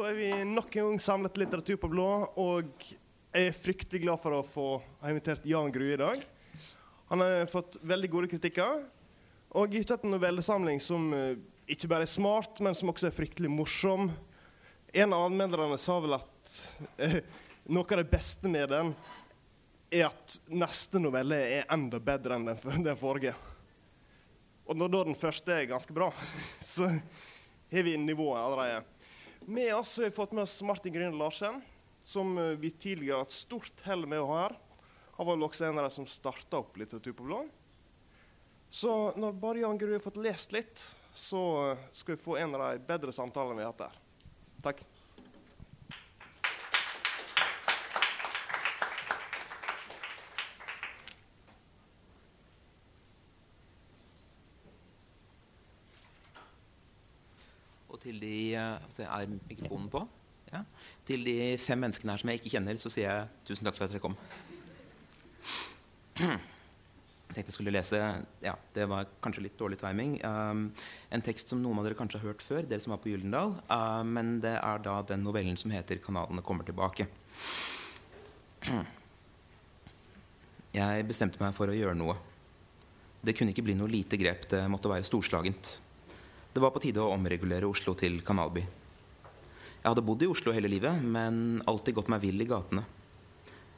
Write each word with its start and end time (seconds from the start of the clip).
Da 0.00 0.06
er 0.08 0.14
vi 0.16 0.28
nok 0.48 0.76
en 0.80 0.86
gang 0.86 1.00
samlet 1.02 1.36
litteratur 1.36 1.76
på 1.76 1.88
blå, 1.92 2.04
og 2.40 2.70
jeg 3.36 3.50
er 3.50 3.52
fryktelig 3.52 3.98
glad 4.00 4.22
for 4.22 4.32
å 4.32 4.44
få 4.48 4.62
ha 5.02 5.10
invitert 5.12 5.44
Jan 5.44 5.68
Grue 5.74 5.92
i 5.92 5.98
dag. 6.00 6.22
Han 7.10 7.20
har 7.20 7.42
fått 7.52 7.76
veldig 7.84 8.08
gode 8.08 8.30
kritikker, 8.32 8.78
og 9.52 9.74
gitt 9.76 9.90
ut 9.92 10.06
en 10.06 10.14
novellesamling 10.14 10.80
som 10.80 11.04
eh, 11.12 11.34
ikke 11.68 11.90
bare 11.92 12.06
er 12.06 12.12
smart, 12.14 12.62
men 12.64 12.78
som 12.78 12.88
også 12.88 13.10
er 13.10 13.12
fryktelig 13.12 13.50
morsom. 13.52 14.08
En 14.96 15.12
av 15.12 15.26
anmelderne 15.26 15.76
sa 15.76 15.98
vel 16.00 16.16
at 16.16 16.54
eh, 16.96 17.18
noe 17.68 17.84
av 17.84 18.00
det 18.00 18.08
beste 18.08 18.48
med 18.48 18.72
den 18.72 18.94
er 19.92 20.06
at 20.06 20.38
neste 20.48 21.02
novelle 21.02 21.42
er 21.58 21.68
enda 21.76 22.00
bedre 22.00 22.38
enn 22.38 22.48
den, 22.48 22.86
den 22.88 22.96
forrige. 23.02 23.34
Og 24.64 24.80
når 24.80 24.96
da 24.96 25.04
den 25.10 25.20
første 25.26 25.60
er 25.60 25.68
ganske 25.74 25.92
bra, 25.92 26.08
så 26.72 26.88
har 26.88 27.86
vi 27.90 27.98
nivået 28.00 28.40
allerede. 28.46 28.80
Med 29.46 29.74
oss 29.74 29.96
har 29.96 30.04
vi 30.04 30.10
fått 30.10 30.32
med 30.32 30.42
oss 30.42 30.62
Martin 30.62 30.92
Grüner 30.92 31.18
Larsen, 31.18 31.62
som 32.04 32.38
eh, 32.38 32.44
vi 32.44 32.70
tidligere 32.70 33.14
har 33.14 33.24
hatt 33.24 33.32
stort 33.32 33.80
hell 33.82 34.06
med 34.06 34.20
å 34.20 34.26
ha 34.28 34.42
her. 34.42 34.56
Han 35.16 35.26
var 35.26 35.36
vel 35.36 35.46
også 35.48 35.64
en 35.66 35.78
av 35.80 35.88
de 35.88 35.94
som 35.94 36.06
starta 36.06 36.60
opp 36.60 36.76
Litteratur 36.76 37.12
på 37.16 37.24
blå. 37.24 37.40
Så 38.70 39.12
når 39.16 39.32
bare 39.32 39.64
Jan 39.64 39.78
Grue 39.78 39.96
har 39.96 40.04
fått 40.04 40.20
lest 40.20 40.52
litt, 40.52 40.84
så 41.14 41.72
eh, 41.72 41.84
skal 41.92 42.14
vi 42.14 42.22
få 42.22 42.36
en 42.36 42.54
av 42.54 42.68
de 42.68 42.86
bedre 42.86 43.12
samtalene 43.12 43.58
vi 43.58 43.66
har 43.66 43.72
hatt 43.72 43.88
her. 43.88 44.00
Takk. 44.62 44.84
Og 57.90 57.98
til 58.04 58.20
de 58.22 58.49
Er 59.06 59.30
mikrofonen 59.48 59.90
på? 59.92 60.04
Ja. 60.50 60.64
Til 61.06 61.24
de 61.26 61.36
fem 61.62 61.78
menneskene 61.78 62.14
her 62.14 62.22
som 62.22 62.30
jeg 62.32 62.40
ikke 62.40 62.54
kjenner, 62.56 62.78
så 62.80 62.90
sier 62.92 63.06
jeg 63.06 63.50
tusen 63.50 63.66
takk 63.66 63.78
for 63.78 63.86
at 63.86 63.92
dere 63.94 64.02
kom. 64.02 64.16
Jeg 67.30 67.36
tenkte 67.36 67.52
jeg 67.52 67.54
skulle 67.54 67.72
lese 67.76 67.98
ja, 68.42 68.56
Det 68.74 68.88
var 68.90 69.06
kanskje 69.22 69.44
litt 69.44 69.58
dårlig 69.58 69.76
timing. 69.78 70.16
Um, 70.26 70.64
en 71.14 71.22
tekst 71.22 71.52
som 71.52 71.60
noen 71.62 71.78
av 71.78 71.86
dere 71.86 71.94
kanskje 71.98 72.18
har 72.18 72.32
hørt 72.32 72.42
før, 72.42 72.64
dere 72.66 72.82
som 72.82 72.90
var 72.90 72.98
på 73.04 73.12
Gyldendal. 73.12 73.54
Uh, 73.70 74.02
men 74.02 74.40
det 74.42 74.56
er 74.58 74.82
da 74.82 74.96
den 75.06 75.22
novellen 75.22 75.56
som 75.60 75.70
heter 75.70 76.02
'Kanalene 76.02 76.42
kommer 76.42 76.66
tilbake'. 76.66 77.06
Jeg 80.74 81.06
bestemte 81.06 81.38
meg 81.42 81.54
for 81.54 81.70
å 81.70 81.74
gjøre 81.74 81.94
noe. 81.98 82.16
Det 83.22 83.36
kunne 83.38 83.54
ikke 83.54 83.64
bli 83.68 83.78
noe 83.78 83.90
lite 83.90 84.18
grep. 84.18 84.48
Det 84.50 84.66
måtte 84.70 84.90
være 84.90 85.06
storslagent. 85.06 85.80
Det 86.52 86.60
var 86.60 86.72
på 86.74 86.80
tide 86.82 86.98
å 86.98 87.12
omregulere 87.14 87.68
Oslo 87.70 87.92
til 87.94 88.16
kanalby. 88.26 88.64
Jeg 89.80 89.86
hadde 89.86 90.02
bodd 90.02 90.24
i 90.24 90.28
Oslo 90.28 90.50
hele 90.52 90.68
livet, 90.68 90.98
men 90.98 91.60
alltid 91.70 91.94
gått 91.94 92.10
meg 92.10 92.24
vill 92.24 92.42
i 92.42 92.46
gatene. 92.48 92.82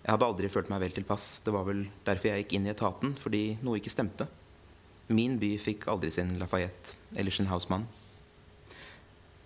Jeg 0.02 0.10
hadde 0.10 0.26
aldri 0.26 0.48
følt 0.50 0.70
meg 0.72 0.80
vel 0.82 0.94
tilpass. 0.96 1.26
Det 1.44 1.52
var 1.54 1.66
vel 1.68 1.84
derfor 2.06 2.30
jeg 2.30 2.42
gikk 2.42 2.54
inn 2.56 2.66
i 2.66 2.72
etaten, 2.72 3.12
fordi 3.20 3.42
noe 3.62 3.76
ikke 3.78 3.92
stemte. 3.92 4.26
Min 5.12 5.36
by 5.38 5.52
fikk 5.60 5.84
aldri 5.92 6.10
sin 6.14 6.32
Lafayette 6.40 6.96
eller 7.20 7.34
sin 7.34 7.50
Hausmann. 7.52 7.84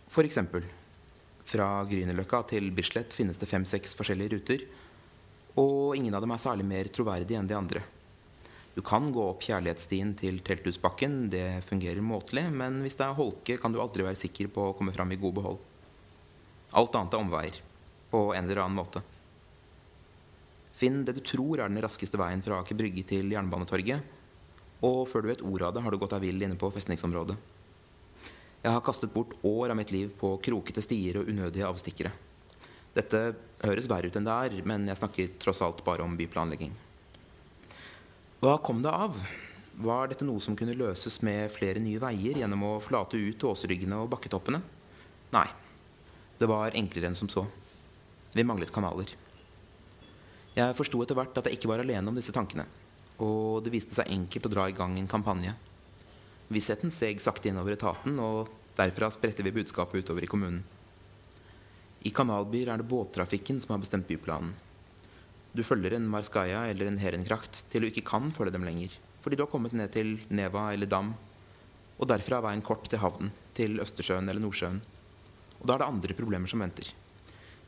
For 0.09 0.25
eksempel. 0.25 0.65
Fra 1.47 1.67
Grünerløkka 1.91 2.45
til 2.55 2.71
Bislett 2.75 3.15
finnes 3.15 3.43
det 3.43 3.51
fem-seks 3.51 3.99
forskjellige 3.99 4.37
ruter, 4.37 4.65
og 5.59 5.99
ingen 5.99 6.15
av 6.15 6.23
dem 6.23 6.33
er 6.35 6.43
særlig 6.43 6.67
mer 6.67 6.89
troverdige 6.95 7.43
enn 7.43 7.51
de 7.51 7.59
andre. 7.59 7.83
Du 8.77 8.83
kan 8.85 9.07
gå 9.09 9.23
opp 9.25 9.41
kjærlighetsstien 9.41 10.11
til 10.21 10.43
Telthusbakken, 10.45 11.31
det 11.33 11.65
fungerer 11.65 12.05
måtelig, 12.05 12.43
men 12.53 12.83
hvis 12.85 12.99
det 12.99 13.07
er 13.07 13.17
holke, 13.17 13.57
kan 13.57 13.73
du 13.73 13.81
aldri 13.81 14.05
være 14.05 14.21
sikker 14.21 14.51
på 14.53 14.67
å 14.69 14.75
komme 14.77 14.93
fram 14.93 15.15
i 15.15 15.17
god 15.23 15.33
behold. 15.39 15.63
Alt 16.77 16.99
annet 17.01 17.17
er 17.17 17.25
omveier, 17.25 17.61
på 18.13 18.21
en 18.37 18.45
eller 18.45 18.61
annen 18.61 18.77
måte. 18.77 19.01
Finn 20.77 21.07
det 21.09 21.17
du 21.17 21.23
tror 21.25 21.63
er 21.63 21.73
den 21.73 21.81
raskeste 21.81 22.21
veien 22.21 22.45
fra 22.45 22.61
Aker 22.61 22.77
Brygge 22.77 23.07
til 23.15 23.33
Jernbanetorget, 23.33 24.13
og 24.85 25.07
før 25.09 25.25
du 25.25 25.33
vet 25.33 25.49
ordet 25.49 25.71
av 25.71 25.73
det, 25.79 25.87
har 25.87 25.97
du 25.97 26.03
gått 26.03 26.13
deg 26.13 26.27
vill 26.29 26.45
inne 26.45 26.61
på 26.61 26.69
festningsområdet. 26.77 27.41
Jeg 28.61 28.75
har 28.75 28.85
kastet 28.85 29.15
bort 29.15 29.33
år 29.41 29.73
av 29.73 29.81
mitt 29.81 29.95
liv 29.95 30.13
på 30.21 30.37
krokete 30.45 30.85
stier 30.85 31.23
og 31.23 31.33
unødige 31.33 31.65
avstikkere. 31.65 32.13
Dette 32.93 33.29
høres 33.65 33.89
verre 33.89 34.13
ut 34.13 34.21
enn 34.21 34.29
det 34.29 34.37
er, 34.37 34.65
men 34.69 34.85
jeg 34.93 35.01
snakker 35.01 35.39
tross 35.41 35.65
alt 35.65 35.81
bare 35.87 36.05
om 36.05 36.21
byplanlegging. 36.21 36.77
Hva 38.37 38.59
kom 38.61 38.83
det 38.85 38.91
av? 38.93 39.17
Var 39.81 40.11
dette 40.11 40.25
noe 40.29 40.43
som 40.45 40.57
kunne 40.57 40.75
løses 40.77 41.23
med 41.25 41.49
flere 41.55 41.81
nye 41.81 42.01
veier 42.03 42.37
gjennom 42.37 42.67
å 42.69 42.73
flate 42.85 43.17
ut 43.17 43.47
åsryggene 43.49 43.97
og 43.97 44.11
bakketoppene? 44.13 44.61
Nei. 45.33 45.47
Det 46.37 46.49
var 46.51 46.77
enklere 46.77 47.09
enn 47.09 47.17
som 47.17 47.31
så. 47.33 47.47
Vi 48.37 48.45
manglet 48.45 48.73
kanaler. 48.75 49.15
Jeg 50.53 50.77
forsto 50.77 51.01
etter 51.01 51.17
hvert 51.17 51.41
at 51.41 51.49
jeg 51.49 51.57
ikke 51.57 51.71
var 51.73 51.81
alene 51.81 52.13
om 52.13 52.17
disse 52.17 52.35
tankene, 52.37 52.67
og 53.25 53.65
det 53.65 53.73
viste 53.73 53.97
seg 53.97 54.13
enkelt 54.13 54.51
å 54.51 54.53
dra 54.53 54.69
i 54.69 54.77
gang 54.77 54.99
en 55.01 55.09
kampanje. 55.09 55.57
Vissheten 56.53 56.93
seg 56.93 57.25
sakte 57.25 57.49
innover 57.49 57.79
etaten, 57.79 58.21
og 58.21 58.53
derfra 58.77 59.09
spredte 59.17 59.45
vi 59.49 59.55
budskapet 59.57 60.05
utover 60.05 60.29
i 60.29 60.29
kommunen. 60.29 60.61
I 62.05 62.13
kanalbyer 62.13 62.75
er 62.75 62.85
det 62.85 62.89
båttrafikken 62.93 63.65
som 63.65 63.73
har 63.73 63.81
bestemt 63.81 64.09
byplanen. 64.13 64.53
Du 65.57 65.63
følger 65.65 65.95
en 65.97 66.09
Marskaya 66.13 66.67
eller 66.69 66.91
en 66.91 66.99
Herenkrakt 67.01 67.63
til 67.73 67.81
du 67.81 67.89
ikke 67.89 68.05
kan 68.05 68.29
følge 68.35 68.53
dem 68.53 68.67
lenger, 68.67 68.93
fordi 69.25 69.39
du 69.39 69.47
har 69.47 69.49
kommet 69.49 69.73
ned 69.73 69.89
til 69.95 70.19
Neva 70.29 70.67
eller 70.75 70.91
Dam, 70.91 71.15
og 71.97 72.11
derfra 72.11 72.43
er 72.43 72.45
veien 72.45 72.65
kort 72.67 72.85
til 72.93 73.01
havnen, 73.01 73.31
til 73.57 73.81
Østersjøen 73.81 74.29
eller 74.29 74.45
Nordsjøen. 74.45 74.83
Og 75.57 75.65
da 75.65 75.79
er 75.79 75.81
det 75.81 75.89
andre 75.89 76.19
problemer 76.19 76.53
som 76.53 76.61
venter. 76.61 76.91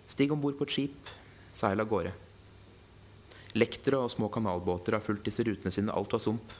Stig 0.04 0.28
om 0.34 0.42
bord 0.42 0.58
på 0.58 0.68
et 0.68 0.74
skip, 0.74 1.14
seil 1.56 1.80
av 1.80 1.88
gårde. 1.88 2.12
Lektere 3.56 4.02
og 4.04 4.12
små 4.12 4.28
kanalbåter 4.36 4.98
har 4.98 5.04
fulgt 5.06 5.24
disse 5.30 5.48
rutene 5.48 5.72
sine 5.72 5.94
alt 5.96 6.12
var 6.12 6.20
sump. 6.20 6.52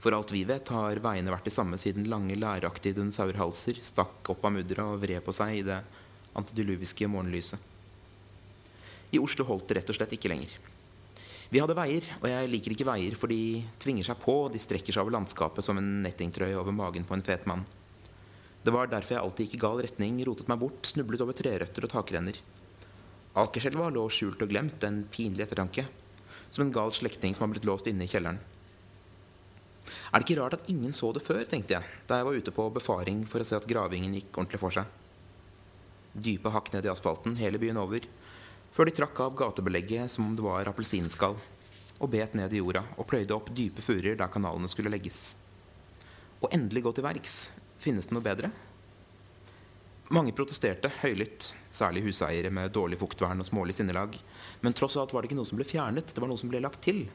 For 0.00 0.16
alt 0.16 0.32
vi 0.32 0.46
vet, 0.48 0.72
har 0.72 1.04
veiene 1.04 1.36
vært 1.36 1.50
de 1.50 1.52
samme 1.52 1.76
siden 1.80 2.08
lange, 2.08 2.32
læraktige 2.32 2.96
dinosaurhalser 2.96 3.84
stakk 3.84 4.32
opp 4.32 4.48
av 4.48 4.56
mudderet 4.56 4.88
og 4.88 5.04
vred 5.04 5.20
på 5.26 5.36
seg 5.36 5.60
i 5.60 5.64
det 5.68 5.82
antidiluviske 6.36 7.12
morgenlyset. 7.12 7.75
I 9.14 9.20
Oslo 9.22 9.46
holdt 9.46 9.68
det 9.70 9.80
rett 9.80 9.92
og 9.92 9.98
slett 9.98 10.14
ikke 10.16 10.30
lenger. 10.32 10.56
Vi 11.46 11.60
hadde 11.62 11.76
veier, 11.78 12.06
og 12.18 12.26
jeg 12.26 12.50
liker 12.50 12.74
ikke 12.74 12.88
veier, 12.88 13.14
for 13.14 13.30
de 13.30 13.62
tvinger 13.82 14.08
seg 14.08 14.18
på, 14.18 14.34
og 14.46 14.54
de 14.54 14.62
strekker 14.62 14.94
seg 14.94 15.04
over 15.04 15.14
landskapet 15.14 15.62
som 15.62 15.78
en 15.78 15.90
nettingtrøye 16.02 16.56
over 16.58 16.74
magen 16.74 17.06
på 17.06 17.14
en 17.14 17.22
fet 17.26 17.46
mann. 17.46 17.62
Det 18.66 18.74
var 18.74 18.90
derfor 18.90 19.14
jeg 19.14 19.22
alltid 19.22 19.46
gikk 19.46 19.54
i 19.54 19.62
gal 19.62 19.82
retning, 19.84 20.18
rotet 20.26 20.48
meg 20.50 20.58
bort, 20.58 20.88
snublet 20.90 21.22
over 21.22 21.36
trerøtter 21.38 21.86
og 21.86 21.92
takrenner. 21.92 22.40
Akerselva 23.38 23.92
lå 23.94 24.02
skjult 24.10 24.42
og 24.42 24.50
glemt, 24.50 24.82
en 24.82 25.04
pinlig 25.12 25.44
ettertanke. 25.44 25.86
Som 26.50 26.64
en 26.64 26.74
gal 26.74 26.90
slektning 26.96 27.34
som 27.36 27.44
har 27.44 27.52
blitt 27.52 27.68
låst 27.68 27.86
inne 27.90 28.06
i 28.06 28.10
kjelleren. 28.10 28.40
Er 29.86 30.18
det 30.18 30.26
ikke 30.26 30.40
rart 30.40 30.56
at 30.58 30.68
ingen 30.72 30.94
så 30.96 31.12
det 31.14 31.22
før, 31.22 31.44
tenkte 31.46 31.76
jeg, 31.76 31.94
da 32.08 32.18
jeg 32.18 32.26
var 32.26 32.38
ute 32.40 32.54
på 32.54 32.66
befaring 32.74 33.22
for 33.30 33.42
å 33.42 33.46
se 33.46 33.58
at 33.58 33.68
gravingen 33.70 34.18
gikk 34.18 34.32
ordentlig 34.34 34.62
for 34.62 34.74
seg. 34.74 34.90
Dype 36.16 36.50
hakk 36.50 36.72
ned 36.74 36.88
i 36.88 36.90
asfalten 36.90 37.36
hele 37.38 37.60
byen 37.62 37.78
over, 37.78 38.02
før 38.76 38.90
de 38.90 38.92
trakk 38.92 39.20
av 39.24 39.36
gatebelegget 39.38 40.12
som 40.12 40.26
om 40.28 40.36
det 40.36 40.44
var 40.44 40.68
appelsinskall, 40.68 41.38
og 41.96 42.10
bet 42.12 42.34
ned 42.36 42.52
i 42.52 42.60
jorda 42.60 42.82
og 43.00 43.06
pløyde 43.08 43.32
opp 43.32 43.48
dype 43.56 43.80
furer 43.80 44.18
der 44.20 44.32
kanalene 44.32 44.68
skulle 44.68 44.92
legges. 44.92 45.38
Og 46.44 46.52
endelig 46.52 46.82
gå 46.84 46.92
til 46.92 47.06
verks. 47.06 47.36
Finnes 47.80 48.08
det 48.10 48.12
noe 48.12 48.24
bedre? 48.24 48.50
Mange 50.12 50.34
protesterte 50.36 50.90
høylytt, 51.00 51.54
særlig 51.72 52.04
huseiere 52.04 52.50
med 52.52 52.74
dårlig 52.74 52.98
fuktvern 53.00 53.40
og 53.40 53.48
smålig 53.48 53.74
sinnelag. 53.78 54.18
Men 54.60 54.76
tross 54.76 54.98
alt 55.00 55.16
var 55.16 55.24
det 55.24 55.32
ikke 55.32 55.38
noe 55.40 55.48
som 55.48 55.58
ble 55.58 55.66
fjernet, 55.66 56.12
det 56.12 56.22
var 56.22 56.30
noe 56.30 56.38
som 56.38 56.52
ble 56.52 56.60
lagt 56.62 56.84
til. 56.84 57.06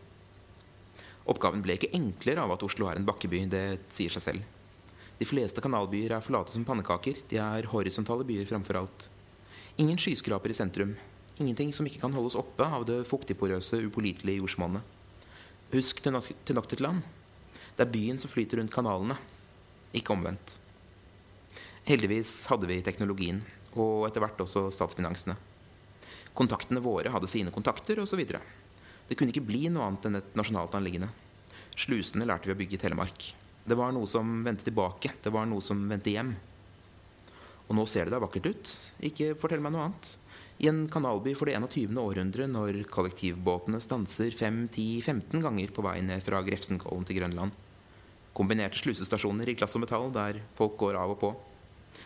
Oppgaven 1.30 1.62
ble 1.62 1.78
ikke 1.78 1.94
enklere 1.94 2.42
av 2.42 2.56
at 2.57 2.66
Oslo 2.66 2.90
er 2.90 2.98
en 2.98 3.06
bakkeby, 3.06 3.46
det 3.54 3.64
sier 3.94 4.12
seg 4.18 4.25
selv. 4.25 4.50
De 5.22 5.30
fleste 5.30 5.62
kanalbyer 5.62 6.18
er 6.18 6.25
flate 6.25 6.52
som 6.56 6.66
pannekaker, 6.66 7.22
de 7.30 7.38
er 7.38 7.69
horisontale 7.69 8.25
byer 8.25 8.50
framfor 8.50 8.81
alt. 8.81 9.07
Ingen 9.80 10.02
skyskraper 10.02 10.52
i 10.52 10.57
sentrum, 10.57 10.98
ingenting 11.42 11.74
som 11.76 11.88
ikke 11.88 12.04
kan 12.04 12.16
holdes 12.16 12.38
oppe 12.40 12.66
av 12.66 12.86
det 12.88 13.02
fuktigporøse, 13.10 13.82
upålitelige 13.88 14.40
jordsmonnet. 14.42 14.86
Husk 15.72 16.02
Tenochtitlan. 16.04 17.02
Det 17.76 17.86
er 17.86 17.94
byen 17.94 18.20
som 18.22 18.32
flyter 18.32 18.60
rundt 18.60 18.74
kanalene, 18.74 19.16
ikke 19.96 20.14
omvendt. 20.14 20.58
Heldigvis 21.88 22.34
hadde 22.52 22.68
vi 22.70 22.82
teknologien, 22.86 23.42
og 23.74 24.06
etter 24.08 24.24
hvert 24.24 24.42
også 24.44 24.68
statsfinansene. 24.76 25.38
Kontaktene 26.38 26.84
våre 26.84 27.12
hadde 27.12 27.30
sine 27.32 27.52
kontakter, 27.56 28.00
osv. 28.04 28.22
Det 29.08 29.18
kunne 29.18 29.34
ikke 29.34 29.48
bli 29.48 29.66
noe 29.72 29.88
annet 29.88 30.08
enn 30.08 30.20
et 30.22 30.36
nasjonalt 30.40 30.76
anliggende. 30.78 31.10
Slusene 31.76 32.28
lærte 32.28 32.50
vi 32.50 32.56
å 32.56 32.60
bygge 32.60 32.78
i 32.78 32.82
Telemark. 32.84 33.32
Det 33.64 33.78
var 33.78 33.94
noe 33.96 34.08
som 34.10 34.42
vendte 34.46 34.68
tilbake. 34.68 35.14
Det 35.24 35.32
var 35.34 35.48
noe 35.50 35.64
som 35.64 35.82
vendte 35.90 36.14
hjem. 36.14 36.34
Og 37.68 37.78
nå 37.78 37.86
ser 37.88 38.08
det 38.08 38.16
da 38.16 38.22
vakkert 38.24 38.52
ut. 38.52 38.72
Ikke 39.08 39.34
fortell 39.40 39.64
meg 39.64 39.76
noe 39.76 39.88
annet. 39.88 40.14
I 40.62 40.68
en 40.68 40.84
kanalby 40.94 41.31
for 41.34 41.50
det 41.50 41.56
21. 41.58 41.96
århundre, 41.98 42.46
når 42.46 42.84
kollektivbåtene 42.94 43.80
stanser 43.81 44.30
5-10-15 44.30 45.42
ganger 45.42 45.72
på 45.74 45.81
vei 45.81 45.96
ned 46.06 46.22
fra 46.22 46.44
Grefsenkollen 46.46 47.08
til 47.10 47.18
Grønland. 47.18 47.56
Kombinerte 48.38 48.78
slusestasjoner 48.78 49.50
i 49.50 49.56
glass 49.58 49.74
og 49.80 49.81
metall 49.81 50.12
der 50.13 50.38
folk 50.60 50.75
går 50.78 51.00
av 51.02 51.16
og 51.16 51.18
på 51.24 51.31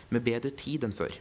med 0.08 0.24
bedre 0.24 0.54
tid 0.56 0.86
enn 0.88 0.96
før. 0.96 1.12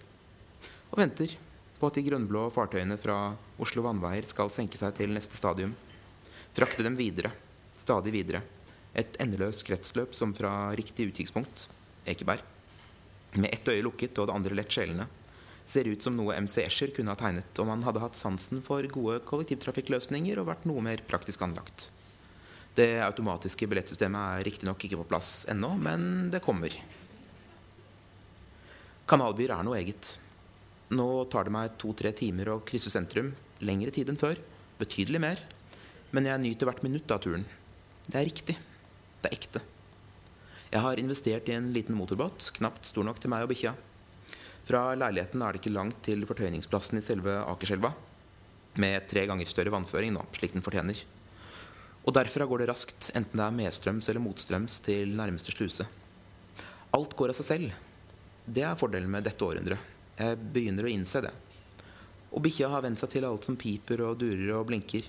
og 0.93 1.01
venter 1.01 1.33
på 1.75 1.89
at 1.89 1.97
de 1.97 2.05
grønnblå 2.05 2.45
fartøyene 2.55 2.95
fra 2.95 3.35
Oslo 3.59 3.83
Vannveier 3.83 4.23
skal 4.23 4.53
senke 4.53 4.79
seg 4.79 4.95
til 4.95 5.11
neste 5.11 5.35
stadium. 5.35 5.75
Frakte 6.55 6.87
dem 6.87 6.95
videre, 6.95 7.33
stadig 7.75 8.15
videre. 8.15 8.45
Et 8.95 9.19
endeløst 9.19 9.65
kretsløp 9.67 10.15
som 10.15 10.31
fra 10.31 10.71
riktig 10.71 11.09
utkikkspunkt, 11.11 11.67
Ekeberg, 12.07 12.39
med 13.35 13.51
ett 13.51 13.67
øye 13.67 13.83
lukket 13.83 14.23
og 14.23 14.29
det 14.29 14.39
andre 14.39 14.55
lett 14.55 14.71
skjelende, 14.71 15.09
ser 15.65 15.89
ut 15.89 16.03
som 16.05 16.15
noe 16.15 16.35
MC 16.37 16.61
Escher 16.63 16.93
kunne 16.93 17.11
ha 17.13 17.19
tegnet 17.19 17.59
om 17.61 17.71
han 17.73 17.83
hadde 17.85 18.03
hatt 18.03 18.17
sansen 18.17 18.61
for 18.65 18.85
gode 18.93 19.19
kollektivtrafikkløsninger 19.25 20.37
og 20.39 20.51
vært 20.51 20.67
noe 20.69 20.83
mer 20.85 21.01
praktisk 21.09 21.41
anlagt. 21.45 21.89
Det 22.75 22.99
automatiske 23.01 23.67
billettsystemet 23.71 24.39
er 24.39 24.45
riktignok 24.45 24.83
ikke 24.85 24.99
på 24.99 25.07
plass 25.09 25.45
ennå, 25.51 25.71
men 25.79 26.29
det 26.31 26.43
kommer. 26.43 26.75
Kanalbyer 29.09 29.53
er 29.55 29.65
noe 29.65 29.79
eget. 29.79 30.15
Nå 30.93 31.07
tar 31.31 31.47
det 31.47 31.53
meg 31.55 31.77
to-tre 31.81 32.11
timer 32.13 32.51
å 32.51 32.61
krysse 32.67 32.91
sentrum. 32.93 33.31
Lengre 33.65 33.93
tid 33.95 34.11
enn 34.11 34.19
før. 34.19 34.37
Betydelig 34.77 35.21
mer. 35.23 35.41
Men 36.11 36.27
jeg 36.29 36.43
nyter 36.43 36.69
hvert 36.69 36.83
minutt 36.85 37.09
av 37.13 37.23
turen. 37.23 37.47
Det 38.05 38.19
er 38.19 38.27
riktig. 38.27 38.57
Det 39.23 39.31
er 39.31 39.37
ekte. 39.39 39.63
Jeg 40.73 40.83
har 40.83 40.99
investert 40.99 41.47
i 41.49 41.55
en 41.55 41.71
liten 41.73 41.95
motorbåt, 41.95 42.51
knapt 42.57 42.89
stor 42.89 43.05
nok 43.07 43.21
til 43.21 43.31
meg 43.31 43.45
og 43.45 43.53
bikkja. 43.53 43.71
Fra 44.65 44.95
leiligheten 44.97 45.43
er 45.45 45.53
det 45.53 45.61
ikke 45.61 45.75
langt 45.75 45.99
til 46.05 46.25
fortøyningsplassen 46.25 46.97
i 46.97 47.03
selve 47.05 47.37
Akerselva. 47.45 47.91
Med 48.81 49.05
tre 49.07 49.27
ganger 49.29 49.47
større 49.47 49.73
vannføring, 49.75 50.15
nå, 50.15 50.23
slik 50.35 50.55
den 50.55 50.65
fortjener. 50.65 50.97
Og 52.05 52.13
derfra 52.13 52.47
går 52.49 52.61
det 52.61 52.69
raskt, 52.69 53.11
enten 53.17 53.39
det 53.39 53.45
er 53.45 53.59
medstrøms 53.59 54.09
eller 54.09 54.23
motstrøms, 54.25 54.79
til 54.85 55.13
nærmeste 55.17 55.53
sluse. 55.53 55.85
Alt 56.97 57.13
går 57.17 57.33
av 57.33 57.37
seg 57.39 57.47
selv. 57.47 57.77
Det 58.45 58.65
er 58.65 58.77
fordelen 58.77 59.09
med 59.11 59.25
dette 59.25 59.45
århundret. 59.45 59.93
Jeg 60.17 60.41
begynner 60.53 60.87
å 60.87 60.91
innse 60.93 61.21
det. 61.25 61.33
Og 62.35 62.43
bikkja 62.45 62.69
har 62.73 62.83
vent 62.85 62.99
seg 63.01 63.13
til 63.13 63.25
alt 63.27 63.47
som 63.47 63.57
piper 63.59 64.03
og 64.05 64.19
durer 64.21 64.51
og 64.57 64.67
blinker. 64.69 65.05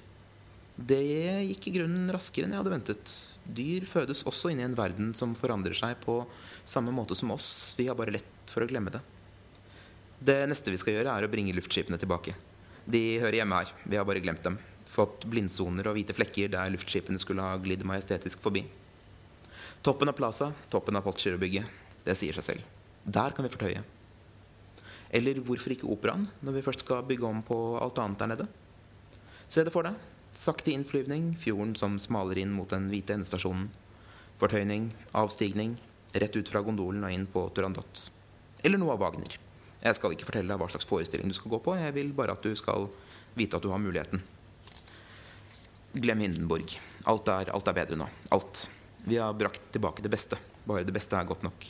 Det 0.76 1.02
gikk 1.48 1.68
i 1.70 1.74
grunnen 1.78 2.12
raskere 2.12 2.44
enn 2.44 2.54
jeg 2.54 2.60
hadde 2.60 2.74
ventet. 2.74 3.12
Dyr 3.56 3.88
fødes 3.88 4.24
også 4.28 4.52
inn 4.52 4.60
i 4.60 4.66
en 4.66 4.76
verden 4.76 5.14
som 5.16 5.36
forandrer 5.38 5.76
seg 5.76 5.96
på 6.02 6.20
samme 6.68 6.92
måte 6.92 7.16
som 7.16 7.32
oss. 7.32 7.74
Vi 7.78 7.88
har 7.88 7.96
bare 7.96 8.18
lett 8.18 8.52
for 8.52 8.64
å 8.64 8.68
glemme 8.68 8.92
det. 8.92 9.00
Det 10.18 10.36
neste 10.48 10.72
vi 10.72 10.78
skal 10.80 10.96
gjøre, 10.96 11.12
er 11.12 11.26
å 11.26 11.30
bringe 11.30 11.54
luftskipene 11.56 11.98
tilbake. 12.00 12.32
De 12.88 13.18
hører 13.20 13.40
hjemme 13.42 13.60
her. 13.60 13.72
Vi 13.84 13.98
har 13.98 14.06
bare 14.08 14.22
glemt 14.24 14.44
dem. 14.46 14.56
Fått 14.88 15.26
blindsoner 15.28 15.90
og 15.90 15.98
hvite 15.98 16.14
flekker 16.16 16.48
der 16.54 16.70
luftskipene 16.72 17.20
skulle 17.20 17.44
ha 17.44 17.58
glidd 17.60 17.84
majestetisk 17.84 18.40
forbi. 18.44 18.62
Toppen 19.84 20.08
av 20.08 20.16
Plaza, 20.16 20.52
toppen 20.72 20.96
av 20.96 21.04
Postgirobygget. 21.04 21.68
Det 22.06 22.16
sier 22.16 22.36
seg 22.38 22.46
selv. 22.46 22.72
Der 23.04 23.34
kan 23.36 23.44
vi 23.44 23.52
fortøye. 23.52 23.84
Eller 25.14 25.38
hvorfor 25.44 25.74
ikke 25.74 25.90
operaen, 25.90 26.26
når 26.42 26.56
vi 26.56 26.64
først 26.66 26.82
skal 26.86 27.04
bygge 27.06 27.28
om 27.28 27.42
på 27.46 27.58
alt 27.82 27.98
annet 28.02 28.22
der 28.22 28.32
nede? 28.32 28.46
Se 29.46 29.62
det 29.66 29.74
for 29.74 29.86
deg. 29.86 29.98
Sakte 30.36 30.72
innflyvning, 30.72 31.34
fjorden 31.40 31.74
som 31.78 32.00
smaler 32.02 32.40
inn 32.42 32.54
mot 32.56 32.72
den 32.72 32.88
hvite 32.90 33.14
endestasjonen. 33.14 33.68
Fortøyning, 34.40 34.90
avstigning, 35.16 35.76
rett 36.16 36.36
ut 36.36 36.50
fra 36.50 36.64
gondolen 36.66 37.06
og 37.06 37.14
inn 37.14 37.28
på 37.30 37.46
Turandot. 37.56 38.08
Eller 38.64 38.80
noe 38.80 38.96
av 38.96 39.04
Wagner. 39.04 39.38
Jeg 39.82 39.98
skal 39.98 40.14
ikke 40.14 40.28
fortelle 40.28 40.50
deg 40.50 40.60
hva 40.60 40.68
slags 40.72 40.88
forestilling 40.88 41.30
du 41.30 41.36
skal 41.36 41.52
gå 41.52 41.60
på, 41.62 41.76
jeg 41.78 41.94
vil 41.96 42.12
bare 42.16 42.34
at 42.36 42.44
du 42.44 42.56
skal 42.58 42.88
vite 43.36 43.58
at 43.58 43.64
du 43.64 43.70
har 43.72 43.82
muligheten. 43.82 44.22
Glem 45.96 46.24
Hindenburg. 46.24 46.76
Alt 47.08 47.28
er, 47.32 47.52
alt 47.54 47.68
er 47.70 47.76
bedre 47.76 47.98
nå. 48.00 48.08
Alt. 48.34 48.66
Vi 49.06 49.18
har 49.20 49.36
brakt 49.38 49.70
tilbake 49.72 50.02
det 50.02 50.10
beste. 50.12 50.38
Bare 50.66 50.84
det 50.84 50.94
beste 50.96 51.16
er 51.16 51.28
godt 51.28 51.44
nok. 51.46 51.68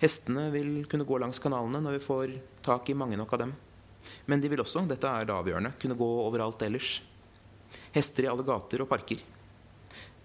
Hestene 0.00 0.48
vil 0.54 0.86
kunne 0.90 1.06
gå 1.06 1.18
langs 1.20 1.38
kanalene 1.42 1.82
når 1.84 1.98
vi 1.98 2.04
får 2.06 2.32
tak 2.64 2.88
i 2.90 2.96
mange 2.98 3.18
nok 3.20 3.34
av 3.36 3.44
dem. 3.44 3.52
Men 4.28 4.40
de 4.40 4.50
vil 4.50 4.62
også, 4.64 4.82
dette 4.88 5.08
er 5.08 5.28
det 5.28 5.34
avgjørende, 5.34 5.74
kunne 5.80 5.98
gå 5.98 6.08
overalt 6.24 6.62
ellers. 6.64 6.96
Hester 7.94 8.26
i 8.26 8.30
alle 8.30 8.44
gater 8.46 8.82
og 8.82 8.90
parker. 8.90 9.20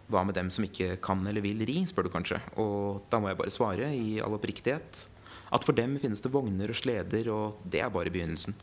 Hva 0.10 0.24
med 0.26 0.36
dem 0.38 0.50
som 0.54 0.66
ikke 0.66 0.96
kan 1.04 1.22
eller 1.30 1.44
vil 1.46 1.62
ri, 1.68 1.84
spør 1.88 2.08
du 2.08 2.14
kanskje. 2.14 2.40
Og 2.62 3.04
da 3.12 3.20
må 3.22 3.30
jeg 3.30 3.40
bare 3.40 3.54
svare, 3.54 3.92
i 3.94 4.18
all 4.24 4.36
oppriktighet, 4.40 5.04
at 5.50 5.66
for 5.66 5.78
dem 5.78 5.98
finnes 6.02 6.22
det 6.22 6.32
vogner 6.34 6.72
og 6.72 6.78
sleder, 6.78 7.30
og 7.34 7.62
det 7.66 7.82
er 7.82 7.94
bare 7.94 8.14
begynnelsen. 8.14 8.56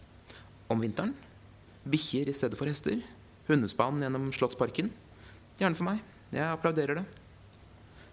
Om 0.70 0.82
vinteren 0.82 1.14
bikkjer 1.86 2.30
i 2.30 2.34
stedet 2.34 2.58
for 2.58 2.70
hester. 2.70 3.00
Hundespann 3.46 4.00
gjennom 4.02 4.30
Slottsparken. 4.34 4.90
Gjerne 5.58 5.78
for 5.78 5.86
meg. 5.86 6.00
Jeg 6.34 6.46
applauderer 6.50 7.00
det. 7.00 7.04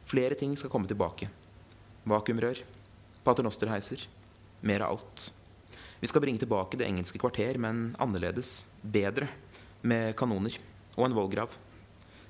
Flere 0.09 0.37
ting 0.37 0.53
skal 0.59 0.69
komme 0.69 0.89
tilbake. 0.89 1.29
Vakuumrør, 2.09 2.61
paternosterheiser. 3.25 4.05
Mer 4.61 4.85
av 4.85 4.93
alt. 4.97 5.31
Vi 6.03 6.09
skal 6.11 6.21
bringe 6.21 6.41
tilbake 6.43 6.77
det 6.77 6.85
engelske 6.85 7.19
kvarter, 7.21 7.57
men 7.57 7.93
annerledes. 8.03 8.61
Bedre. 8.83 9.29
Med 9.81 10.13
kanoner. 10.19 10.59
Og 10.95 11.07
en 11.07 11.17
vollgrav. 11.17 11.57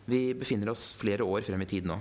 Vi 0.06 0.31
befinner 0.38 0.72
oss 0.72 0.92
flere 0.95 1.25
år 1.28 1.44
frem 1.48 1.62
i 1.63 1.69
tid 1.69 1.88
nå. 1.90 2.00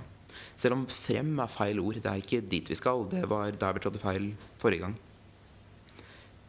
Selv 0.55 0.77
om 0.77 0.85
'frem' 0.85 1.41
er 1.41 1.47
feil 1.47 1.79
ord. 1.79 1.95
Det 1.95 2.05
er 2.05 2.21
ikke 2.21 2.41
dit 2.41 2.69
vi 2.69 2.75
skal. 2.75 3.07
Det 3.09 3.29
var 3.29 3.51
der 3.51 3.73
vi 3.73 3.79
trådte 3.79 3.99
feil 3.99 4.35
forrige 4.61 4.79
gang. 4.79 4.95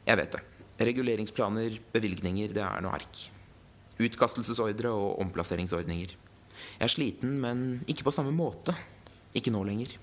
Jeg 0.06 0.16
vet 0.16 0.32
det. 0.32 0.42
Reguleringsplaner, 0.80 1.78
bevilgninger, 1.92 2.52
det 2.52 2.62
er 2.62 2.80
noe 2.82 2.92
ark. 2.92 3.30
Utkastelsesordre 3.98 4.90
og 4.90 5.20
omplasseringsordninger. 5.20 6.10
Jeg 6.78 6.84
er 6.84 6.92
sliten, 6.92 7.40
men 7.40 7.84
ikke 7.86 8.04
på 8.04 8.12
samme 8.12 8.34
måte. 8.34 8.74
Ikke 9.34 9.52
nå 9.54 9.62
lenger. 9.64 9.96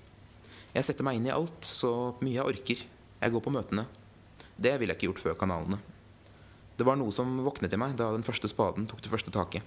Jeg 0.74 0.84
setter 0.84 1.04
meg 1.04 1.16
inn 1.16 1.28
i 1.28 1.34
alt, 1.34 1.60
så 1.60 2.16
mye 2.24 2.38
jeg 2.38 2.48
orker. 2.48 2.84
Jeg 3.20 3.32
går 3.32 3.44
på 3.44 3.52
møtene. 3.52 3.86
Det 4.56 4.72
ville 4.80 4.92
jeg 4.92 4.98
ikke 4.98 5.10
gjort 5.12 5.22
før 5.22 5.38
kanalene. 5.44 5.78
Det 6.76 6.86
var 6.88 6.96
noe 6.96 7.12
som 7.14 7.28
våknet 7.44 7.74
i 7.76 7.80
meg 7.80 7.94
da 7.98 8.10
den 8.14 8.24
første 8.26 8.48
spaden 8.50 8.88
tok 8.88 9.04
det 9.04 9.12
første 9.12 9.32
taket. 9.34 9.62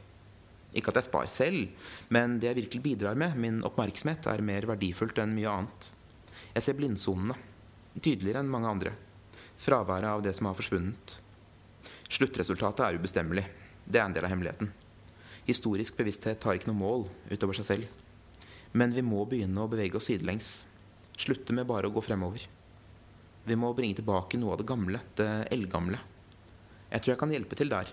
Ikke 0.75 0.91
at 0.91 0.99
jeg 0.99 1.07
spar 1.07 1.27
selv, 1.31 1.69
men 2.11 2.37
det 2.39 2.49
jeg 2.49 2.59
virkelig 2.59 2.83
bidrar 2.83 3.17
med, 3.19 3.37
min 3.39 3.61
oppmerksomhet, 3.67 4.27
er 4.27 4.43
mer 4.43 4.67
verdifullt 4.67 5.19
enn 5.23 5.35
mye 5.35 5.51
annet. 5.51 5.91
Jeg 6.55 6.65
ser 6.65 6.77
blindsonene. 6.77 7.35
Tydeligere 7.95 8.41
enn 8.43 8.51
mange 8.51 8.71
andre. 8.71 8.91
Fraværet 9.55 10.09
av 10.11 10.23
det 10.25 10.33
som 10.35 10.49
har 10.49 10.57
forsvunnet. 10.57 11.19
Sluttresultatet 12.11 12.83
er 12.83 12.99
ubestemmelig. 12.99 13.45
Det 13.85 14.01
er 14.01 14.09
en 14.09 14.15
del 14.15 14.27
av 14.27 14.33
hemmeligheten. 14.33 14.71
Historisk 15.47 15.97
bevissthet 15.99 16.43
har 16.43 16.57
ikke 16.57 16.71
noe 16.71 16.81
mål 16.81 17.07
utover 17.31 17.55
seg 17.57 17.67
selv. 17.69 17.89
Men 18.75 18.91
vi 18.91 19.03
må 19.05 19.23
begynne 19.29 19.63
å 19.63 19.71
bevege 19.71 19.99
oss 19.99 20.09
sidelengs. 20.09 20.53
Slutte 21.15 21.55
med 21.55 21.67
bare 21.69 21.87
å 21.87 21.95
gå 21.95 22.03
fremover. 22.03 22.43
Vi 23.45 23.55
må 23.55 23.69
bringe 23.77 23.95
tilbake 23.99 24.39
noe 24.41 24.55
av 24.55 24.59
det 24.59 24.67
gamle, 24.67 24.99
det 25.15 25.29
eldgamle. 25.53 26.01
Jeg 26.89 27.03
tror 27.03 27.13
jeg 27.13 27.21
kan 27.21 27.35
hjelpe 27.35 27.59
til 27.59 27.71
der. 27.71 27.91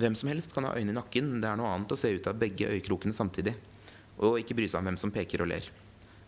Hvem 0.00 0.14
som 0.16 0.30
helst 0.32 0.54
kan 0.54 0.64
ha 0.64 0.76
øyne 0.78 0.94
i 0.94 0.96
nakken. 0.96 1.34
Det 1.42 1.48
er 1.50 1.58
noe 1.60 1.74
annet 1.74 1.92
å 1.92 1.98
se 1.98 2.08
ut 2.14 2.28
av 2.30 2.38
begge 2.40 2.70
øyekrokene 2.72 3.12
samtidig. 3.12 3.52
Og 4.24 4.38
ikke 4.40 4.56
bry 4.56 4.68
seg 4.68 4.80
om 4.80 4.88
hvem 4.88 5.00
som 5.00 5.12
peker 5.12 5.44
og 5.44 5.50
ler. 5.52 5.66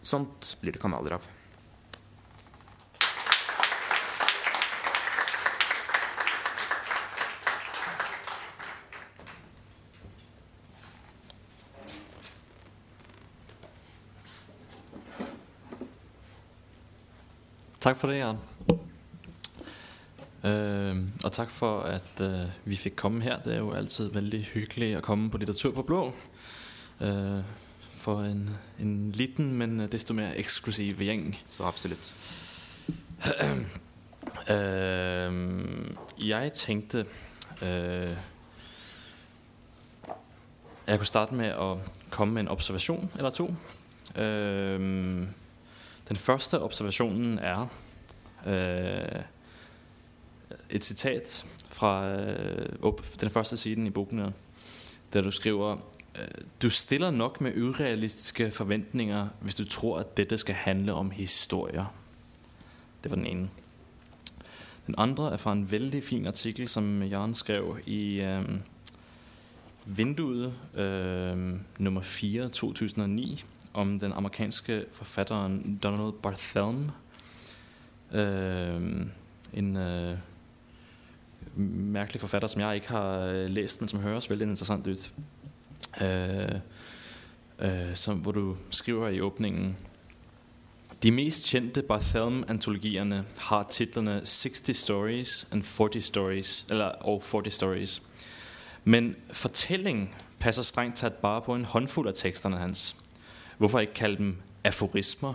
Sånt 0.05 0.57
blir 0.61 0.77
det 0.77 0.83
kanaler 0.83 1.17
av. 1.17 1.31
Takk 17.83 17.97
for 17.99 18.13
det, 18.13 18.21
Jan. 18.21 18.39
Øh, 20.45 20.97
og 21.25 21.33
tak 21.33 21.51
for 21.51 21.81
at 21.81 22.21
øh, 22.21 22.47
vi 22.65 22.77
fikk 22.77 22.97
komme 22.97 23.23
her. 23.23 23.43
Det 23.43 23.55
er 23.55 23.59
jo 23.59 23.73
alltid 23.73 24.11
veldig 24.11 24.45
hyggelig 24.45 24.97
å 24.99 25.01
komme 25.01 25.31
på 25.31 25.39
Litteratur 25.39 25.71
på 25.77 25.83
blå. 25.83 26.13
Øh, 27.01 27.41
for 28.03 28.23
en, 28.27 28.51
en, 28.81 29.13
liten, 29.13 29.53
men 29.55 29.89
desto 29.93 30.15
mer 30.15 30.35
eksklusiv 30.37 30.99
gjeng. 30.99 31.37
Så 31.45 31.65
absolutt. 31.65 32.17
jeg 36.19 36.53
tenkte 36.53 37.07
Jeg 40.87 40.99
kunne 40.99 41.07
starte 41.07 41.35
med 41.35 41.55
å 41.55 41.79
komme 42.11 42.35
med 42.35 42.43
en 42.43 42.49
observasjon 42.51 43.11
eller 43.19 43.31
to. 43.31 43.47
Uh, 44.19 44.81
den 46.09 46.19
første 46.19 46.59
observasjonen 46.63 47.39
er 47.39 47.67
øh, 48.47 49.23
et 50.71 50.85
sitat 50.85 51.47
fra 51.69 52.09
øh, 52.09 52.93
den 53.21 53.31
første 53.31 53.57
siden 53.57 53.87
i 53.87 53.91
boken, 53.91 54.35
der 55.13 55.21
du 55.21 55.31
skriver 55.31 55.77
øh, 56.19 56.29
Du 56.63 56.71
stiller 56.71 57.11
nok 57.11 57.41
med 57.41 57.63
urealistiske 57.63 58.51
forventninger 58.51 59.29
hvis 59.41 59.55
du 59.55 59.65
tror 59.65 59.99
at 59.99 60.17
dette 60.17 60.39
skal 60.39 60.55
handle 60.55 60.95
om 60.95 61.11
historier. 61.11 61.95
Det 63.05 63.11
var 63.11 63.17
den 63.17 63.27
ene. 63.27 63.51
Den 64.87 64.95
andre 64.99 65.33
er 65.33 65.37
fra 65.37 65.53
en 65.53 65.71
veldig 65.71 66.05
fin 66.05 66.27
artikkel 66.27 66.69
som 66.69 67.03
Jaren 67.03 67.35
skrev 67.35 67.79
i 67.87 68.21
øh, 68.21 68.45
Vinduet 69.87 70.55
øh, 70.75 71.55
nummer 71.79 72.01
4 72.03 72.49
2009 72.49 73.45
om 73.75 73.99
den 73.99 74.13
amerikanske 74.13 74.85
forfatteren 74.93 75.81
Donald 75.83 76.13
Barthelm. 76.13 76.91
Øh, 78.13 79.07
en 79.53 79.77
mærkelig 81.57 82.21
forfatter, 82.21 82.49
som 82.49 82.61
jeg 82.61 82.75
ikke 82.75 82.89
har 82.89 83.27
lest, 83.27 83.51
læst, 83.51 83.81
men 83.81 83.89
som 83.89 84.01
høres 84.01 84.31
veldig 84.31 84.49
interessant 84.49 84.87
ut. 84.87 85.13
Uh, 86.01 86.61
uh, 87.65 87.95
som, 87.95 88.19
hvor 88.19 88.33
du 88.33 88.57
skriver 88.71 89.09
i 89.09 89.21
åpningen 89.21 89.77
De 91.03 91.11
mest 91.11 91.47
kjente 91.47 91.83
Barthelm-antologiene 91.83 93.25
har 93.41 93.67
titlene 93.71 94.21
60 94.25 94.77
Stories 94.77 95.49
and 95.53 95.63
40 95.63 96.01
Stories, 96.01 96.67
eller, 96.71 96.85
og 96.85 97.23
40 97.23 97.51
Stories. 97.51 98.03
Men 98.85 99.17
fortelling 99.33 100.15
passer 100.41 100.63
strengt 100.63 100.97
tatt 100.97 101.15
bare 101.15 101.43
på 101.43 101.55
en 101.55 101.65
håndfull 101.65 102.09
av 102.09 102.15
tekstene 102.15 102.59
hans. 102.59 102.97
Hvorfor 103.59 103.81
ikke 103.81 103.95
kalle 103.95 104.17
dem 104.17 104.37
aforismer? 104.65 105.35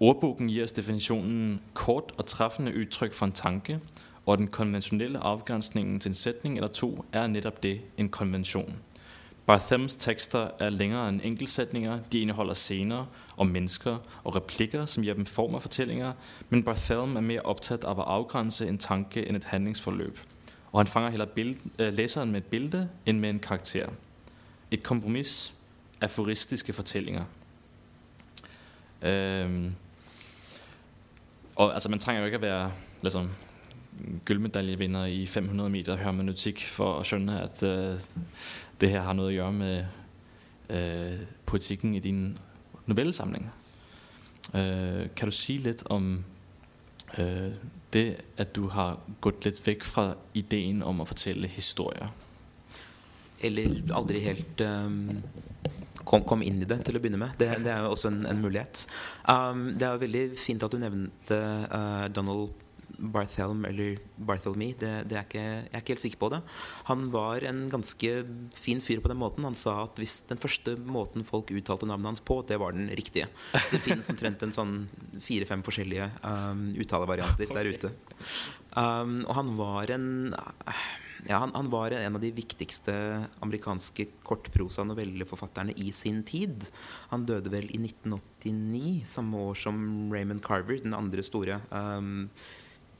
Ordboken 0.00 0.48
gir 0.48 0.64
oss 0.64 0.72
definisjonen 0.72 1.60
kort 1.74 2.12
og 2.16 2.26
treffende 2.26 2.72
uttrykk 2.72 3.14
for 3.14 3.26
en 3.26 3.32
tanke, 3.32 3.80
og 4.28 4.38
den 4.38 4.48
konvensjonelle 4.52 5.18
avgrensningen 5.24 6.00
til 6.00 6.10
en 6.10 6.14
setning 6.14 6.56
eller 6.56 6.68
to 6.68 7.04
er 7.12 7.26
nettopp 7.26 7.62
det, 7.62 7.80
en 7.96 8.08
konvensjon. 8.08 8.74
Barthems 9.46 9.96
tekster 9.96 10.50
er 10.60 10.68
lengre 10.70 11.06
enn 11.08 11.22
enkeltsetninger, 11.24 12.02
de 12.12 12.20
inneholder 12.20 12.54
scener 12.54 13.06
om 13.40 13.48
mennesker 13.48 13.96
og 14.24 14.36
replikker 14.36 14.84
som 14.86 15.06
gir 15.06 15.16
dem 15.16 15.24
form 15.26 15.56
av 15.56 15.64
fortellinger, 15.64 16.12
men 16.50 16.64
Barthelm 16.64 17.16
er 17.16 17.24
mer 17.24 17.48
opptatt 17.48 17.88
av 17.88 18.02
å 18.02 18.08
avgrense 18.18 18.68
en 18.68 18.76
tanke 18.78 19.24
enn 19.24 19.40
et 19.40 19.48
handlingsforløp. 19.48 20.20
Og 20.72 20.78
han 20.82 20.92
fanger 20.92 21.16
heller 21.16 21.32
bild, 21.32 21.56
øh, 21.78 21.92
leseren 21.96 22.32
med 22.32 22.44
et 22.44 22.50
bilde 22.50 22.88
enn 23.06 23.20
med 23.20 23.30
en 23.30 23.40
karakter. 23.40 23.88
Et 24.70 24.82
kompromiss, 24.82 25.54
aforistiske 26.00 26.72
fortellinger. 26.72 27.24
Um, 29.02 29.74
og 31.56 31.74
altså, 31.74 31.88
Man 31.88 31.98
trenger 31.98 32.20
jo 32.20 32.26
ikke 32.26 32.38
å 32.38 32.48
være 32.50 32.72
liksom, 33.02 33.30
gullmedaljevinner 34.28 35.08
i 35.12 35.24
500 35.26 35.68
meter 35.72 36.00
hermeneutikk 36.00 36.62
for 36.68 37.00
å 37.00 37.06
skjønne 37.06 37.38
at 37.44 37.62
uh, 37.66 38.08
det 38.80 38.92
her 38.92 39.06
har 39.06 39.16
noe 39.18 39.30
å 39.30 39.34
gjøre 39.34 39.56
med 39.56 39.78
uh, 40.70 41.24
poetikken 41.48 41.96
i 41.98 42.02
din 42.04 42.22
novellesamling. 42.88 43.48
Uh, 44.52 45.08
kan 45.18 45.32
du 45.32 45.36
si 45.36 45.60
litt 45.64 45.86
om 45.92 46.18
det 47.88 48.02
at 48.36 48.50
du 48.52 48.66
har 48.68 48.98
gått 49.24 49.46
litt 49.46 49.62
vekk 49.64 49.86
fra 49.88 50.02
ideen 50.36 50.82
om 50.84 51.00
å 51.00 51.06
fortelle 51.08 51.48
historier? 51.48 52.10
Eller 53.40 53.80
aldri 53.96 54.20
helt 54.26 54.60
um, 54.60 55.22
kom, 56.04 56.24
kom, 56.26 56.42
inn 56.42 56.60
i 56.62 56.68
det 56.68 56.80
til 56.86 56.98
å 56.98 57.02
begynne 57.02 57.20
med. 57.22 57.36
Det, 57.40 57.48
det 57.64 57.72
er 57.72 57.84
jo 57.84 57.94
også 57.94 58.10
en, 58.10 58.22
en 58.28 58.40
mulighet. 58.42 58.84
Um, 59.24 59.70
det 59.78 59.86
er 59.86 59.94
jo 59.94 60.02
veldig 60.04 60.24
fint 60.40 60.64
at 60.66 60.74
du 60.74 60.80
nevnte 60.82 61.38
uh, 61.70 62.06
Donald 62.12 62.52
Barthelm 62.98 63.64
eller 63.68 63.98
Barthelme. 64.16 64.72
Det, 64.78 64.90
det 65.08 65.18
er 65.18 65.26
ikke, 65.26 65.44
jeg 65.44 65.72
er 65.72 65.82
ikke 65.82 65.94
helt 65.94 66.04
sikker 66.04 66.20
på 66.20 66.30
det. 66.34 66.40
Han 66.90 67.08
var 67.14 67.46
en 67.46 67.64
ganske 67.70 68.12
fin 68.58 68.82
fyr 68.84 69.02
på 69.04 69.12
den 69.12 69.20
måten. 69.20 69.46
Han 69.46 69.58
sa 69.58 69.76
at 69.84 69.98
hvis 70.00 70.20
den 70.28 70.40
første 70.42 70.74
måten 70.82 71.26
folk 71.26 71.52
uttalte 71.54 71.88
navnet 71.88 72.12
hans 72.12 72.24
på, 72.24 72.40
det 72.48 72.58
var 72.60 72.76
den 72.76 72.90
riktige. 72.90 73.30
Så 73.54 73.76
det 73.76 73.84
finnes 73.86 74.10
omtrent 74.12 74.42
en 74.44 74.54
sånn 74.54 74.78
fire-fem 75.22 75.62
forskjellige 75.66 76.10
um, 76.22 76.70
uttalevarianter 76.78 77.54
der 77.54 77.72
ute. 77.74 77.92
Um, 78.74 79.20
og 79.24 79.34
han 79.38 79.54
var 79.58 79.94
en 79.94 80.08
ja, 81.26 81.40
han, 81.42 81.50
han, 81.54 81.66
var 81.70 81.94
en 81.94 82.14
av 82.14 82.22
de 82.22 82.30
viktigste 82.34 82.92
amerikanske 83.42 84.06
kortprosa-novelleforfatterne 84.26 85.74
i 85.82 85.90
sin 85.94 86.22
tid. 86.26 86.68
Han 87.10 87.26
døde 87.26 87.50
vel 87.52 87.66
i 87.72 87.80
1989, 87.80 89.02
samme 89.10 89.42
år 89.50 89.58
som 89.58 89.82
Raymond 90.14 90.44
Carver, 90.46 90.78
den 90.84 90.94
andre 90.96 91.24
store 91.26 91.58
um, 91.70 92.28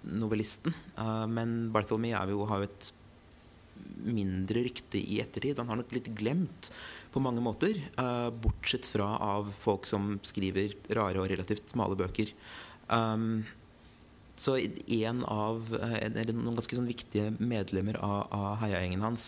novellisten. 0.02 0.75
Uh, 0.99 1.26
men 1.31 1.73
Bartholomew 1.75 2.45
har 2.49 2.62
jo 2.62 2.69
et 2.69 2.93
mindre 3.99 4.62
rykte 4.67 5.00
i 5.00 5.21
ettertid. 5.23 5.59
Han 5.59 5.71
har 5.73 5.81
nok 5.81 5.90
blitt 5.93 6.11
glemt 6.19 6.71
på 7.12 7.23
mange 7.23 7.43
måter, 7.45 7.78
uh, 7.99 8.31
bortsett 8.31 8.88
fra 8.88 9.14
av 9.25 9.52
folk 9.62 9.88
som 9.88 10.17
skriver 10.26 10.76
rare 10.99 11.23
og 11.23 11.31
relativt 11.31 11.71
smale 11.73 11.99
bøker. 11.99 12.33
Um, 12.88 13.45
så 14.38 14.55
en 14.87 15.25
av, 15.25 15.64
eh, 15.75 15.97
eller 16.07 16.31
noen 16.31 16.55
ganske 16.55 16.76
sånn 16.78 16.87
viktige 16.87 17.33
medlemmer 17.43 17.97
av, 17.99 18.28
av 18.31 18.61
heiagjengen 18.61 19.02
hans 19.02 19.25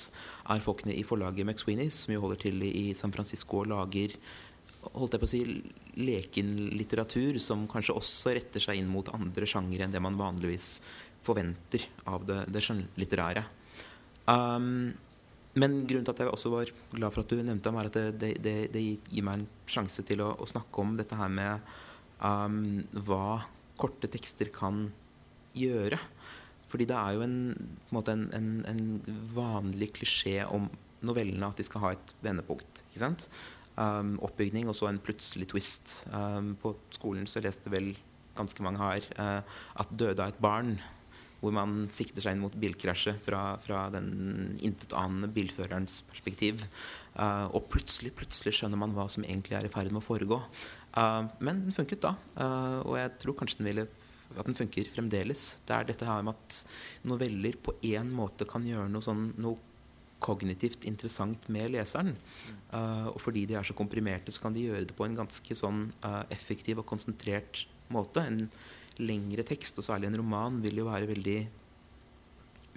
er 0.47 0.62
folkene 0.62 0.95
i 0.95 1.03
forlaget 1.03 1.49
McSweeney's, 1.49 1.99
som 2.05 2.15
jo 2.15 2.21
holder 2.23 2.39
til 2.45 2.62
i 2.62 2.93
San 2.95 3.11
Francisco 3.11 3.65
og 3.65 3.73
lager 3.73 4.15
holdt 4.80 5.14
jeg 5.14 5.22
på 5.22 5.28
å 5.28 5.30
si, 5.30 5.42
lekenlitteratur 6.00 7.38
som 7.42 7.66
kanskje 7.70 7.96
også 7.96 8.34
retter 8.37 8.64
seg 8.64 8.80
inn 8.80 8.90
mot 8.90 9.08
andre 9.14 9.49
sjangere 9.49 9.87
enn 9.87 9.94
det 9.94 10.02
man 10.02 10.18
vanligvis 10.18 10.78
forventer 11.25 11.84
av 12.08 12.25
det, 12.28 12.42
det 12.49 12.62
skjønnlitterære. 12.64 13.44
Um, 14.30 14.92
men 15.60 15.80
grunnen 15.84 16.06
til 16.06 16.14
at 16.14 16.22
jeg 16.22 16.32
også 16.32 16.52
var 16.52 16.72
glad 16.94 17.12
for 17.12 17.25
at 17.25 17.32
du 17.32 17.42
nevnte 17.42 17.70
ham, 17.70 17.80
er 17.80 17.90
at 17.90 17.99
det, 18.20 18.34
det, 18.42 18.56
det 18.72 18.84
gir 19.10 19.26
meg 19.26 19.40
en 19.40 19.49
sjanse 19.70 20.04
til 20.06 20.22
å, 20.25 20.32
å 20.38 20.49
snakke 20.49 20.82
om 20.82 20.94
dette 20.99 21.18
her 21.18 21.32
med 21.32 21.72
um, 22.22 22.80
hva 23.08 23.42
korte 23.80 24.08
tekster 24.12 24.52
kan 24.54 24.87
gjøre. 25.56 25.99
Fordi 26.70 26.87
det 26.87 26.96
er 26.96 27.16
jo 27.16 27.25
en, 27.26 27.38
en, 27.99 28.26
en, 28.37 28.50
en 28.70 28.84
vanlig 29.34 29.90
klisjé 29.99 30.44
om 30.46 30.68
novellene 31.06 31.49
at 31.49 31.58
de 31.58 31.66
skal 31.66 31.82
ha 31.82 31.94
et 31.96 32.12
vendepunkt. 32.22 32.84
ikke 32.90 33.02
sant? 33.02 33.26
Um, 33.81 34.17
oppbygning 34.27 34.69
og 34.69 34.75
så 34.77 34.89
en 34.91 35.00
plutselig 35.00 35.47
twist. 35.53 36.05
Um, 36.12 36.55
på 36.61 36.75
skolen 36.93 37.29
så 37.31 37.41
leste 37.41 37.71
vel 37.73 37.93
ganske 38.37 38.65
mange 38.65 38.81
her 38.83 39.07
uh, 39.17 39.61
at 39.81 39.93
'Døde 39.93 40.25
av 40.25 40.35
et 40.35 40.43
barn', 40.43 40.75
hvor 41.41 41.55
man 41.57 41.87
sikter 41.89 42.21
seg 42.21 42.37
inn 42.37 42.43
mot 42.43 42.57
bilkrasjet 42.61 43.23
fra, 43.25 43.57
fra 43.65 43.87
den 43.95 44.59
intetanende 44.61 45.31
bilførerens 45.33 46.03
perspektiv. 46.11 46.67
Uh, 47.15 47.49
og 47.57 47.71
plutselig, 47.73 48.12
plutselig 48.19 48.59
skjønner 48.59 48.81
man 48.81 48.93
hva 48.97 49.09
som 49.09 49.25
egentlig 49.25 49.57
er 49.57 49.67
i 49.67 49.73
ferd 49.73 49.89
med 49.95 50.03
å 50.03 50.05
foregå. 50.05 50.43
Uh, 50.93 51.31
men 51.41 51.65
den 51.65 51.77
funket 51.77 52.05
da, 52.05 52.15
uh, 52.37 52.83
og 52.85 52.99
jeg 53.00 53.17
tror 53.23 53.39
kanskje 53.41 53.62
den 53.62 53.71
ville 53.71 53.89
at 54.39 54.47
den 54.47 54.55
funker 54.55 54.87
fremdeles. 54.93 55.61
Det 55.67 55.75
er 55.75 55.89
dette 55.89 56.07
her 56.07 56.23
med 56.23 56.37
at 56.37 56.61
noveller 57.09 57.57
på 57.59 57.75
én 57.89 58.12
måte 58.15 58.47
kan 58.47 58.67
gjøre 58.67 58.91
noe 58.93 59.03
sånn 59.03 59.33
noe 59.43 59.70
kognitivt 60.23 60.85
interessant 60.89 61.49
med 61.53 61.73
leseren. 61.75 62.15
Uh, 62.71 63.09
og 63.11 63.21
fordi 63.23 63.47
de 63.50 63.57
er 63.59 63.67
så 63.67 63.77
komprimerte, 63.77 64.33
så 64.33 64.45
kan 64.45 64.55
de 64.55 64.69
gjøre 64.69 64.87
det 64.91 64.97
på 64.97 65.07
en 65.07 65.17
ganske 65.19 65.57
sånn 65.59 65.89
uh, 66.05 66.23
effektiv 66.33 66.83
og 66.83 66.89
konsentrert 66.91 67.65
måte. 67.91 68.23
En 68.23 68.45
lengre 69.00 69.45
tekst, 69.47 69.81
og 69.81 69.87
særlig 69.87 70.11
en 70.11 70.21
roman, 70.21 70.61
vil 70.62 70.83
jo 70.83 70.91
være 70.91 71.11
veldig 71.11 71.41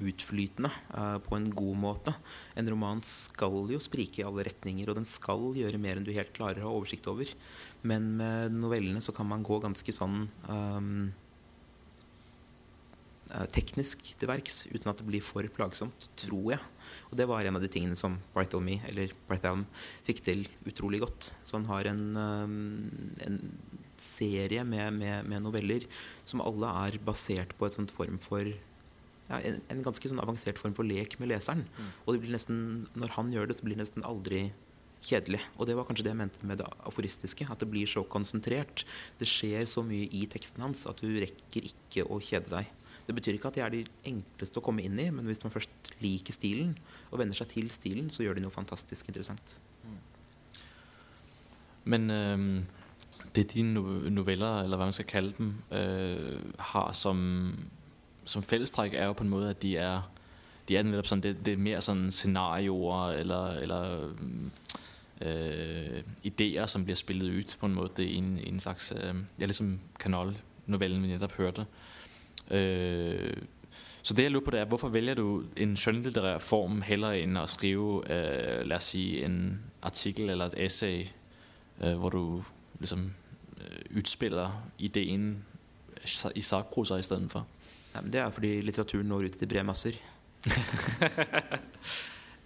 utflytende 0.03 0.71
uh, 0.95 1.19
på 1.21 1.37
en 1.37 1.49
god 1.53 1.77
måte. 1.83 2.15
En 2.57 2.69
roman 2.73 3.03
skal 3.05 3.69
jo 3.75 3.81
sprike 3.83 4.23
i 4.23 4.25
alle 4.25 4.47
retninger, 4.47 4.89
og 4.89 4.97
den 4.97 5.09
skal 5.09 5.51
gjøre 5.53 5.81
mer 5.81 5.99
enn 5.99 6.07
du 6.07 6.13
helt 6.15 6.33
klarer 6.35 6.63
å 6.63 6.71
ha 6.71 6.79
oversikt 6.79 7.09
over. 7.11 7.29
Men 7.85 8.15
med 8.17 8.55
novellene 8.57 9.03
så 9.03 9.13
kan 9.15 9.29
man 9.29 9.45
gå 9.45 9.59
ganske 9.61 9.93
sånn 9.93 10.23
um, 10.49 11.11
teknisk 13.53 14.13
til 14.17 14.29
verks 14.29 14.63
uten 14.71 14.89
at 14.91 14.99
det 14.99 15.07
blir 15.07 15.23
for 15.25 15.45
plagsomt, 15.53 16.09
tror 16.19 16.55
jeg. 16.55 16.72
Og 17.11 17.17
det 17.19 17.27
var 17.29 17.45
en 17.45 17.59
av 17.59 17.63
de 17.63 17.69
tingene 17.71 17.97
som 17.99 18.17
Barthelme, 18.35 18.79
eller 18.89 19.13
Barthelm, 19.29 19.65
fikk 20.07 20.23
til 20.25 20.45
utrolig 20.69 21.01
godt. 21.03 21.31
Så 21.43 21.57
han 21.57 21.69
har 21.69 21.89
en, 21.91 22.03
um, 22.17 23.15
en 23.25 23.39
serie 24.01 24.63
med, 24.67 24.99
med, 24.99 25.29
med, 25.29 25.43
noveller 25.45 25.87
som 26.25 26.43
alle 26.43 26.69
er 26.87 26.99
basert 27.05 27.55
på 27.57 27.67
et 27.67 27.77
sånt 27.77 27.93
form 27.93 28.19
for 28.23 28.47
ja, 28.47 29.39
en, 29.39 29.61
en, 29.71 29.83
ganske 29.85 30.09
sånn 30.09 30.21
avansert 30.21 30.59
form 30.59 30.75
for 30.77 30.87
lek 30.87 31.17
med 31.21 31.31
leseren. 31.31 31.63
Mm. 31.77 31.93
Og 32.03 32.13
det 32.13 32.23
blir 32.25 32.35
nesten, 32.35 32.59
når 32.99 33.15
han 33.17 33.31
gjør 33.33 33.49
det, 33.49 33.57
så 33.57 33.67
blir 33.67 33.77
det 33.77 33.85
nesten 33.85 34.07
aldri 34.07 34.47
kjedelig. 35.03 35.41
Og 35.57 35.67
det 35.67 35.75
var 35.77 35.87
kanskje 35.87 36.05
det 36.07 36.13
jeg 36.13 36.21
mente 36.21 36.47
med 36.47 36.61
det 36.61 36.69
aforistiske. 36.87 37.47
At 37.51 37.63
det 37.63 37.69
blir 37.71 37.89
så 37.89 38.05
konsentrert. 38.07 38.85
Det 39.19 39.27
skjer 39.29 39.67
så 39.69 39.83
mye 39.85 40.07
i 40.11 40.25
teksten 40.31 40.63
hans 40.65 40.85
at 40.89 41.03
du 41.03 41.11
rekker 41.23 41.67
ikke 41.71 42.07
å 42.07 42.19
kjede 42.23 42.51
deg. 42.53 42.71
Det 43.07 43.15
betyr 43.15 43.35
ikke 43.35 43.49
at 43.51 43.57
de 43.57 43.63
er 43.65 43.73
de 43.73 43.81
enkleste 44.07 44.59
å 44.59 44.63
komme 44.63 44.83
inn 44.85 44.99
i, 44.99 45.09
men 45.11 45.27
hvis 45.27 45.41
man 45.43 45.51
først 45.51 45.91
liker 46.03 46.35
stilen 46.35 46.71
og 47.11 47.19
venner 47.19 47.35
seg 47.35 47.49
til 47.51 47.67
stilen, 47.75 48.07
så 48.13 48.23
gjør 48.23 48.39
de 48.39 48.45
noe 48.45 48.53
fantastisk 48.53 49.11
interessant. 49.11 49.57
Mm. 49.83 49.99
Men 51.91 52.11
øh, 52.11 52.45
det 53.35 53.53
dine 53.53 53.73
noveller, 54.09 54.63
eller 54.63 54.77
hva 54.77 54.87
man 54.87 54.95
skal 54.95 55.09
kalle 55.09 55.33
dem, 55.37 55.53
øh, 55.71 56.39
har 56.59 56.91
som, 56.91 57.19
som 58.25 58.43
fellestrekk, 58.43 58.93
er 58.93 59.05
jo 59.05 59.13
på 59.13 59.23
en 59.23 59.29
måte 59.29 59.49
at 59.49 59.61
de 59.61 59.75
er, 59.77 60.01
de 60.69 60.77
er 60.77 60.85
nettopp 60.87 61.09
sånn, 61.09 61.23
det, 61.23 61.37
det, 61.45 61.53
er 61.53 61.63
mer 61.63 61.81
sånn 61.83 62.05
scenarioer 62.13 63.17
eller, 63.19 63.57
eller 63.65 64.13
øh, 65.21 65.99
ideer 66.23 66.69
som 66.71 66.85
blir 66.85 66.95
spillet 66.99 67.39
ut 67.39 67.57
på 67.59 67.67
en 67.67 67.75
måte 67.75 68.05
i 68.05 68.17
en, 68.21 68.37
en 68.39 68.59
slags 68.59 68.91
øh, 68.95 69.25
Ja, 69.39 69.49
liksom 69.49 69.79
kanalnovellen 69.99 71.03
vi 71.03 71.11
nettopp 71.11 71.37
hørte. 71.41 71.67
Øh, 72.51 73.33
så 74.03 74.13
det 74.13 74.23
jeg 74.23 74.31
lurer 74.31 74.45
på 74.45 74.51
det 74.51 74.59
er, 74.59 74.65
Hvorfor 74.65 74.89
velger 74.89 75.15
du 75.15 75.43
en 75.57 75.77
skjønnlitterær 75.77 76.37
form 76.43 76.81
heller 76.83 77.15
enn 77.15 77.39
å 77.39 77.45
skrive 77.47 78.03
øh, 78.11 78.65
la 78.67 78.75
oss 78.75 78.91
si, 78.91 79.23
en 79.23 79.61
artikkel 79.81 80.29
eller 80.29 80.51
et 80.51 80.65
essay 80.65 81.05
øh, 81.79 81.95
hvor 81.99 82.09
du 82.09 82.43
liksom 82.79 83.13
øh, 83.57 83.97
utspiller 83.97 84.51
ideen 84.77 85.45
i 86.35 86.41
sakprosa 86.41 86.97
istedenfor? 86.99 87.47
Ja, 87.95 88.01
det 88.01 88.19
er 88.19 88.29
fordi 88.29 88.61
litteraturen 88.61 89.07
når 89.07 89.29
ut 89.29 89.39
til 89.39 89.47
brede 89.47 89.63
masser. 89.63 89.95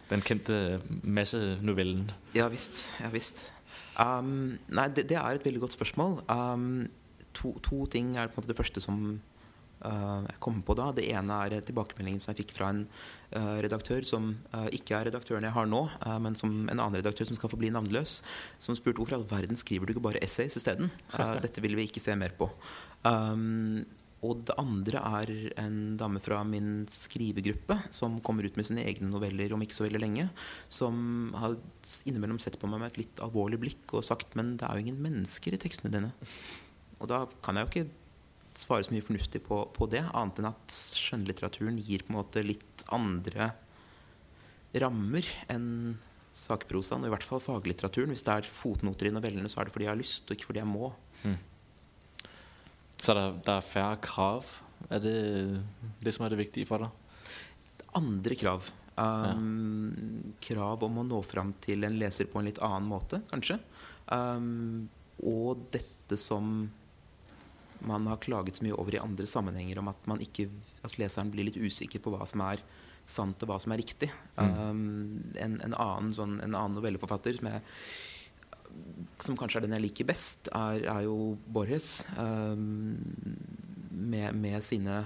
Den 0.09 0.21
kjente 0.21 0.79
massenovellen. 1.03 2.11
Ja 2.35 2.47
visst. 2.47 2.95
Ja 3.01 3.09
visst. 3.09 3.53
Um, 3.97 4.59
nei, 4.69 4.87
det, 4.93 5.09
det, 5.09 5.17
er 5.17 5.23
et 5.25 5.45
veldig 5.45 5.61
godt 5.61 5.73
spørsmål. 5.73 6.21
Um, 6.29 6.87
to, 7.33 7.59
to, 7.59 7.85
ting 7.85 8.17
er 8.17 8.29
måte 8.35 8.47
det 8.47 8.57
første 8.57 8.81
som 8.81 9.21
jeg 9.77 10.39
kom 10.43 10.61
på 10.65 10.75
da. 10.77 10.89
Det 10.95 11.05
ene 11.11 11.37
er 11.45 11.61
tilbakemeldingen 11.65 12.23
som 12.23 12.33
jeg 12.33 12.41
fikk 12.41 12.55
fra 12.55 12.71
en 12.73 12.81
uh, 13.35 13.59
redaktør 13.63 14.05
som 14.07 14.31
uh, 14.55 14.65
ikke 14.73 14.97
er 14.97 15.09
redaktøren 15.11 15.45
jeg 15.45 15.55
har 15.55 15.69
nå, 15.69 15.83
men 16.23 16.35
som 16.39 16.55
en 16.65 16.73
annen 16.73 16.97
redaktør 16.99 17.29
som 17.29 17.37
skal 17.37 17.51
få 17.51 17.59
bli 17.61 17.69
navnløs, 17.73 18.19
som 18.63 18.77
spurte 18.77 19.01
hvorfor 19.01 19.17
i 19.17 19.19
all 19.19 19.29
verden 19.29 19.59
skriver 19.59 19.87
du 19.87 19.95
ikke 19.95 20.07
bare 20.09 20.23
essays 20.25 20.57
isteden? 20.59 20.91
Dette 21.45 21.63
vil 21.63 21.77
vi 21.77 21.87
ikke 21.87 22.03
se 22.03 22.17
mer 22.17 22.33
på. 22.37 22.49
Og 24.25 24.39
det 24.49 24.55
andre 24.57 25.01
er 25.19 25.31
en 25.61 25.77
dame 25.99 26.19
fra 26.23 26.39
min 26.47 26.87
skrivegruppe 26.89 27.77
som 27.93 28.17
kommer 28.25 28.47
ut 28.47 28.55
med 28.57 28.65
sine 28.65 28.85
egne 28.87 29.11
noveller 29.11 29.53
om 29.53 29.61
ikke 29.61 29.77
så 29.77 29.85
veldig 29.85 30.01
lenge. 30.01 30.25
Som 30.73 31.35
har 31.37 31.57
innimellom 32.09 32.41
sett 32.41 32.57
på 32.57 32.69
meg 32.69 32.81
med 32.81 32.91
et 32.91 33.01
litt 33.03 33.21
alvorlig 33.23 33.61
blikk 33.61 33.93
og 33.93 34.05
sagt 34.07 34.33
men 34.39 34.55
det 34.57 34.65
er 34.65 34.77
jo 34.77 34.87
ingen 34.87 35.03
mennesker 35.05 35.53
i 35.53 35.61
tekstene 35.61 35.93
dine. 35.93 36.11
Og 36.97 37.11
da 37.11 37.25
kan 37.45 37.59
jeg 37.59 37.67
jo 37.67 37.73
ikke 37.73 38.06
svare 38.57 38.85
så 38.85 38.93
mye 38.93 39.05
fornuftig 39.05 39.43
på, 39.45 39.61
på 39.75 39.87
det, 39.91 40.03
annet 40.17 40.41
enn 40.41 40.49
at 40.49 40.77
skjønnlitteraturen 40.97 41.77
gir 41.77 42.05
på 42.05 42.13
en 42.13 42.19
måte 42.19 42.43
litt 42.45 42.85
andre 42.93 43.51
rammer 44.77 45.27
enn 45.51 45.69
sakprosaen, 46.37 47.03
og 47.05 47.09
i 47.09 47.13
hvert 47.15 47.25
fall 47.25 47.41
faglitteraturen. 47.41 48.13
Hvis 48.13 48.25
det 48.25 48.33
er 48.33 48.49
fotnoter 48.49 49.09
i 49.09 49.13
novellene, 49.13 49.49
så 49.49 49.61
er 49.61 49.67
det 49.67 49.75
fordi 49.75 49.87
jeg 49.87 49.93
har 49.93 50.01
lyst, 50.01 50.27
og 50.27 50.37
ikke 50.37 50.49
fordi 50.51 50.61
jeg 50.61 50.69
må. 50.69 50.91
Mm. 51.23 51.37
Så 52.97 53.13
der, 53.13 53.37
der 53.45 53.59
er 53.59 53.65
færre 53.65 54.01
krav? 54.03 54.51
Er 54.93 55.01
det 55.01 55.17
det 56.03 56.13
som 56.13 56.25
er 56.25 56.33
det 56.33 56.41
viktige 56.41 56.69
for 56.69 56.85
deg? 56.85 57.87
Andre 57.97 58.37
krav. 58.37 58.69
Um, 58.97 59.93
ja. 59.93 60.35
Krav 60.49 60.85
om 60.85 61.01
å 61.01 61.05
nå 61.05 61.21
fram 61.25 61.53
til 61.61 61.85
en 61.85 61.97
leser 62.01 62.29
på 62.29 62.41
en 62.41 62.49
litt 62.49 62.61
annen 62.65 62.89
måte, 62.89 63.21
kanskje. 63.29 63.59
Um, 64.09 64.87
og 65.25 65.65
dette 65.73 66.17
som 66.21 66.67
man 67.85 68.07
har 68.09 68.21
klaget 68.23 68.57
så 68.57 68.65
mye 68.65 68.75
over 68.77 68.95
i 68.95 69.01
andre 69.01 69.27
sammenhenger, 69.29 69.79
om 69.81 69.91
at, 69.91 70.09
ikke, 70.23 70.49
at 70.85 70.97
leseren 71.01 71.31
blir 71.33 71.49
litt 71.49 71.59
usikker 71.59 72.01
på 72.03 72.13
hva 72.13 72.27
som 72.29 72.43
er 72.47 72.63
sant 73.07 73.43
og 73.43 73.51
hva 73.51 73.57
som 73.63 73.73
er 73.73 73.81
riktig. 73.81 74.11
Mm. 74.35 74.53
Um, 74.59 75.33
en, 75.39 75.57
en, 75.63 75.73
annen, 75.73 76.13
sånn, 76.13 76.37
en, 76.41 76.53
annen, 76.53 76.77
novelleforfatter 76.77 77.39
som 77.39 77.51
jeg 77.53 77.65
som 79.23 79.37
kanskje 79.39 79.61
er 79.61 79.65
den 79.65 79.77
jeg 79.77 79.85
liker 79.87 80.07
best, 80.09 80.49
er, 80.53 80.83
er 80.91 81.05
jo 81.07 81.37
Borges. 81.49 82.03
Um, 82.19 82.97
med, 83.89 84.35
med, 84.37 84.59
sine 84.61 85.01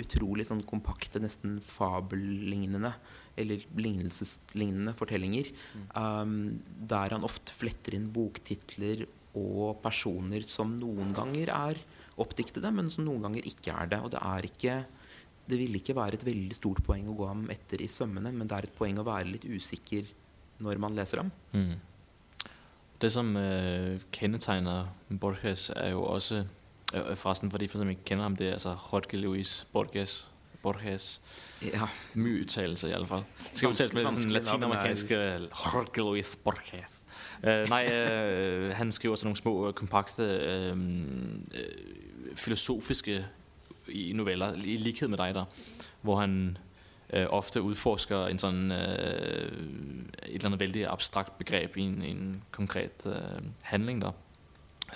utrolig 0.00 0.46
sånn 0.48 0.62
kompakte, 0.68 1.20
nesten 1.22 1.58
fabellignende 1.66 2.92
eller 3.40 3.64
lignelseslignende 3.78 4.94
fortellinger. 4.98 5.50
Um, 5.96 6.62
der 6.88 7.16
han 7.16 7.26
ofte 7.26 7.56
fletter 7.56 7.96
inn 7.96 8.10
boktitler 8.14 9.06
og 9.38 9.78
personer 9.82 10.44
som 10.44 10.74
noen 10.78 11.14
ganger 11.16 11.52
er 11.54 11.80
oppdiktede, 12.20 12.72
men 12.74 12.90
som 12.92 13.06
noen 13.06 13.24
ganger 13.24 13.46
ikke 13.48 13.72
er 13.72 13.92
det. 13.94 14.00
Og 14.04 14.12
det 14.12 14.20
er 14.20 14.48
ikke 14.48 14.74
det 15.48 15.58
vil 15.58 15.74
ikke 15.74 15.96
være 15.96 16.18
et 16.18 16.26
veldig 16.26 16.56
stort 16.56 16.82
poeng 16.86 17.08
å 17.10 17.16
gå 17.18 17.26
ham 17.26 17.46
etter 17.52 17.82
i 17.82 17.88
sømmene, 17.90 18.30
men 18.32 18.48
det 18.48 18.56
er 18.56 18.68
et 18.68 18.76
poeng 18.76 19.00
å 19.02 19.06
være 19.06 19.32
litt 19.34 19.46
usikker 19.48 20.06
når 20.62 20.78
man 20.82 20.94
leser 20.94 21.24
ham. 21.24 21.32
Mm. 21.52 21.74
Det 23.02 23.10
som 23.10 23.32
øh, 23.36 23.98
kjennetegner 24.14 24.92
Borges, 25.20 25.70
er 25.74 25.90
jo 25.96 26.04
også 26.06 26.44
øh, 26.94 27.16
Forresten, 27.18 27.50
for 27.50 27.58
de 27.58 27.68
som 27.68 27.90
ikke 27.90 28.12
kjenner 28.12 28.28
ham, 28.28 28.38
det 28.38 28.52
er 28.52 28.60
altså 28.60 28.76
Jorge 28.78 29.18
Luis 29.18 29.66
Borges. 29.72 30.20
Borges. 30.62 31.16
Ja. 31.66 31.88
Mye 32.14 32.44
uttalelse, 32.44 32.92
i 32.92 32.94
alle 32.94 33.10
fall. 33.10 33.24
Skal 33.50 33.74
uttales 33.74 33.96
med 33.98 34.06
den 34.06 34.36
latinamerikanske 34.36 35.22
Jorge 35.50 36.06
Luis 36.06 36.36
Borges. 36.44 37.01
Uh, 37.42 37.64
nei, 37.68 37.84
uh, 37.90 38.70
han 38.78 38.92
skriver 38.92 39.16
også 39.16 39.26
noen 39.26 39.38
små, 39.38 39.54
kompakte, 39.74 40.26
uh, 40.72 40.76
filosofiske 42.38 43.24
noveller, 44.14 44.54
i 44.54 44.76
likhet 44.76 45.10
med 45.10 45.18
deg, 45.18 45.34
der, 45.34 45.44
hvor 46.00 46.20
han 46.20 46.58
øh, 47.12 47.26
ofte 47.30 47.62
utforsker 47.62 48.26
en 48.26 48.40
sånn, 48.40 48.70
øh, 48.72 49.50
et 50.22 50.34
eller 50.34 50.52
annet 50.52 50.60
veldig 50.60 50.86
abstrakt 50.90 51.38
begrep 51.38 51.76
i 51.76 51.86
en, 51.86 52.02
en 52.02 52.42
konkret 52.50 53.06
øh, 53.06 53.42
handling 53.62 54.02
der. 54.02 54.12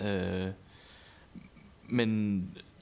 Øh, 0.01 0.53
men 1.89 2.11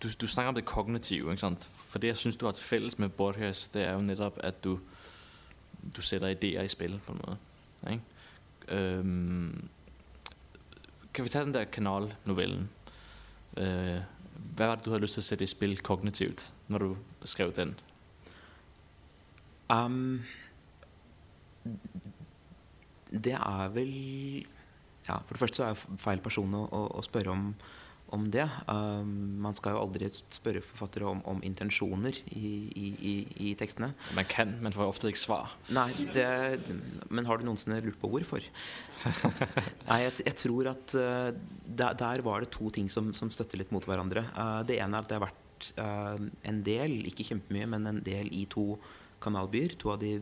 du, 0.03 0.09
du 0.21 0.27
snakker 0.27 0.49
om 0.49 0.55
det 0.55 0.65
kognitive? 0.65 1.37
For 1.77 1.99
det 1.99 2.09
jeg 2.09 2.17
synes 2.17 2.37
du 2.37 2.47
har 2.47 2.53
til 2.53 2.65
fælles 2.65 2.99
med 2.99 3.09
Borges, 3.09 3.69
det 3.69 3.83
er 3.83 3.93
jo 3.93 4.01
netop 4.01 4.39
at 4.43 4.65
du, 4.65 4.79
du 5.97 6.01
sætter 6.01 6.29
ideer 6.29 6.63
i 6.63 6.69
spil 6.69 7.01
på 7.07 7.13
en 7.13 7.21
måte. 7.27 7.39
Ikke? 7.91 8.03
Kan 11.15 11.25
vi 11.25 11.29
tage 11.29 11.45
den 11.45 11.55
der 11.55 11.65
kanalnovellen? 11.65 12.69
Øh, 13.57 14.01
hva 14.57 14.67
var 14.67 14.77
det, 14.77 14.85
du 14.85 14.91
hadde 14.91 15.05
lyst 15.05 15.19
til 15.19 15.23
å 15.23 15.27
sette 15.29 15.47
i 15.47 15.51
spill 15.51 15.77
kognitivt, 15.83 16.49
når 16.69 16.79
du 16.85 16.97
skrev 17.29 17.53
den? 17.55 17.75
Um, 19.71 20.25
det 23.11 23.37
er 23.39 23.71
vel 23.73 23.95
ja, 25.07 25.17
For 25.25 25.35
det 25.35 25.41
første 25.41 25.57
så 25.57 25.65
er 25.65 25.73
jeg 25.73 26.01
feil 26.01 26.21
person 26.25 26.55
å, 26.57 26.65
å, 26.65 26.83
å 26.99 27.05
spørre 27.05 27.33
om, 27.33 27.49
om 28.15 28.27
det. 28.33 28.47
Um, 28.71 29.37
man 29.43 29.57
skal 29.57 29.75
jo 29.75 29.83
aldri 29.83 30.09
spørre 30.13 30.63
forfattere 30.65 31.09
om, 31.11 31.21
om 31.29 31.43
intensjoner 31.47 32.17
i, 32.33 32.53
i, 32.71 32.87
i, 32.95 33.15
i, 33.49 33.53
tekstene. 33.59 33.93
Man 34.17 34.29
kan, 34.31 34.57
men 34.65 34.75
får 34.75 34.89
ofte 34.89 35.11
ikke 35.11 35.23
svar. 35.23 35.55
Nei, 35.75 35.91
det, 36.15 36.27
Men 37.11 37.29
har 37.29 37.41
du 37.41 37.47
noensinne 37.49 37.83
lurt 37.85 38.01
på 38.01 38.11
hvorfor? 38.13 38.47
Nei, 39.91 40.01
jeg, 40.07 40.19
jeg, 40.25 40.37
tror 40.45 40.73
at 40.75 40.97
uh, 40.99 41.31
der, 41.67 41.97
der, 42.01 42.25
var 42.27 42.45
det 42.45 42.53
to 42.55 42.71
ting 42.75 42.91
som, 42.93 43.13
som 43.17 43.33
støtter 43.35 43.61
litt 43.61 43.73
mot 43.75 43.87
hverandre. 43.89 44.27
Uh, 44.35 44.61
det 44.67 44.81
ene 44.81 44.99
er 44.99 45.07
at 45.07 45.11
det 45.11 45.19
har 45.21 45.27
vært 45.29 45.71
uh, 45.79 46.29
en 46.51 46.61
del, 46.67 47.01
ikke 47.11 47.27
kjempemye, 47.33 47.71
men 47.77 47.91
en 47.91 48.05
del 48.05 48.31
i 48.33 48.47
to 48.51 48.75
kanalbyer. 49.25 49.77
To 49.81 49.95
av 49.95 50.03
de 50.03 50.19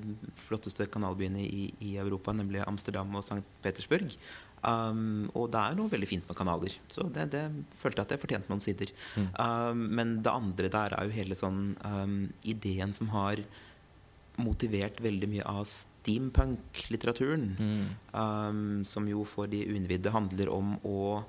flotteste 0.46 0.86
kanalbyene 0.92 1.42
i, 1.42 1.66
i 1.82 1.96
Europa, 2.00 2.34
nemlig 2.36 2.64
Amsterdam 2.66 3.12
og 3.18 3.24
St. 3.26 3.42
Petersburg. 3.64 4.16
Um, 4.62 5.26
og 5.34 5.48
det 5.50 5.58
er 5.58 5.74
noe 5.74 5.90
veldig 5.90 6.08
fint 6.08 6.28
med 6.28 6.38
kanaler. 6.38 6.76
Så 6.92 7.08
det, 7.14 7.28
det 7.34 7.42
følte 7.80 8.02
jeg 8.02 8.06
at 8.06 8.14
jeg 8.14 8.22
fortjente 8.22 8.52
noen 8.52 8.62
sider. 8.62 8.92
Mm. 9.18 9.28
Um, 9.34 9.84
men 9.98 10.16
det 10.22 10.32
andre 10.32 10.70
der 10.72 10.96
er 10.96 11.08
jo 11.08 11.16
hele 11.16 11.38
sånn 11.38 11.62
um, 11.82 12.16
ideen 12.46 12.94
som 12.96 13.10
har 13.14 13.42
motivert 14.40 15.00
veldig 15.04 15.28
mye 15.28 15.46
av 15.48 15.66
steampunk-litteraturen. 15.68 17.48
Mm. 17.58 17.88
Um, 18.14 18.60
som 18.88 19.08
jo 19.10 19.26
for 19.28 19.50
de 19.50 19.64
uinnvidde 19.66 20.14
handler 20.14 20.52
om 20.52 20.76
å 20.86 21.24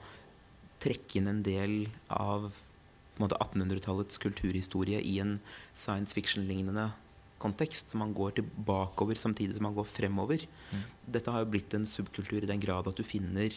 trekke 0.84 1.20
inn 1.20 1.32
en 1.32 1.44
del 1.46 1.88
av 2.12 2.52
1800-tallets 3.22 4.18
kulturhistorie 4.22 5.00
i 5.06 5.20
en 5.22 5.38
science 5.72 6.16
fiction-lignende 6.18 6.90
kontekst. 7.44 7.92
Så 7.92 8.00
man 8.00 8.16
går 8.16 8.40
tilbakeover 8.40 9.20
samtidig 9.20 9.58
som 9.58 9.68
man 9.68 9.78
går 9.78 9.88
fremover. 9.90 10.48
Mm. 10.72 10.84
Dette 11.18 11.34
har 11.34 11.44
jo 11.44 11.54
blitt 11.54 11.76
en 11.78 11.88
subkultur 11.90 12.42
i 12.42 12.50
den 12.50 12.64
grad 12.64 12.90
at 12.90 13.00
du 13.00 13.06
finner 13.06 13.54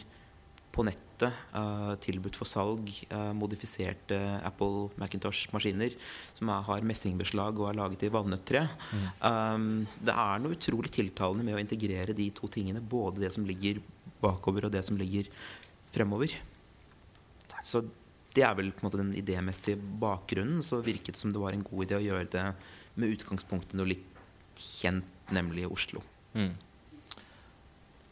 på 0.77 0.83
nettet 0.85 1.33
uh, 1.55 1.95
tilbudt 2.03 2.37
for 2.37 2.45
salg 2.45 2.91
uh, 3.09 3.31
modifiserte 3.33 4.17
Apple 4.45 4.91
Macintosh-maskiner 5.01 5.95
som 6.37 6.51
er, 6.53 6.65
har 6.67 6.85
messingbeslag 6.85 7.57
og 7.57 7.71
er 7.71 7.79
laget 7.79 8.05
i 8.05 8.11
valnøtttre. 8.13 8.65
Mm. 8.93 9.07
Um, 9.23 9.69
det 9.97 10.13
er 10.13 10.43
noe 10.43 10.57
utrolig 10.57 10.93
tiltalende 10.93 11.47
med 11.47 11.57
å 11.57 11.63
integrere 11.63 12.13
de 12.17 12.29
to 12.37 12.49
tingene. 12.53 12.83
Både 12.83 13.23
det 13.25 13.33
som 13.33 13.47
ligger 13.47 13.81
bakover, 14.21 14.67
og 14.67 14.75
det 14.75 14.83
som 14.85 14.99
ligger 14.99 15.31
fremover. 15.95 16.35
Så 17.65 17.81
det 18.37 18.45
er 18.45 18.53
vel 18.57 18.69
på 18.71 18.83
en 18.83 18.87
måte 18.87 19.01
den 19.01 19.15
idémessige 19.17 19.79
bakgrunnen. 20.01 20.61
Så 20.65 20.83
virket 20.85 21.15
det 21.15 21.21
som 21.21 21.33
det 21.33 21.41
var 21.41 21.55
en 21.55 21.65
god 21.65 21.87
idé 21.87 21.97
å 21.97 22.05
gjøre 22.05 22.29
det 22.35 22.45
med 22.97 23.13
utgangspunkt 23.15 23.73
i 23.73 23.79
noe 23.79 23.89
litt 23.89 24.05
kjent, 24.57 25.05
nemlig 25.33 25.67
Oslo. 25.69 26.03
Mm. 26.37 26.53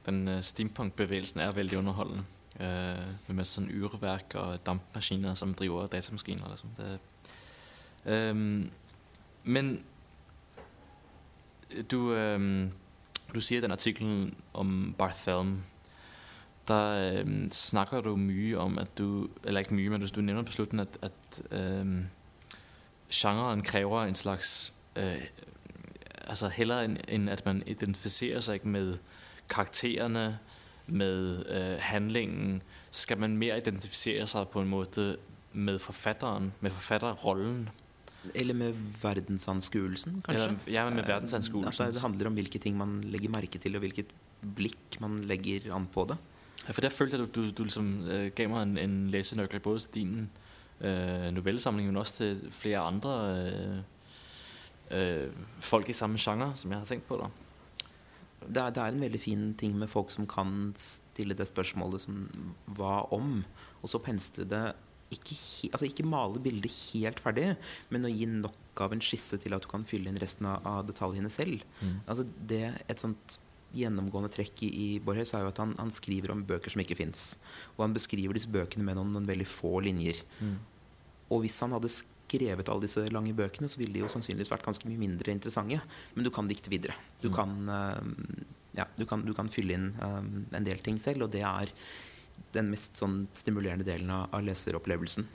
Den 0.05 0.23
uh, 0.29 0.41
steampunk-bevegelsen 0.45 1.41
er 1.41 1.53
veldig 1.55 1.79
underholdende. 1.81 2.25
Uh, 2.55 3.05
med 3.27 3.41
masse 3.41 3.57
sånn 3.57 3.71
urverk 3.73 4.37
og 4.39 4.61
dampmaskiner 4.65 5.35
som 5.37 5.53
driver 5.57 5.89
datamaskiner. 5.91 6.53
Liksom. 6.53 6.73
Det, 6.79 6.89
um, 8.05 8.65
men 9.45 9.71
du, 11.91 11.99
um, 12.15 12.71
du 13.33 13.41
sier 13.41 13.59
i 13.59 13.65
den 13.65 13.75
artikkelen 13.75 14.29
om 14.57 14.93
Barthelm 14.97 15.59
der 16.67 17.21
øh, 17.25 17.49
snakker 17.49 18.01
du 18.01 18.15
mye 18.15 18.57
om 18.57 18.79
at 18.79 18.97
du 18.97 19.29
Eller 19.43 19.59
ikke 19.59 19.73
mye, 19.73 19.89
men 19.89 20.01
du, 20.01 20.07
du 20.15 20.21
nevner 20.21 20.43
på 20.43 20.51
slutten 20.51 20.79
at, 20.79 20.97
at 21.01 21.41
øh, 21.51 22.03
sjangeren 23.09 23.61
krever 23.61 24.03
en 24.03 24.15
slags 24.15 24.73
øh, 24.95 25.21
altså 26.27 26.49
heller 26.49 26.81
enn 26.85 26.97
en 27.07 27.29
at 27.29 27.45
man 27.45 27.63
identifiserer 27.67 28.41
seg 28.45 28.65
med 28.65 28.97
karakterene, 29.49 30.39
med 30.87 31.45
øh, 31.49 31.77
handlingen, 31.79 32.61
skal 32.91 33.19
man 33.19 33.37
mer 33.37 33.55
identifisere 33.55 34.27
seg 34.27 34.47
på 34.53 34.61
en 34.61 34.69
måte 34.69 35.15
med 35.53 35.79
forfatteren, 35.79 36.51
med 36.61 36.71
forfatterrollen. 36.71 37.69
Eller 38.33 38.57
med 38.57 38.73
verdensanskuelsen, 39.01 40.21
kanskje. 40.25 40.43
Eller, 40.43 40.59
ja, 40.67 40.89
med 40.89 41.03
Eh, 41.03 41.07
verdensanskuelsen. 41.07 41.67
altså, 41.67 41.85
det 41.85 42.01
handler 42.01 42.27
om 42.27 42.33
hvilke 42.33 42.59
ting 42.59 42.77
man 42.77 43.01
legger 43.01 43.29
merke 43.29 43.59
til, 43.61 43.75
og 43.75 43.85
hvilket 43.85 44.13
blikk 44.55 44.99
man 45.01 45.19
legger 45.29 45.73
an 45.75 45.85
på 45.93 46.05
det. 46.09 46.17
For 46.63 46.81
der 46.81 46.89
følte 46.89 47.17
jeg, 47.17 47.27
at 47.27 47.35
du, 47.35 47.43
du, 47.43 47.49
du 47.49 47.63
liksom, 47.63 48.07
øh, 48.07 48.31
gav 48.35 48.49
meg 48.49 48.63
en, 48.63 48.77
en 48.77 49.09
læsenøgle 49.09 49.59
både 49.59 49.79
til 49.79 49.93
din 49.95 50.29
øh, 50.81 51.31
novellesamling, 51.31 51.87
men 51.87 51.97
også 51.97 52.13
til 52.13 52.51
flere 52.51 52.79
andre 52.79 53.11
øh, 53.37 53.77
øh, 54.91 55.29
folk 55.59 55.89
i 55.89 55.93
samme 55.93 56.17
sjanger 56.17 56.53
som 56.53 56.71
jeg 56.71 56.79
har 56.79 56.85
tenkt 56.85 57.07
på. 57.07 57.17
da. 57.17 57.29
Det 58.47 58.57
er, 58.57 58.69
det 58.69 58.77
er 58.77 58.87
en 58.93 59.01
veldig 59.01 59.21
fin 59.21 59.53
ting 59.57 59.77
med 59.77 59.87
folk 59.87 60.11
som 60.11 60.27
kan 60.27 60.73
stille 60.77 61.33
det 61.33 61.47
spørsmålet 61.47 62.01
som 62.01 62.27
hva 62.65 63.01
om? 63.13 63.43
Og 63.81 63.89
så 63.89 63.97
pensle 63.97 64.45
det 64.49 64.73
ikke, 65.11 65.37
altså 65.71 65.85
ikke 65.85 66.05
male 66.05 66.41
bildet 66.41 66.71
helt 66.93 67.19
ferdig, 67.21 67.55
men 67.89 68.05
å 68.05 68.11
gi 68.11 68.25
nok 68.29 68.81
av 68.81 68.93
en 68.93 69.01
skisse 69.01 69.37
til 69.41 69.53
at 69.55 69.63
du 69.63 69.69
kan 69.71 69.85
fylle 69.87 70.09
inn 70.09 70.21
resten 70.21 70.47
av, 70.49 70.65
av 70.67 70.85
detaljene 70.87 71.29
selv. 71.29 71.63
Mm. 71.81 71.99
Altså 72.05 72.25
det, 72.49 72.63
et 72.89 73.01
sånt 73.01 73.39
gjennomgående 73.79 74.31
trekk 74.33 74.63
i, 74.65 74.69
i 74.69 74.87
Borges 75.03 75.33
er 75.35 75.45
jo 75.45 75.51
at 75.51 75.61
han, 75.61 75.75
han 75.79 75.91
skriver 75.93 76.33
om 76.33 76.43
bøker 76.47 76.73
som 76.73 76.81
ikke 76.83 76.97
fins. 76.99 77.35
Og 77.75 77.85
han 77.85 77.95
beskriver 77.95 78.37
disse 78.37 78.51
bøkene 78.51 78.85
med 78.87 78.97
noen, 78.99 79.13
noen 79.15 79.29
veldig 79.29 79.47
få 79.49 79.79
linjer. 79.85 80.21
Mm. 80.39 80.57
Og 81.35 81.45
hvis 81.45 81.57
han 81.63 81.73
hadde 81.75 81.91
skrevet 81.91 82.69
alle 82.71 82.85
disse 82.85 83.05
lange 83.13 83.33
bøkene, 83.37 83.69
så 83.71 83.81
ville 83.81 83.95
de 83.95 84.03
jo 84.03 84.09
sannsynligvis 84.11 84.51
vært 84.53 84.65
ganske 84.65 84.89
mye 84.89 85.01
mindre 85.01 85.33
interessante. 85.33 85.79
Men 86.15 86.27
du 86.27 86.31
kan 86.33 86.49
dikte 86.49 86.73
videre. 86.73 86.97
Du, 87.21 87.29
Mm. 87.29 87.35
kan, 87.35 87.55
uh, 87.69 88.43
ja, 88.77 88.85
du, 88.97 89.05
kan, 89.09 89.23
du 89.25 89.33
kan 89.33 89.49
fylle 89.49 89.73
inn 89.77 89.87
eh, 89.95 90.57
en 90.57 90.67
del 90.67 90.81
ting 90.83 90.97
selv, 90.99 91.25
og 91.25 91.31
det 91.31 91.45
er 91.47 91.71
den 92.55 92.69
mest 92.73 92.99
sånn 92.99 93.27
stimulerende 93.33 93.85
delen 93.87 94.09
av, 94.11 94.27
av 94.35 94.43
leseropplevelsen. 94.43 95.27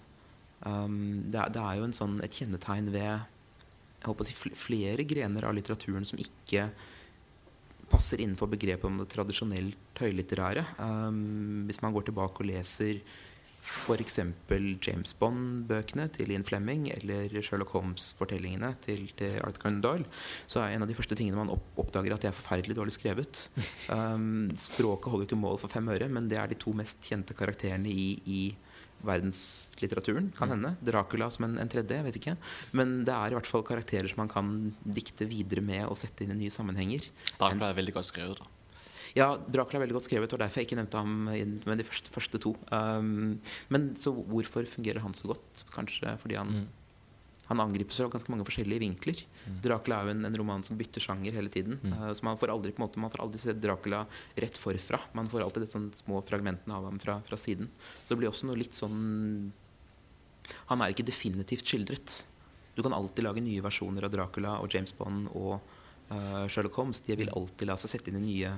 Um, 0.61 1.31
det, 1.33 1.40
er, 1.40 1.53
det 1.55 1.62
er 1.64 1.79
jo 1.79 1.87
en 1.87 1.96
sånn, 1.96 2.18
et 2.20 2.37
kjennetegn 2.37 2.90
ved 2.92 3.07
jeg 3.07 3.22
håper 4.05 4.26
å 4.26 4.29
si, 4.29 4.53
flere 4.57 5.07
grener 5.09 5.46
av 5.48 5.55
litteraturen 5.57 6.05
som 6.09 6.20
ikke 6.20 6.68
passer 7.90 8.22
innenfor 8.22 8.50
begrepet 8.53 8.87
om 8.88 9.00
det 9.00 9.09
tradisjonelt 9.12 10.00
høylitterære. 10.00 10.64
Um, 10.79 11.66
hvis 11.68 11.83
man 11.85 11.94
går 11.94 12.09
tilbake 12.09 12.42
og 12.42 12.48
leser 12.50 13.03
f.eks. 13.61 14.18
James 14.83 15.12
Bond-bøkene 15.20 16.07
til 16.14 16.33
Ian 16.33 16.46
Fleming 16.46 16.88
eller 16.94 17.29
Sherlock 17.44 17.74
Holmes-fortellingene 17.76 18.72
til, 18.85 19.05
til 19.18 19.37
Arthur 19.44 19.66
Conan 19.66 19.83
Doyle, 19.85 20.09
så 20.46 20.62
er 20.62 20.74
en 20.74 20.87
av 20.87 20.90
de 20.90 20.96
første 20.96 21.18
tingene 21.18 21.38
man 21.38 21.53
oppdager 21.53 22.16
at 22.16 22.24
det 22.24 22.31
er 22.31 22.38
forferdelig 22.38 22.79
dårlig 22.79 22.96
skrevet. 22.96 23.44
Um, 23.92 24.48
språket 24.68 25.12
holder 25.12 25.29
ikke 25.29 25.42
mål 25.42 25.61
for 25.61 25.72
fem 25.72 25.92
øre, 25.92 26.09
men 26.09 26.31
det 26.31 26.40
er 26.40 26.50
de 26.50 26.59
to 26.61 26.74
mest 26.76 27.05
kjente 27.07 27.37
karakterene 27.37 27.92
i, 27.92 28.11
i 28.24 28.42
verdenslitteraturen. 29.06 30.30
Kan 30.36 30.50
hende. 30.54 30.74
Dracula 30.84 31.30
som 31.32 31.46
en, 31.48 31.58
en 31.62 31.68
tredje, 31.72 31.96
jeg 32.00 32.06
vet 32.06 32.18
ikke. 32.20 32.36
Men 32.76 33.00
det 33.08 33.14
er 33.16 33.32
i 33.32 33.36
hvert 33.38 33.48
fall 33.50 33.64
karakterer 33.66 34.08
som 34.10 34.22
man 34.24 34.30
kan 34.32 34.50
dikte 34.84 35.28
videre 35.30 35.64
med 35.64 35.86
og 35.88 35.98
sette 36.00 36.24
inn 36.26 36.34
i 36.36 36.40
nye 36.44 36.54
sammenhenger. 36.54 37.06
Dracula 37.38 37.70
er 37.72 37.78
veldig 37.80 37.96
godt 37.98 38.10
skrevet. 38.10 38.42
da. 38.42 38.56
Ja, 39.18 39.30
Dracula 39.42 39.80
er 39.80 39.86
veldig 39.86 39.96
godt 39.98 40.06
skrevet, 40.06 40.32
og 40.36 40.38
derfor 40.38 40.60
jeg 40.62 40.68
ikke 40.68 40.78
nevnte 40.78 41.00
ham 41.00 41.14
med 41.26 41.80
de 41.80 41.86
første, 41.88 42.12
første 42.14 42.38
to. 42.42 42.52
Um, 42.70 43.40
men 43.74 43.88
så 43.98 44.12
hvorfor 44.14 44.68
fungerer 44.70 45.02
han 45.02 45.16
så 45.18 45.32
godt? 45.32 45.64
Kanskje 45.74 46.16
fordi 46.22 46.38
han, 46.38 46.52
Mm. 46.60 46.68
Han 47.50 47.60
angripes 47.60 47.98
fra 47.98 48.06
ganske 48.06 48.30
mange 48.30 48.44
forskjellige 48.46 48.82
vinkler. 48.84 49.20
Dracula 49.64 49.96
er 49.98 50.08
jo 50.08 50.12
en, 50.14 50.26
en 50.28 50.36
roman 50.38 50.62
som 50.62 50.78
bytter 50.78 51.02
sjanger 51.02 51.34
hele 51.34 51.50
tiden. 51.50 51.80
Mm. 51.82 51.96
Uh, 51.98 52.10
så 52.14 52.26
man 52.28 52.38
får 52.38 52.52
aldri 52.54 52.70
på 52.70 52.78
en 52.78 52.86
måte, 52.86 53.02
man 53.02 53.10
får 53.10 53.24
aldri 53.24 53.40
se 53.42 53.54
Dracula 53.58 54.04
rett 54.44 54.60
forfra. 54.62 55.00
Man 55.18 55.30
får 55.32 55.42
alltid 55.42 55.66
de 55.66 55.70
sånn 55.72 55.88
små 55.96 56.22
fragmentene 56.28 56.76
av 56.76 56.86
ham 56.86 57.00
fra, 57.02 57.18
fra 57.26 57.38
siden. 57.40 57.72
Så 58.04 58.12
det 58.12 58.20
blir 58.22 58.30
også 58.30 58.46
noe 58.46 58.60
litt 58.60 58.78
sånn 58.78 59.50
Han 60.70 60.82
er 60.82 60.94
ikke 60.94 61.06
definitivt 61.06 61.66
skildret. 61.66 62.14
Du 62.74 62.82
kan 62.86 62.94
alltid 62.94 63.26
lage 63.26 63.42
nye 63.42 63.62
versjoner 63.62 64.06
av 64.06 64.14
Dracula 64.14 64.56
og 64.62 64.70
James 64.70 64.94
Bond 64.94 65.28
og 65.34 65.58
uh, 66.10 66.46
Sherlock 66.46 66.78
Holmes. 66.78 67.02
De 67.06 67.18
vil 67.18 67.34
alltid 67.34 67.66
la 67.66 67.76
seg 67.78 67.96
sette 67.96 68.14
inn 68.14 68.22
i 68.22 68.26
nye 68.28 68.54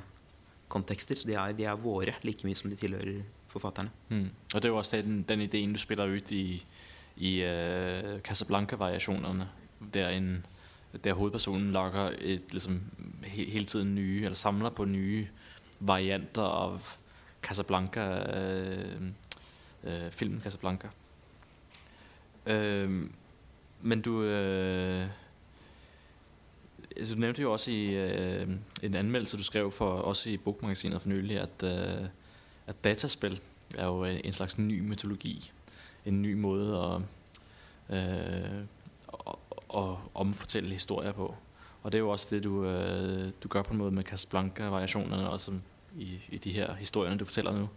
kontekster. 0.73 1.21
De 1.25 1.37
er, 1.37 1.57
de 1.57 1.69
er 1.69 1.81
våre 1.81 2.17
like 2.27 2.45
mye 2.49 2.61
som 2.61 2.73
de 2.73 2.79
tilhører 2.81 3.25
forfatterne. 3.53 3.93
Mm. 4.13 4.29
Og 4.53 4.57
det 4.57 4.69
er 4.69 4.73
jo 4.73 4.81
også 4.81 5.01
den, 5.05 5.23
den 5.29 5.45
ideen, 5.45 5.73
du 5.75 5.81
spiller 5.81 6.13
ut 6.13 6.33
i, 6.33 6.61
i 7.17 7.45
uh, 7.45 8.21
Casablanca-variationerne, 8.21 9.49
der, 9.95 10.39
der 11.05 11.13
hovedpersonen 11.13 11.73
lager 11.73 12.11
et, 12.19 12.43
liksom, 12.53 12.83
he, 13.23 13.45
hele 13.45 13.65
tiden 13.65 13.95
nye, 13.95 14.25
eller 14.25 14.37
samler 14.37 14.71
på 14.71 14.85
nye 14.85 15.29
varianter 15.81 16.43
av 16.43 16.83
Casablanca, 17.43 18.07
uh, 18.09 19.03
uh, 19.85 20.11
filmen 20.11 20.41
Casablanca. 20.41 20.89
Men 23.83 24.01
du... 24.05 24.23
Altså, 26.97 27.15
du 27.15 27.21
nevnte 27.21 27.43
jo 27.43 27.53
også 27.53 27.71
i 27.71 27.95
øh, 27.95 28.49
en 28.83 28.95
anmeldelse, 28.95 29.37
du 29.37 29.43
skrev 29.43 29.73
for 29.73 29.91
også 29.91 30.31
i 30.31 30.37
Bokmagasinet 30.37 31.03
for 31.03 31.09
nylig, 31.09 31.41
at, 31.41 31.63
øh, 31.65 32.07
at 32.67 32.85
dataspill 32.85 33.41
er 33.79 33.87
jo 33.87 34.05
en 34.05 34.33
slags 34.33 34.59
ny 34.59 34.81
mytologi. 34.81 35.53
En 36.07 36.23
ny 36.23 36.35
måde 36.35 36.79
at, 36.79 37.03
øh, 37.97 38.65
at, 39.27 39.35
at 39.75 39.97
omfortælle 40.15 40.71
historier 40.71 41.13
på. 41.13 41.35
Og 41.83 41.93
det 41.93 41.99
er 41.99 42.03
jo 42.03 42.11
også 42.11 42.27
det, 42.31 42.45
du, 42.45 42.65
øh, 42.65 43.31
du 43.43 43.49
gør 43.49 43.63
på 43.63 43.73
en 43.73 43.79
måde 43.79 43.91
med 43.91 44.05
Casablanca-variationerne, 44.05 45.31
også 45.31 45.53
i, 45.97 46.19
i 46.29 46.39
de 46.39 46.53
her 46.53 46.75
historier, 46.75 47.17
du 47.17 47.25
fortæller 47.25 47.53
nu, 47.53 47.69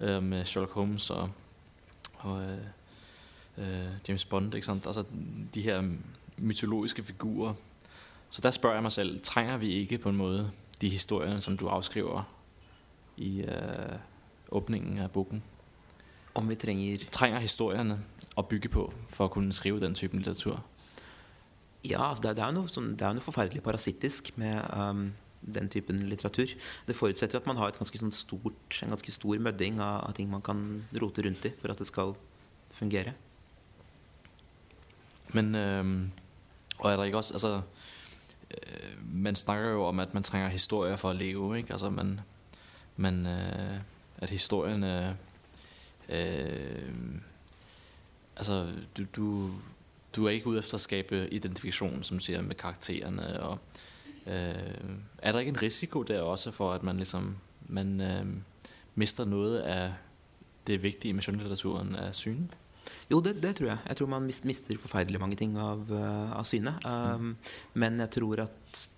øh, 0.00 0.22
med 0.22 0.44
Sherlock 0.44 0.72
Holmes 0.72 1.10
og, 1.10 1.30
og 2.14 2.42
øh, 2.42 2.58
øh, 3.58 3.86
James 4.08 4.24
Bond? 4.24 4.54
Altså 4.54 5.04
de 5.54 5.62
her 5.62 5.90
mytologiske 6.38 7.04
figurer. 7.04 7.54
Så 8.30 8.40
der 8.40 8.50
spørger 8.50 8.76
jeg 8.76 8.82
mig 8.82 8.92
selv, 8.92 9.20
trænger 9.22 9.56
vi 9.56 9.72
ikke 9.72 9.98
på 9.98 10.08
en 10.08 10.16
måde 10.16 10.50
de 10.80 10.88
historier, 10.88 11.38
som 11.38 11.58
du 11.58 11.68
afskriver 11.68 12.22
i 13.16 13.40
øh, 13.40 13.98
åbningen 14.50 14.98
af 14.98 15.10
boken? 15.10 15.42
Om 16.36 16.48
vi 16.52 16.56
trenger 16.60 17.04
Trenger 17.14 17.40
historiene 17.40 18.00
å 18.36 18.44
bygge 18.44 18.68
på 18.72 18.86
for 19.08 19.26
å 19.28 19.32
kunne 19.32 19.54
skrive 19.56 19.80
den 19.80 19.94
typen 19.96 20.20
litteratur? 20.20 20.58
Ja, 21.86 22.10
altså 22.10 22.26
det, 22.26 22.30
er- 22.32 22.38
det, 22.40 22.44
er 22.44 22.56
noe, 22.56 22.68
sånn, 22.72 22.90
det 22.98 23.06
er 23.06 23.14
noe 23.16 23.24
forferdelig 23.24 23.62
parasittisk 23.64 24.32
med 24.40 24.58
um, 24.74 25.06
den 25.46 25.68
typen 25.72 26.00
litteratur. 26.10 26.50
Det 26.88 26.96
forutsetter 26.98 27.38
jo 27.38 27.42
at 27.44 27.48
man 27.48 27.60
har 27.60 27.70
et 27.70 27.78
ganske 27.78 28.00
sånn 28.00 28.12
stort, 28.12 28.80
en 28.82 28.92
ganske 28.92 29.14
stor 29.14 29.38
mødding 29.40 29.78
av, 29.80 30.02
av 30.08 30.16
ting 30.18 30.28
man 30.32 30.42
kan 30.44 30.64
rote 30.98 31.22
rundt 31.24 31.46
i 31.48 31.54
for 31.60 31.72
at 31.72 31.80
det 31.80 31.86
skal 31.88 32.16
fungere. 32.76 33.14
Men, 35.36 35.54
um, 35.54 35.94
og 36.80 36.90
er 36.90 36.96
det 37.00 37.06
ikke 37.10 37.22
også, 37.22 37.38
altså, 37.38 37.52
øh, 38.50 38.90
man 39.26 39.36
snakker 39.38 39.70
jo 39.78 39.86
om, 39.86 40.00
at 40.02 40.12
man 40.14 40.26
trenger 40.26 40.52
historier 40.52 40.98
for 41.00 41.14
å 41.14 41.16
leve, 41.16 41.62
ikke? 41.62 41.72
Altså, 41.78 41.90
man, 41.90 42.18
man, 42.96 43.22
øh, 43.26 43.78
at 44.18 44.30
historierne, 44.32 45.16
øh, 46.08 46.82
altså, 48.36 48.72
du, 48.96 49.04
du, 49.16 49.50
du 50.16 50.26
er 50.26 50.30
ikke 50.30 50.46
ude 50.46 50.58
efter 50.58 50.74
at 50.74 50.80
skabe 50.80 51.28
identifikation, 51.30 52.02
som 52.02 52.18
du 52.18 52.24
siger, 52.24 52.42
med 52.42 52.54
karaktererne, 52.54 53.40
og 53.42 53.58
øh, 54.26 54.54
er 55.18 55.32
der 55.32 55.38
ikke 55.38 55.50
en 55.50 55.62
risiko 55.62 56.02
der 56.02 56.20
også 56.20 56.50
for, 56.50 56.72
at 56.72 56.82
man 56.82 56.96
ligesom, 56.96 57.36
man 57.68 58.00
øh, 58.00 58.26
mister 58.94 59.24
noget 59.24 59.58
af 59.58 59.92
det 60.66 60.82
vigtige 60.82 61.12
med 61.12 61.22
skjønnlitteraturen 61.22 61.94
af 61.96 62.14
syne? 62.14 62.48
Jo, 63.10 63.20
det, 63.20 63.42
det 63.42 63.56
tror 63.56 63.66
jeg. 63.66 63.78
Jeg 63.88 63.96
tror 63.96 64.06
man 64.06 64.22
mister 64.22 64.78
forferdelig 64.78 65.20
mange 65.20 65.36
ting 65.36 65.58
av, 65.58 65.90
uh, 65.90 66.38
av 66.38 66.44
syne. 66.44 66.74
Um, 66.86 67.36
Men 67.74 68.00
jeg 68.00 68.10
tror 68.10 68.42
at 68.42 68.88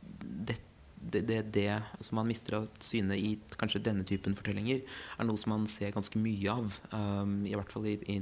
det, 0.49 0.61
det, 1.01 1.23
det, 1.29 1.43
det 1.55 1.83
som 2.05 2.19
man 2.21 2.29
mister 2.29 2.59
av 2.61 2.67
syne 2.83 3.17
i 3.19 3.37
kanskje 3.59 3.83
denne 3.85 4.07
typen 4.09 4.37
fortellinger, 4.39 4.83
er 5.19 5.29
noe 5.29 5.41
som 5.41 5.55
man 5.55 5.69
ser 5.71 5.95
ganske 5.95 6.21
mye 6.21 6.57
av. 6.59 6.81
Um, 6.93 7.41
I 7.49 7.55
hvert 7.57 7.73
fall 7.73 7.87
i, 7.91 7.97
i 8.09 8.19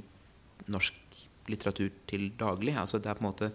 norsk 0.72 1.26
litteratur 1.50 1.90
til 2.10 2.28
daglig. 2.38 2.74
Altså 2.78 2.98
det 2.98 3.10
er 3.10 3.18
på 3.18 3.24
en 3.24 3.28
måte 3.28 3.50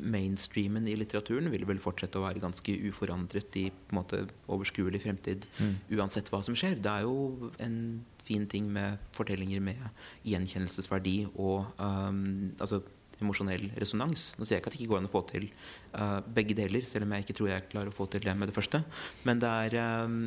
Mainstreamen 0.00 0.88
i 0.88 0.96
litteraturen 0.96 1.50
vil 1.52 1.66
vel 1.68 1.80
fortsette 1.82 2.18
å 2.20 2.24
være 2.24 2.42
ganske 2.42 2.76
uforandret 2.88 3.58
i 3.60 3.66
på 3.70 3.94
en 3.94 4.00
måte 4.00 4.22
overskuelig 4.52 5.02
fremtid 5.04 5.46
uansett 5.92 6.30
hva 6.32 6.42
som 6.44 6.56
skjer. 6.56 6.78
Det 6.80 6.92
er 6.92 7.06
jo 7.06 7.52
en 7.62 7.78
fin 8.26 8.46
ting 8.50 8.70
med 8.72 8.98
fortellinger 9.14 9.62
med 9.62 9.82
gjenkjennelsesverdi 10.26 11.18
og 11.34 11.68
um, 11.78 12.54
altså 12.58 12.80
emosjonell 13.22 13.70
resonans. 13.80 14.28
Nå 14.36 14.44
sier 14.44 14.56
jeg 14.56 14.62
ikke 14.62 14.72
at 14.72 14.76
det 14.76 14.82
ikke 14.82 14.92
går 14.92 15.02
an 15.02 15.08
å 15.08 15.12
få 15.12 15.22
til 15.30 15.48
uh, 15.94 16.20
begge 16.36 16.56
deler, 16.58 16.84
selv 16.88 17.06
om 17.06 17.14
jeg 17.16 17.24
ikke 17.24 17.36
tror 17.38 17.50
jeg 17.52 17.68
klarer 17.72 17.92
å 17.92 17.96
få 17.96 18.08
til 18.12 18.26
det 18.26 18.34
med 18.36 18.50
det 18.50 18.56
første. 18.56 18.82
Men 19.28 19.40
det 19.42 19.52
er, 19.66 19.76
um, 20.04 20.18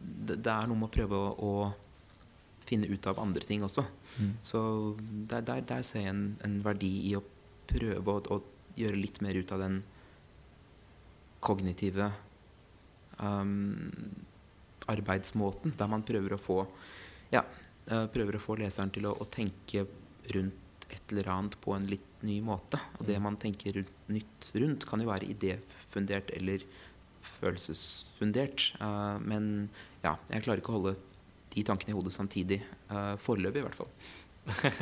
det, 0.00 0.40
det 0.42 0.52
er 0.54 0.70
noe 0.70 0.80
med 0.80 0.88
å 0.90 0.94
prøve 0.96 1.20
å, 1.20 1.30
å 1.34 2.64
finne 2.66 2.90
ut 2.90 3.06
av 3.10 3.20
andre 3.22 3.44
ting 3.46 3.64
også. 3.66 3.84
Så 4.46 4.60
der, 4.98 5.44
der, 5.46 5.62
der 5.68 5.86
ser 5.86 6.06
jeg 6.06 6.14
en, 6.14 6.26
en 6.46 6.60
verdi 6.64 6.92
i 7.10 7.14
å 7.18 7.22
prøve 7.70 8.18
å, 8.18 8.38
å 8.38 8.78
gjøre 8.78 8.98
litt 8.98 9.20
mer 9.22 9.36
ut 9.36 9.52
av 9.54 9.62
den 9.62 9.82
kognitive 11.44 12.08
um, 13.20 13.90
arbeidsmåten, 14.90 15.76
der 15.78 15.90
man 15.92 16.06
prøver 16.06 16.34
å 16.34 16.40
få 16.40 16.58
ja, 17.32 17.42
prøver 17.84 18.38
å 18.38 18.42
få 18.42 18.56
leseren 18.60 18.92
til 18.94 19.08
å, 19.08 19.14
å 19.20 19.26
tenke 19.28 19.84
rundt 20.34 20.88
et 20.92 21.12
eller 21.12 21.30
annet 21.32 21.56
på 21.60 21.74
en 21.74 21.86
litt 21.88 22.13
ny 22.24 22.40
måte. 22.44 22.80
Og 22.98 23.06
det 23.08 23.20
man 23.22 23.38
tenker 23.40 23.84
nytt 24.12 24.50
rundt, 24.56 24.86
kan 24.88 25.02
jo 25.02 25.10
være 25.10 25.30
idéfundert 25.32 26.32
eller 26.36 26.64
følelsesfundert. 27.24 28.74
Uh, 28.80 29.20
men 29.24 29.70
ja, 30.04 30.16
jeg 30.30 30.44
klarer 30.44 30.62
ikke 30.62 30.74
å 30.74 30.78
holde 30.78 30.96
de 31.54 31.64
tankene 31.66 31.94
i 31.94 31.96
hodet 31.96 32.14
samtidig. 32.16 32.60
Uh, 32.90 33.14
Foreløpig, 33.20 33.62
i 33.62 33.66
hvert 33.66 33.78
fall. 33.78 33.90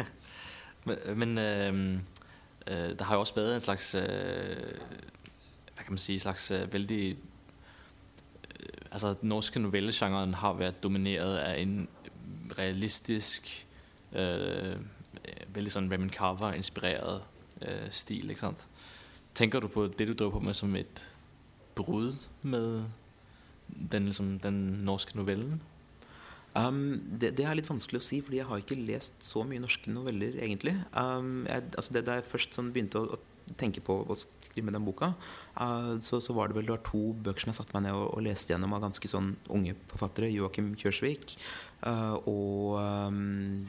men, 0.86 1.18
men 1.18 1.42
uh, 1.42 2.90
det 2.96 3.06
har 3.06 3.18
jo 3.18 3.24
også 3.24 3.40
vært 3.40 3.56
en 3.56 3.62
slags 3.64 3.88
Hva 3.98 5.82
kan 5.82 5.96
man 5.96 6.02
si 6.02 6.14
slags 6.22 6.44
veldig 6.70 7.16
Altså, 8.92 9.14
den 9.18 9.32
norske 9.32 9.58
novellesjangeren 9.58 10.36
har 10.38 10.58
vært 10.60 10.82
dominert 10.84 11.24
av 11.24 11.56
en 11.56 11.88
realistisk 12.58 13.48
veldig 14.12 15.72
sånn 15.72 15.88
Raymond 15.88 16.12
Carver-inspireret 16.12 17.31
øh, 17.68 17.88
stil. 17.90 18.30
ikke 18.30 18.46
sant? 18.46 18.66
Tenker 19.34 19.60
du 19.60 19.68
på 19.72 19.86
det 19.88 20.08
du 20.08 20.14
driver 20.14 20.38
på 20.38 20.44
med, 20.44 20.54
som 20.54 20.74
et 20.76 21.02
brudd 21.74 22.18
med 22.42 22.84
den, 23.68 24.06
liksom, 24.10 24.38
den 24.42 24.84
norske 24.84 25.16
novellen? 25.16 25.60
Um, 26.52 27.00
det, 27.08 27.32
det, 27.38 27.46
er 27.48 27.56
litt 27.56 27.70
vanskelig 27.70 28.02
å 28.02 28.04
si, 28.04 28.20
fordi 28.20 28.42
jeg 28.42 28.48
har 28.48 28.60
ikke 28.60 28.76
lest 28.84 29.14
så 29.24 29.44
mye 29.48 29.62
norske 29.62 29.92
noveller, 29.92 30.36
egentlig. 30.44 30.74
Um, 30.92 31.46
jeg, 31.48 31.70
altså 31.72 31.96
det, 31.96 32.02
da 32.08 32.18
jeg 32.18 32.28
først 32.28 32.58
sånn 32.58 32.68
begynte 32.74 33.00
å, 33.00 33.16
å, 33.16 33.54
tenke 33.58 33.80
på 33.84 33.96
å 34.04 34.16
skrive 34.16 34.72
den 34.74 34.84
boka, 34.84 35.14
uh, 35.56 35.94
så, 36.04 36.20
så, 36.20 36.36
var 36.36 36.50
det 36.50 36.58
vel 36.58 36.68
det 36.68 36.74
var 36.74 36.84
to 36.86 37.00
bøker 37.24 37.46
som 37.46 37.52
jeg 37.52 37.60
satte 37.62 37.76
meg 37.76 37.86
ned 37.86 37.96
og, 37.96 38.04
og 38.12 38.26
leste 38.28 38.52
gjennom 38.52 38.76
av 38.76 38.84
ganske 38.84 39.10
sånn 39.10 39.32
unge 39.52 39.74
forfattere. 39.94 40.28
Joakim 40.32 40.74
Kjørsvik 40.76 41.32
uh, 41.88 42.20
og 42.20 42.76
um, 42.76 43.64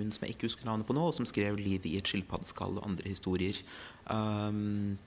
hun 0.00 0.14
som 0.14 0.26
jeg 0.26 0.36
ikke 0.36 0.48
husker 0.48 0.68
navnet 0.68 0.88
på 0.88 0.96
nå, 0.96 1.04
som 1.14 1.26
skrev 1.28 1.58
'Livet 1.58 1.90
i 1.90 1.98
et 1.98 2.08
skilpaddeskall' 2.08 2.80
og 2.80 2.86
andre 2.86 3.08
historier. 3.10 3.58
Um, 4.06 4.98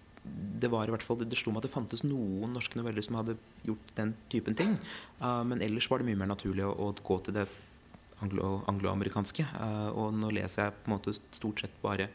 det 0.61 0.69
var 0.69 0.85
i 0.85 0.93
hvert 0.93 1.03
fall, 1.03 1.17
det 1.17 1.37
slo 1.39 1.51
meg 1.51 1.63
at 1.63 1.69
det 1.69 1.73
fantes 1.73 2.03
noen 2.05 2.53
norske 2.53 2.77
noveller 2.77 3.01
som 3.01 3.17
hadde 3.17 3.39
gjort 3.65 3.95
den 3.97 4.13
typen 4.29 4.57
ting. 4.57 4.77
Uh, 5.21 5.41
men 5.47 5.61
ellers 5.65 5.89
var 5.89 6.01
det 6.01 6.11
mye 6.11 6.19
mer 6.19 6.29
naturlig 6.29 6.65
å, 6.67 6.75
å 6.77 6.93
gå 6.93 7.17
til 7.25 7.39
det 7.39 7.47
angloamerikanske. 8.21 9.47
Anglo 9.49 9.65
uh, 9.65 9.89
og 9.97 10.13
nå 10.13 10.29
leser 10.37 10.67
jeg 10.67 10.77
på 10.77 10.91
en 10.91 10.95
måte 10.97 11.15
stort 11.17 11.63
sett 11.63 11.81
bare 11.81 12.11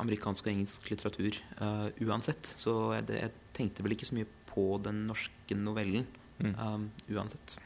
amerikansk 0.00 0.46
og 0.46 0.52
engelsk 0.52 0.90
litteratur 0.92 1.40
uh, 1.62 1.88
uansett. 2.04 2.44
Så 2.44 2.92
jeg, 2.98 3.08
jeg, 3.16 3.36
tenkte 3.56 3.84
vel 3.84 3.96
ikke 3.96 4.06
så 4.08 4.16
mye 4.16 4.28
på 4.48 4.62
den 4.80 5.02
norske 5.08 5.56
novellen 5.58 6.06
mm. 6.38 6.52
um, 6.54 6.86
uansett. 7.12 7.58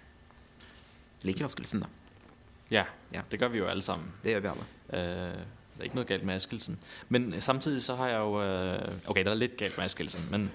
Liker 1.27 1.47
Askelsen, 1.47 1.85
da. 1.85 2.04
Ja, 2.71 2.85
ja, 3.13 3.21
det 3.31 3.39
gør 3.39 3.49
vi 3.49 3.59
jo 3.59 3.67
alle 3.67 3.83
sammen. 3.83 4.13
Det 4.25 4.31
gjør 4.31 4.41
vi 4.41 4.49
alle. 4.49 4.65
Øh, 4.93 5.39
der 5.75 5.81
er 5.81 5.85
ikke 5.85 5.97
noe 5.97 6.05
galt 6.05 6.25
med 6.25 6.35
Askelsen. 6.35 6.79
Men 7.09 7.41
samtidig 7.41 7.83
så 7.83 7.95
har 7.95 8.09
jeg 8.09 8.19
jo 8.19 8.43
øh, 8.43 8.93
Ok, 9.07 9.17
det 9.17 9.27
er 9.27 9.35
litt 9.35 9.57
galt 9.57 9.77
med 9.77 9.85
Askelsen, 9.85 10.29
men 10.31 10.51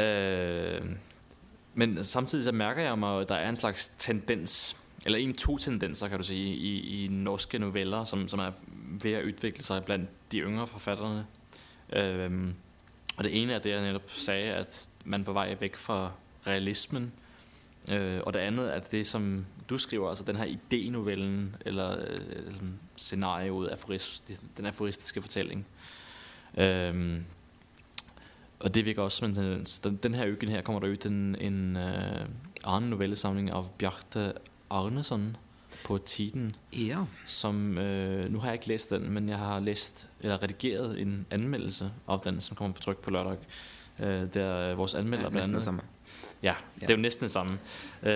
øh, 0.00 0.82
Men 1.74 2.04
samtidig 2.04 2.44
så 2.44 2.52
merker 2.52 2.82
jeg 2.82 2.98
meg 2.98 3.20
at 3.20 3.28
der 3.28 3.34
er 3.34 3.48
en 3.48 3.56
slags 3.56 3.88
tendens 3.88 4.76
Eller 5.06 5.18
en 5.18 5.34
to 5.34 5.58
tendenser, 5.58 6.08
kan 6.08 6.18
du 6.18 6.24
si, 6.24 6.36
i, 6.36 7.04
i 7.04 7.08
norske 7.08 7.58
noveller 7.58 8.04
som, 8.04 8.28
som, 8.28 8.40
er 8.40 8.52
ved 9.02 9.18
å 9.18 9.26
utvikle 9.28 9.62
seg 9.62 9.84
blant 9.84 10.08
de 10.32 10.38
yngre 10.40 10.66
forfatterne. 10.66 11.26
Um, 11.96 12.54
og 13.16 13.24
Det 13.24 13.42
ene 13.42 13.52
er 13.52 13.58
det 13.58 13.70
jeg 13.70 13.82
nettopp 13.82 14.10
sa, 14.16 14.32
at 14.32 14.88
man 15.04 15.20
er 15.20 15.24
på 15.24 15.34
vei 15.36 15.56
vekk 15.60 15.76
fra 15.76 15.98
realismen. 16.46 17.12
Uh, 17.90 18.20
og 18.22 18.32
det 18.32 18.40
andet 18.40 18.70
er 18.74 18.80
det 18.90 19.02
som 19.06 19.44
du 19.70 19.78
skriver, 19.78 20.08
altså 20.08 20.24
den 20.24 20.36
her 20.36 20.46
idénovellen, 20.46 21.56
eller 21.66 21.96
øh, 22.00 22.52
scenarioet, 22.96 23.68
aforist, 23.68 24.32
den 24.56 24.66
aforistiske 24.66 25.20
fortælling. 25.22 25.66
Øhm, 26.58 27.24
og 28.60 28.74
det 28.74 28.84
virker 28.84 29.02
også 29.02 29.18
som 29.18 29.28
en 29.28 29.34
tendens. 29.34 29.78
Den, 29.78 29.96
den 29.96 30.14
her 30.14 30.32
uken 30.32 30.48
her 30.48 30.62
kommer 30.62 30.80
der 30.80 30.88
ut 30.88 31.06
en, 31.06 31.36
en 31.40 31.76
øh, 31.76 32.26
annen 32.64 32.90
novellesamling 32.90 33.50
av 33.50 33.68
Bjarte 33.78 34.32
Arneson 34.70 35.36
på 35.84 35.98
Tiden. 35.98 36.52
Ja. 36.72 37.04
Som, 37.26 37.78
øh, 37.78 38.32
nu 38.32 38.38
har 38.38 38.46
jeg 38.46 38.54
ikke 38.54 38.68
læst 38.68 38.90
den, 38.90 39.10
men 39.10 39.28
jeg 39.28 39.38
har 39.38 39.60
læst, 39.60 40.08
eller 40.20 40.42
redigeret 40.42 41.00
en 41.00 41.26
anmeldelse 41.30 41.92
av 42.08 42.20
den, 42.24 42.40
som 42.40 42.56
kommer 42.56 42.74
på 42.74 42.82
tryk 42.82 42.98
på 42.98 43.10
lørdag. 43.10 43.38
Øh, 44.00 44.34
der 44.34 44.74
vores 44.74 44.94
anmelder 44.94 45.24
ja, 45.24 45.30
blandt 45.30 45.48
andet 45.48 45.80
ja, 46.44 46.54
det 46.80 46.90
er 46.90 46.94
jo 46.94 47.00
næsten 47.00 47.24
det 47.24 47.30
samme. 47.30 47.52
Uh, 48.02 48.08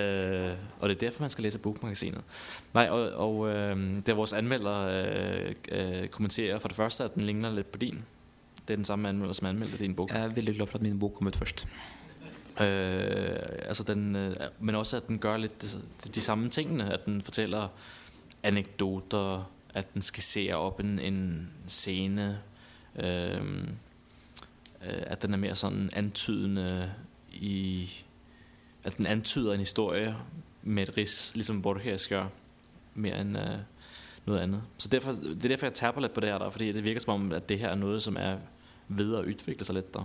og 0.81 0.89
det 0.89 0.91
er 0.91 1.01
derfor 1.01 1.23
man 1.23 1.31
skal 1.31 1.43
lese 1.43 1.59
Bokmagasinet. 1.59 2.23
Nei, 2.75 2.89
og, 2.89 3.11
og 3.11 3.37
uh, 3.39 4.03
det 4.07 4.17
vores 4.17 4.33
anmelder 4.33 5.53
uh, 5.73 6.09
kommenterer 6.11 6.59
for 6.59 6.69
det 6.69 6.77
første 6.77 7.05
at 7.05 7.15
den 7.15 7.23
ligner 7.23 7.51
litt 7.51 7.67
på 7.67 7.79
din. 7.79 8.05
Det 8.69 8.71
er 8.75 8.77
den 8.77 8.85
samme 8.85 9.09
anmelder 9.09 9.33
som 9.33 9.47
anmeldte 9.47 9.79
din 9.79 9.95
bok. 9.95 10.11
Jeg 10.13 10.25
er 10.25 10.29
veldig 10.29 10.55
glad 10.55 10.67
for 10.67 10.79
at 10.79 10.83
min 10.83 10.99
bok 10.99 11.15
kom 11.15 11.27
ut 11.27 11.37
først. 11.37 11.67
altså 12.59 13.85
den, 13.87 14.35
men 14.61 14.75
også 14.75 14.97
at 14.97 15.09
den 15.09 15.19
gjør 15.19 15.37
litt 15.37 15.63
de, 15.63 15.69
de, 16.15 16.21
samme 16.21 16.51
tingene. 16.51 16.93
At 16.93 17.07
den 17.07 17.23
forteller 17.23 17.69
anekdoter, 18.43 19.51
at 19.75 19.95
den 19.95 20.03
skisserer 20.03 20.57
opp 20.57 20.81
en, 20.81 20.99
en 20.99 21.51
scene. 21.67 22.39
at 24.83 25.23
den 25.23 25.33
er 25.33 25.39
mer 25.39 25.55
sånn 25.55 25.89
antydende 25.97 26.91
i 27.33 27.89
at 28.85 28.99
den 28.99 29.07
antyder 29.07 29.55
en 29.55 29.65
historie 29.65 30.13
med 30.63 30.89
et 30.89 30.97
ris, 30.97 31.17
liksom 31.35 31.63
Borges 31.63 32.09
gjør, 32.11 32.29
mer 32.99 33.19
enn 33.19 33.37
uh, 33.39 33.89
noe 34.29 34.43
annet. 34.43 34.79
Så 34.79 34.91
derfor, 34.93 35.17
Det 35.17 35.45
er 35.45 35.55
derfor 35.55 35.71
jeg 35.71 35.79
tapper 35.81 36.05
litt 36.05 36.15
på 36.15 36.25
det 36.25 36.33
her, 36.33 36.43
der, 36.43 36.53
fordi 36.55 36.73
det 36.77 36.85
virker 36.85 37.05
som 37.05 37.15
om 37.15 37.29
at 37.37 37.49
det 37.49 37.61
her 37.63 37.73
er 37.73 37.81
noe 37.81 38.01
som 38.03 38.19
er 38.21 38.41
ved 38.89 39.15
å 39.15 39.25
utvikle 39.29 39.67
seg 39.67 39.81
litt. 39.81 39.93
da. 39.95 40.05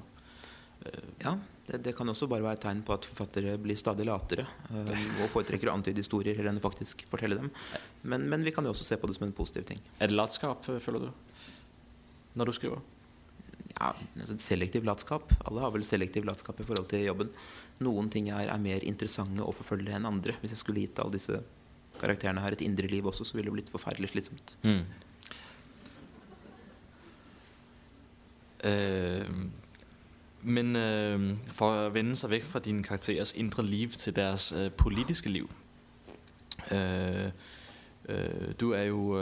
Uh, 0.83 1.09
ja, 1.23 1.35
det, 1.67 1.79
det, 1.85 1.95
kan 1.95 2.09
også 2.09 2.27
bare 2.27 2.43
være 2.43 2.59
et 2.59 2.65
tegn 2.65 2.81
på 2.85 2.95
at 2.95 3.05
forfattere 3.07 3.55
blir 3.61 3.77
stadig 3.79 4.03
latere 4.07 4.43
øh, 4.67 4.89
og 5.23 5.29
foretrekker 5.31 5.69
å 5.71 5.77
antyde 5.77 6.03
historier 6.03 6.35
heller 6.35 6.51
enn 6.51 6.59
å 6.59 6.63
faktisk 6.65 7.05
fortelle 7.07 7.37
dem. 7.39 7.53
Men, 8.03 8.25
men, 8.27 8.43
vi 8.43 8.51
kan 8.51 8.67
jo 8.67 8.73
også 8.73 8.89
se 8.89 8.97
på 8.99 9.07
det 9.07 9.15
som 9.15 9.23
en 9.29 9.35
positiv 9.37 9.69
ting. 9.69 9.79
Er 9.99 10.11
det 10.11 10.17
latskap, 10.17 10.67
føler 10.83 11.05
du, 11.05 11.53
når 12.35 12.51
du 12.51 12.55
skriver? 12.57 12.83
Ja, 13.73 13.93
altså 14.19 14.35
Selektiv 14.43 14.83
latskap. 14.85 15.31
Alle 15.47 15.63
har 15.63 15.71
vel 15.73 15.85
selektiv 15.87 16.27
latskap 16.27 16.59
i 16.59 16.67
forhold 16.67 16.91
til 16.91 17.07
jobben 17.07 17.31
noen 17.81 18.09
ting 18.13 18.29
er, 18.29 18.47
er, 18.47 18.61
mer 18.61 18.83
interessante 18.85 19.41
å 19.43 19.53
forfølge 19.55 19.95
enn 19.95 20.05
andre. 20.05 20.35
Hvis 20.41 20.53
jeg 20.53 20.61
skulle 20.61 20.83
gitt 20.85 20.99
alle 21.01 21.17
disse 21.17 21.39
karakterene 21.99 22.43
her 22.43 22.55
et 22.55 22.61
indre 22.65 22.89
liv 22.89 23.05
også, 23.05 23.25
så 23.25 23.37
ville 23.37 23.49
det 23.49 23.57
blitt 23.57 23.73
forferdelig 23.73 24.13
slitsomt. 24.13 24.57
Mm. 24.63 24.83
Uh, 28.63 29.27
men 30.43 30.75
uh, 30.75 31.25
for 31.55 31.87
å 31.87 31.89
vende 31.91 32.15
seg 32.19 32.31
vekk 32.31 32.45
fra 32.47 32.61
dine 32.63 32.83
karakterers 32.83 33.33
indre 33.39 33.63
liv 33.65 33.95
til 33.99 34.15
deres 34.15 34.51
uh, 34.55 34.69
politiske 34.71 35.31
liv 35.31 35.51
Du 38.57 38.65
er 38.71 38.85
jo 38.87 39.17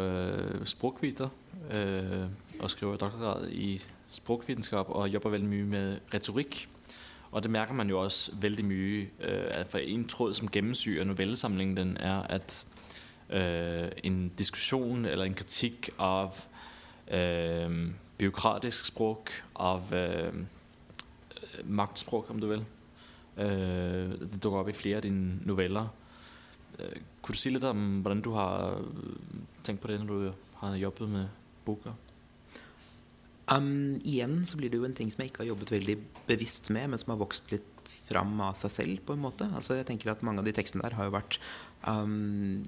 språkviter 0.69 1.29
og 1.33 2.69
skriver 2.69 2.99
doktorgrad 3.01 3.47
i 3.49 3.79
språkvitenskap 4.13 4.91
og 4.93 5.09
jobber 5.09 5.33
veldig 5.35 5.49
mye 5.49 5.67
med 5.71 6.13
retorikk. 6.13 6.67
Og 7.31 7.43
det 7.43 7.51
merker 7.51 7.73
man 7.73 7.89
jo 7.89 8.01
også 8.01 8.35
veldig 8.41 8.65
mye. 8.65 9.09
Øh, 9.19 9.65
for 9.65 9.77
en 9.77 10.07
tråd 10.07 10.33
som 10.33 10.47
gjennomsyrer 10.47 11.03
novellesamlingen, 11.03 11.77
den 11.77 11.97
er 11.97 12.21
at 12.21 12.65
øh, 13.29 13.91
en 14.03 14.29
diskusjon 14.29 15.05
eller 15.05 15.25
en 15.25 15.33
kritikk 15.33 15.89
av 15.99 16.35
øh, 17.11 17.87
byråkratisk 18.17 18.85
språk, 18.85 19.31
av 19.55 19.81
maktspråk, 21.63 22.29
om 22.29 22.39
du 22.39 22.47
vil. 22.47 22.65
Øh, 23.37 24.11
dukker 24.43 24.59
opp 24.59 24.69
i 24.69 24.73
flere 24.73 24.95
av 24.97 25.01
dine 25.01 25.39
noveller. 25.45 25.87
Kunne 27.21 27.35
du 27.35 27.39
si 27.39 27.49
litt 27.49 27.63
om 27.63 28.01
hvordan 28.01 28.21
du 28.21 28.31
har 28.31 28.81
tenkt 29.63 29.81
på 29.81 29.87
det 29.87 29.99
når 29.99 30.07
du 30.07 30.31
har 30.55 30.75
jobbet 30.75 31.09
med 31.09 31.27
boka? 31.65 31.89
Um, 33.51 33.99
igjen 34.07 34.41
så 34.47 34.59
blir 34.59 34.71
det 34.71 34.79
jo 34.79 34.87
en 34.87 34.95
ting 34.95 35.11
som 35.11 35.23
jeg 35.23 35.31
ikke 35.31 35.43
har 35.43 35.51
jobbet 35.51 35.73
veldig 35.75 35.97
bevisst 36.29 36.71
med, 36.73 36.91
men 36.91 37.01
som 37.01 37.13
har 37.13 37.21
vokst 37.21 37.51
litt 37.51 37.91
fram 38.07 38.33
av 38.43 38.55
seg 38.59 38.73
selv. 38.73 39.01
på 39.05 39.15
en 39.15 39.23
måte. 39.23 39.47
Altså 39.55 39.77
jeg 39.79 39.87
tenker 39.89 40.11
at 40.13 40.23
Mange 40.23 40.43
av 40.43 40.47
de 40.47 40.55
tekstene 40.55 40.83
der 40.85 40.97
har 40.97 41.09
jo 41.09 41.15
vært 41.15 41.39
um, 41.87 42.61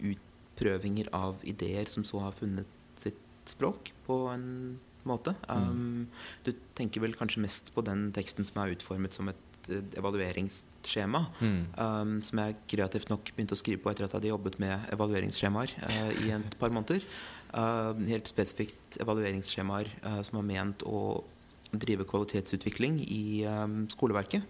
utprøvinger 0.00 1.10
av 1.16 1.42
ideer 1.44 1.88
som 1.90 2.06
så 2.06 2.22
har 2.26 2.36
funnet 2.36 2.68
sitt 3.00 3.20
språk 3.48 3.92
på 4.06 4.22
en 4.32 4.78
måte. 5.08 5.34
Um. 5.48 6.08
Du 6.44 6.52
tenker 6.76 7.04
vel 7.04 7.16
kanskje 7.16 7.42
mest 7.44 7.72
på 7.74 7.84
den 7.84 8.10
teksten 8.16 8.46
som 8.46 8.60
er 8.62 8.74
utformet 8.76 9.16
som 9.16 9.30
et 9.32 9.46
evalueringsskjema. 9.70 11.24
Mm. 11.40 11.60
Um, 11.76 12.14
som 12.26 12.40
jeg 12.42 12.56
kreativt 12.70 13.10
nok 13.12 13.32
begynte 13.34 13.56
å 13.56 13.60
skrive 13.60 13.82
på 13.82 13.92
etter 13.92 14.06
at 14.06 14.12
jeg 14.12 14.20
hadde 14.20 14.32
jobbet 14.32 14.58
med 14.62 14.88
evalueringsskjemaer 14.94 15.74
uh, 15.80 16.10
i 16.24 16.32
et 16.36 16.56
par 16.60 16.72
måneder. 16.74 17.04
Uh, 17.50 17.96
helt 18.06 18.30
spesifikt 18.30 19.00
evalueringsskjemaer 19.02 19.88
uh, 20.04 20.20
som 20.26 20.38
var 20.38 20.46
ment 20.46 20.84
å 20.86 21.24
drive 21.70 22.06
kvalitetsutvikling 22.06 23.00
i 23.06 23.42
um, 23.46 23.84
skoleverket. 23.90 24.46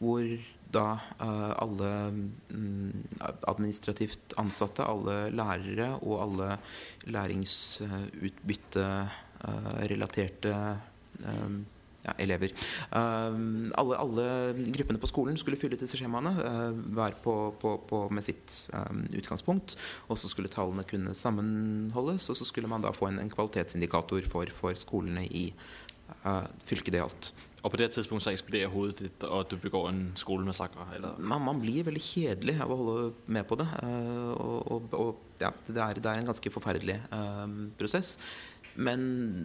Hvor 0.00 0.26
da 0.74 0.98
alle 1.14 1.90
um, 2.50 3.04
administrativt 3.46 4.34
ansatte, 4.40 4.84
alle 4.84 5.28
lærere 5.30 5.92
og 6.02 6.16
alle 6.24 6.48
læringsutbytte 7.14 8.86
eh, 9.44 9.84
relaterte 9.92 10.54
eh, 11.22 11.54
ja, 12.04 12.14
elever. 12.20 12.52
Um, 12.90 13.70
alle, 13.80 13.98
alle, 14.00 14.26
gruppene 14.76 15.00
på 15.00 15.10
skolen 15.10 15.38
skulle 15.40 15.58
fylle 15.60 15.78
ut 15.78 15.84
disse 15.84 15.98
skjemaene, 15.98 16.34
uh, 16.36 16.82
hver 16.96 17.16
på, 17.24 17.36
på, 17.60 17.76
på, 17.88 18.02
med 18.14 18.26
sitt 18.26 18.58
um, 18.74 19.06
utgangspunkt. 19.16 19.78
Og 20.08 20.20
så 20.20 20.30
skulle 20.30 20.52
tallene 20.52 20.86
kunne 20.88 21.16
sammenholdes, 21.16 22.28
og 22.30 22.38
så 22.40 22.48
skulle 22.48 22.70
man 22.70 22.84
da 22.84 22.92
få 22.94 23.10
en, 23.10 23.22
en 23.22 23.32
kvalitetsindikator 23.32 24.28
for, 24.30 24.52
for, 24.54 24.76
skolene 24.78 25.24
i 25.24 25.48
fylket 26.68 26.92
det 26.92 27.00
gjaldt. 27.00 27.28
Og 27.64 27.72
på 27.72 27.78
det 27.80 27.86
tidspunkt 27.94 28.20
så 28.20 28.32
eksploderer 28.34 28.68
hodet 28.68 29.06
ditt, 29.06 29.24
og 29.24 29.46
du 29.48 29.54
begår 29.60 29.86
en 29.88 30.02
skolemassakre? 30.20 30.84
Man, 31.16 31.40
man, 31.46 31.62
blir 31.62 31.86
veldig 31.86 32.02
kjedelig 32.04 32.58
av 32.60 32.72
å 32.74 32.76
holde 32.76 33.06
med 33.32 33.46
på 33.48 33.56
det. 33.56 33.66
Og, 34.36 34.58
og, 34.74 34.96
og 35.00 35.40
ja, 35.40 35.48
det, 35.70 35.78
er, 35.78 35.96
det, 35.96 36.04
er, 36.10 36.20
en 36.20 36.28
ganske 36.28 36.52
forferdelig 36.52 36.98
prosess. 37.80 38.18
Men 38.74 39.02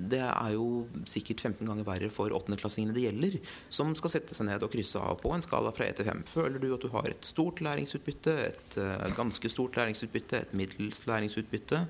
det 0.09 0.21
er 0.25 0.53
jo 0.55 0.87
sikkert 1.09 1.43
15 1.45 1.67
ganger 1.67 1.85
verre 1.87 2.09
for 2.13 2.33
åttendeklassingene 2.33 2.95
det 2.95 3.05
gjelder, 3.05 3.35
som 3.69 3.91
skal 3.97 4.13
sette 4.15 4.37
seg 4.37 4.49
ned 4.49 4.63
og 4.65 4.71
krysse 4.73 5.01
av 5.01 5.19
på 5.21 5.33
en 5.35 5.45
skala 5.45 5.73
fra 5.75 5.89
1 5.89 5.99
til 5.99 6.09
5. 6.09 6.23
Føler 6.29 6.63
du 6.63 6.71
at 6.73 6.85
du 6.85 6.89
har 6.93 7.11
et 7.11 7.27
stort 7.27 7.61
læringsutbytte, 7.65 8.39
et 8.47 8.79
uh, 8.81 9.05
ganske 9.17 9.51
stort 9.51 9.77
læringsutbytte, 9.77 10.41
et 10.41 10.57
middels 10.57 11.05
læringsutbytte? 11.09 11.85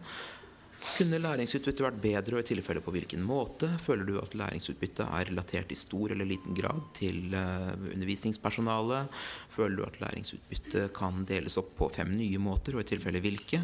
Kunne 0.80 1.20
læringsutbyttet 1.20 1.84
vært 1.84 2.00
bedre, 2.00 2.38
og 2.38 2.44
i 2.44 2.48
tilfelle 2.54 2.84
på 2.84 2.94
hvilken 2.96 3.24
måte? 3.28 3.68
Føler 3.84 4.08
du 4.08 4.14
at 4.22 4.36
læringsutbyttet 4.40 5.06
er 5.06 5.28
relatert 5.28 5.72
i 5.76 5.78
stor 5.80 6.14
eller 6.14 6.28
liten 6.28 6.56
grad 6.56 6.80
til 6.96 7.36
uh, 7.36 7.72
undervisningspersonalet? 7.92 9.22
Føler 9.56 9.80
du 9.80 9.86
at 9.88 10.00
læringsutbyttet 10.04 10.92
kan 10.96 11.24
deles 11.28 11.60
opp 11.60 11.74
på 11.80 11.92
fem 11.96 12.12
nye 12.16 12.40
måter, 12.44 12.76
og 12.76 12.84
i 12.84 12.92
tilfelle 12.94 13.24
hvilke? 13.24 13.64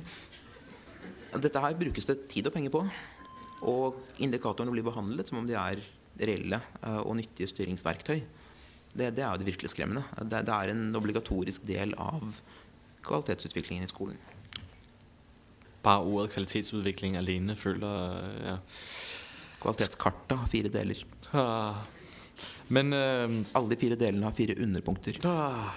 Dette 1.35 1.59
her 1.59 1.75
brukes 1.75 2.07
det 2.07 2.21
tid 2.31 2.47
og 2.47 2.55
penger 2.55 2.71
på. 2.71 2.85
Og 3.63 3.95
indikatorene 4.19 4.73
blir 4.73 4.85
behandlet 4.85 5.29
som 5.29 5.39
om 5.39 5.47
de 5.47 5.55
er 5.55 5.81
reelle 6.19 6.59
uh, 6.81 7.01
og 7.03 7.15
nyttige 7.19 7.49
styringsverktøy. 7.51 8.19
Det, 8.95 9.09
det, 9.15 9.23
er 9.23 9.31
jo 9.31 9.41
det 9.41 9.49
virkelig 9.49 9.73
skremmende. 9.73 10.05
Det, 10.21 10.45
det, 10.47 10.53
er 10.55 10.71
en 10.71 10.95
obligatorisk 10.95 11.65
del 11.67 11.91
av 11.99 12.39
kvalitetsutviklingen 13.05 13.87
i 13.87 13.91
skolen. 13.91 14.19
Bare 15.85 16.03
ordet 16.03 16.31
kvalitetsutvikling 16.33 17.17
alene 17.19 17.57
føler 17.59 18.23
ja. 18.45 18.55
Kvalitetskartet 19.61 20.39
har 20.39 20.49
fire 20.49 20.71
deler. 20.71 21.03
Ah. 21.33 21.83
Men 22.67 22.93
uh, 22.93 23.43
Alle 23.55 23.73
de 23.73 23.79
fire 23.81 23.99
delene 23.99 24.27
har 24.27 24.35
fire 24.37 24.57
underpunkter. 24.61 25.19
Ah. 25.29 25.75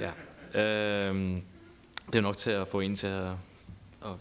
Ja. 0.00 0.12
Uh, 0.52 1.40
det 2.06 2.20
er 2.20 2.22
nok 2.22 2.38
til 2.38 2.60
å 2.60 2.68
få 2.68 2.84
en 2.86 2.94
til 2.98 3.32
å 4.06 4.12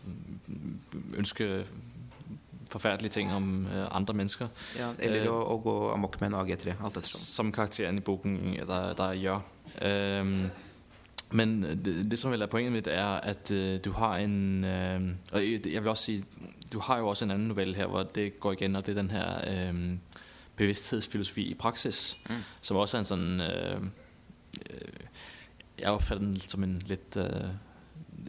ønske 1.20 1.66
forferdelige 2.76 3.16
ting 3.16 3.32
om 3.34 3.66
uh, 3.72 3.88
andre 3.96 4.14
mennesker. 4.20 4.52
Ja, 4.76 4.92
eller 5.00 5.30
å, 5.32 5.40
å, 5.56 5.58
gå 5.64 5.76
amok 5.94 6.20
med 6.22 6.34
en 6.34 6.40
AG3. 6.42 6.76
alt 6.76 7.00
etter 7.00 7.10
Som 7.10 7.54
karakteren 7.56 8.02
i 8.02 8.06
boken 8.06 8.38
der, 8.68 8.94
der 9.00 9.18
gjør. 9.20 9.44
Um, 9.82 10.52
men 11.32 11.62
det, 11.64 12.12
det, 12.12 12.20
som 12.20 12.32
vel 12.32 12.42
er 12.42 12.52
poenget 12.52 12.72
mitt, 12.72 12.88
er 12.88 13.20
at 13.24 13.52
uh, 13.52 13.76
du 13.86 13.92
har 13.98 14.18
en 14.18 14.64
uh, 14.64 15.36
Og 15.36 15.44
jeg 15.44 15.82
vil 15.82 15.90
også 15.90 16.04
si 16.04 16.24
Du 16.72 16.80
har 16.80 16.98
jo 17.00 17.08
også 17.08 17.26
en 17.26 17.32
annen 17.32 17.48
novelle 17.48 17.76
her 17.76 17.88
hvor 17.88 18.04
det 18.04 18.40
går 18.40 18.54
igjen, 18.54 18.76
og 18.76 18.86
det 18.86 18.92
er 18.98 19.02
den 19.02 19.12
her 19.12 19.70
um, 19.70 20.00
bevissthetsfilosofi 20.56 21.52
i 21.52 21.56
praksis, 21.60 22.18
mm. 22.30 22.44
som 22.62 22.78
også 22.78 22.98
er 22.98 23.00
en 23.00 23.06
sånn 23.06 23.42
Jeg 25.78 25.92
oppfatter 25.92 26.24
den 26.24 26.38
som 26.40 26.64
en 26.64 26.78
litt 26.88 27.18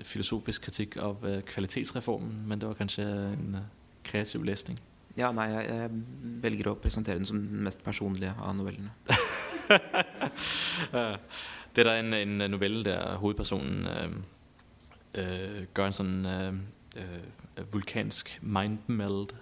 filosofisk 0.03 0.67
kritikk 0.67 0.97
av 0.99 1.23
kvalitetsreformen, 1.47 2.43
men 2.49 2.59
det 2.61 2.69
var 2.69 2.75
kanskje 2.81 3.05
en 3.07 3.61
kreativ 4.07 4.45
lesning? 4.47 4.79
Ja, 5.17 5.31
nei, 5.33 5.47
jeg, 5.49 5.69
jeg, 5.71 6.01
velger 6.45 6.73
å 6.73 6.79
presentere 6.81 7.21
den 7.21 7.29
som 7.29 7.41
den 7.41 7.65
mest 7.65 7.81
personlige 7.85 8.35
av 8.37 8.53
novellene. 8.59 8.93
det 11.73 11.83
er 11.83 11.89
da 11.89 11.95
en, 11.97 12.13
en, 12.19 12.45
novelle 12.53 12.85
der 12.85 13.17
hovedpersonen 13.23 13.89
øh, 13.93 14.19
øh, 15.23 15.63
gjør 15.65 15.89
en 15.89 15.97
sånn 15.97 16.15
øh, 16.29 17.65
vulkansk 17.73 18.37
mindmeld 18.43 19.33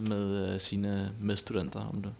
med 0.00 0.58
sine 0.64 1.12
medstudenter 1.20 1.86
om 1.86 2.02
det. 2.08 2.14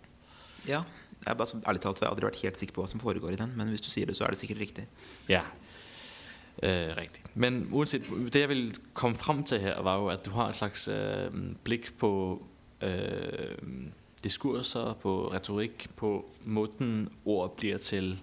Ja. 0.68 0.84
Jeg 1.26 1.36
bare, 1.36 1.58
ærlig 1.68 1.82
talt 1.84 1.98
så 1.98 2.06
jeg 2.06 2.14
aldri 2.14 2.28
vært 2.30 2.42
helt 2.44 2.60
sikker 2.60 2.76
på 2.76 2.84
hva 2.84 2.88
som 2.88 3.02
foregår 3.02 3.34
i 3.34 3.40
den, 3.40 3.50
men 3.58 3.68
hvis 3.74 3.82
du 3.84 3.90
sier 3.92 4.08
det, 4.08 4.14
så 4.16 4.24
er 4.24 4.32
det 4.32 4.40
sikkert 4.40 4.62
riktig. 4.62 4.86
Ja, 5.28 5.42
Øh, 6.62 6.96
rigtigt. 6.96 7.36
Men 7.36 7.68
uanset, 7.72 8.02
det 8.32 8.40
jeg 8.40 8.48
ville 8.48 8.72
komme 8.94 9.16
frem 9.16 9.44
til 9.44 9.60
her, 9.60 9.82
var 9.82 9.96
jo, 9.96 10.06
at 10.06 10.26
du 10.26 10.30
har 10.30 10.48
et 10.48 10.54
slags 10.54 10.88
øh, 10.88 11.30
blik 11.64 11.98
på 11.98 12.42
øh, 12.82 13.58
diskurser, 14.24 14.92
på 14.92 15.32
retorik, 15.32 15.90
på 15.96 16.30
måten 16.44 17.08
ord 17.24 17.56
bliver 17.56 17.78
til 17.78 18.22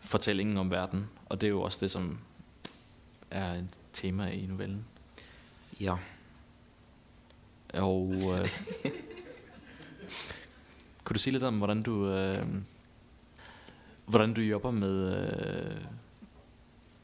fortællingen 0.00 0.56
om 0.56 0.70
verden. 0.70 1.08
Og 1.26 1.40
det 1.40 1.46
er 1.46 1.50
jo 1.50 1.62
også 1.62 1.78
det, 1.80 1.90
som 1.90 2.18
er 3.30 3.52
et 3.52 3.80
tema 3.92 4.26
i 4.26 4.46
novellen. 4.46 4.84
Ja. 5.80 5.96
Og 7.74 8.14
øh, 8.14 8.48
kunne 11.04 11.14
du 11.14 11.18
sige 11.18 11.32
lidt 11.32 11.42
om, 11.42 11.58
hvordan 11.58 11.82
du, 11.82 12.08
øh, 12.08 12.46
hvordan 14.06 14.34
du 14.34 14.40
jobber 14.40 14.70
med... 14.70 15.16
Øh, 15.16 15.76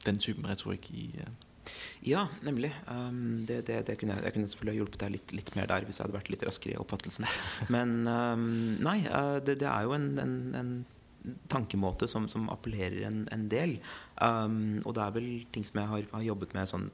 den 0.09 0.21
typen 0.23 0.49
retorikk 0.49 0.91
i 0.95 1.11
uh... 1.23 1.31
Ja, 2.01 2.27
nemlig. 2.41 2.71
Um, 2.89 3.45
det, 3.47 3.63
det, 3.69 3.83
det 3.89 3.99
kunne 4.01 4.17
jeg, 4.17 4.25
jeg, 4.25 4.35
kunne 4.35 4.51
selvfølgelig 4.51 4.75
ha 4.75 4.81
hjulpet 4.83 5.03
deg 5.03 5.15
litt, 5.17 5.35
litt, 5.37 5.51
mer 5.57 5.67
der 5.71 5.85
hvis 5.85 5.99
jeg 5.99 6.07
hadde 6.07 6.17
vært 6.17 6.31
litt 6.33 6.45
raskere 6.49 6.77
i 6.77 6.79
oppfattelsen. 6.81 7.27
Men 7.75 7.99
um, 8.09 8.47
nei, 8.85 9.01
uh, 9.09 9.37
det, 9.45 9.59
det, 9.63 9.69
er 9.69 9.89
jo 9.89 9.97
en, 9.97 10.09
en, 10.23 10.39
en 10.57 10.73
tankemåte 11.53 12.09
som, 12.09 12.29
som 12.31 12.49
appellerer 12.53 13.03
en, 13.09 13.27
en 13.35 13.45
del. 13.53 13.77
Um, 14.17 14.79
og 14.85 14.97
det 14.97 15.05
er 15.05 15.15
vel 15.19 15.29
ting 15.53 15.67
som 15.69 15.83
jeg 15.83 15.93
har, 15.93 16.09
har 16.15 16.27
jobbet 16.31 16.57
med 16.57 16.71
sånn 16.71 16.89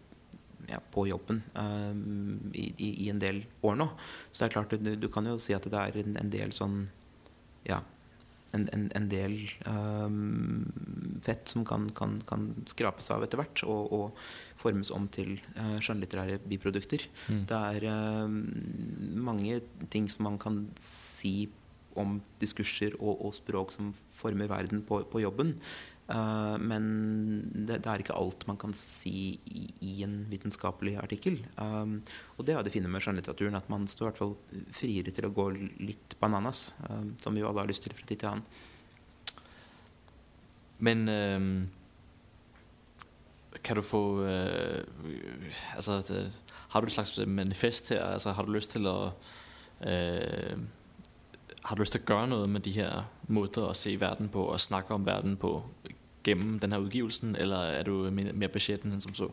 ja, 0.69 0.79
på 0.95 1.05
jobben 1.11 1.43
um, 1.61 2.51
i, 2.57 2.71
i, 2.73 2.91
i, 3.05 3.09
en 3.13 3.21
del 3.21 3.43
år 3.67 3.77
nå. 3.81 3.91
Så 4.31 4.41
det 4.43 4.47
er 4.49 4.55
klart, 4.57 4.77
du, 4.81 4.95
du 4.97 5.11
kan 5.13 5.29
jo 5.29 5.37
si 5.43 5.57
at 5.57 5.67
det 5.69 5.81
er 5.81 6.01
en, 6.01 6.17
en 6.21 6.33
del 6.33 6.55
sånn 6.57 6.87
ja, 7.69 7.83
en, 8.55 8.67
en, 8.75 8.87
en 8.97 9.09
del 9.11 9.35
um, 9.69 10.65
fett 11.25 11.51
som 11.51 11.65
kan, 11.69 11.89
kan, 11.97 12.19
kan, 12.29 12.49
skrapes 12.71 13.11
av 13.15 13.25
etter 13.27 13.41
hvert 13.41 13.65
og, 13.67 13.93
og, 13.95 14.25
formes 14.61 14.93
om 14.95 15.09
til 15.13 15.35
uh, 15.59 15.77
skjønnlitterære 15.83 16.39
biprodukter. 16.49 17.05
Mm. 17.29 17.43
Det 17.51 17.61
er 17.75 17.89
uh, 17.91 18.39
mange 19.29 19.61
ting 19.93 20.09
som 20.13 20.29
man 20.31 20.41
kan 20.41 20.65
si 20.81 21.51
om 22.01 22.19
diskurser 22.41 22.97
og, 23.01 23.19
og 23.27 23.35
språk 23.37 23.75
som 23.75 23.93
former 24.13 24.51
verden 24.51 24.83
på, 24.87 25.03
på 25.11 25.23
jobben. 25.23 25.55
Uh, 26.05 26.61
men 26.61 26.85
det, 27.65 27.79
det, 27.79 27.89
er 27.89 28.03
ikke 28.03 28.17
alt 28.17 28.43
man 28.45 28.59
kan 28.61 28.75
si 28.77 29.39
i, 29.49 29.63
i 29.81 29.93
en 30.05 30.19
vitenskapelig 30.29 30.99
artikkel. 31.01 31.39
Um, 31.57 32.03
og 32.37 32.45
det 32.45 32.55
er 32.55 32.67
det 32.67 32.75
fine 32.75 32.91
med 32.93 33.01
skjønnlitteraturen, 33.05 33.57
at 33.57 33.71
man 33.73 33.89
står 33.89 34.05
i 34.05 34.11
hvert 34.11 34.21
fall 34.21 34.35
friere 34.77 35.15
til 35.17 35.31
å 35.31 35.33
gå 35.33 35.49
litt 35.81 36.19
bananas. 36.21 36.75
Uh, 36.85 37.15
som 37.23 37.33
vi 37.33 37.41
jo 37.41 37.49
alle 37.49 37.65
har 37.65 37.73
lyst 37.73 37.87
til 37.87 37.97
fra 37.97 38.05
tid 38.11 38.21
til 38.21 38.35
annen. 38.35 38.45
Men 40.85 41.09
um, 41.09 41.49
kan 43.65 43.79
du 43.79 43.85
få 43.87 44.03
altså, 45.73 46.03
det, 46.05 46.27
Har 46.75 46.83
du 46.83 46.91
et 46.91 46.93
slags 46.93 47.17
manifest 47.25 47.95
her? 47.95 48.03
Altså, 48.11 48.35
har 48.37 48.45
du 48.45 48.53
lyst 48.53 48.75
til 48.75 48.91
å 48.91 49.15
har 51.65 51.77
du 51.77 51.83
lyst 51.83 51.97
til 51.97 52.03
å 52.05 52.13
gjøre 52.13 52.31
noe 52.31 52.49
med 52.51 52.65
de 52.67 52.73
her 52.77 53.05
måter 53.33 53.65
å 53.65 53.77
se 53.77 53.95
verden 54.01 54.29
på 54.33 54.43
og 54.51 54.61
snakke 54.61 54.97
om 54.97 55.07
verden 55.07 55.39
på 55.41 55.57
gjennom 56.25 56.59
denne 56.61 56.81
utgivelsen, 56.81 57.37
eller 57.41 57.79
er 57.79 57.89
du 57.89 58.11
mer 58.13 58.53
beskjeden 58.53 58.93
enn 58.95 59.05
som 59.05 59.15
så? 59.17 59.31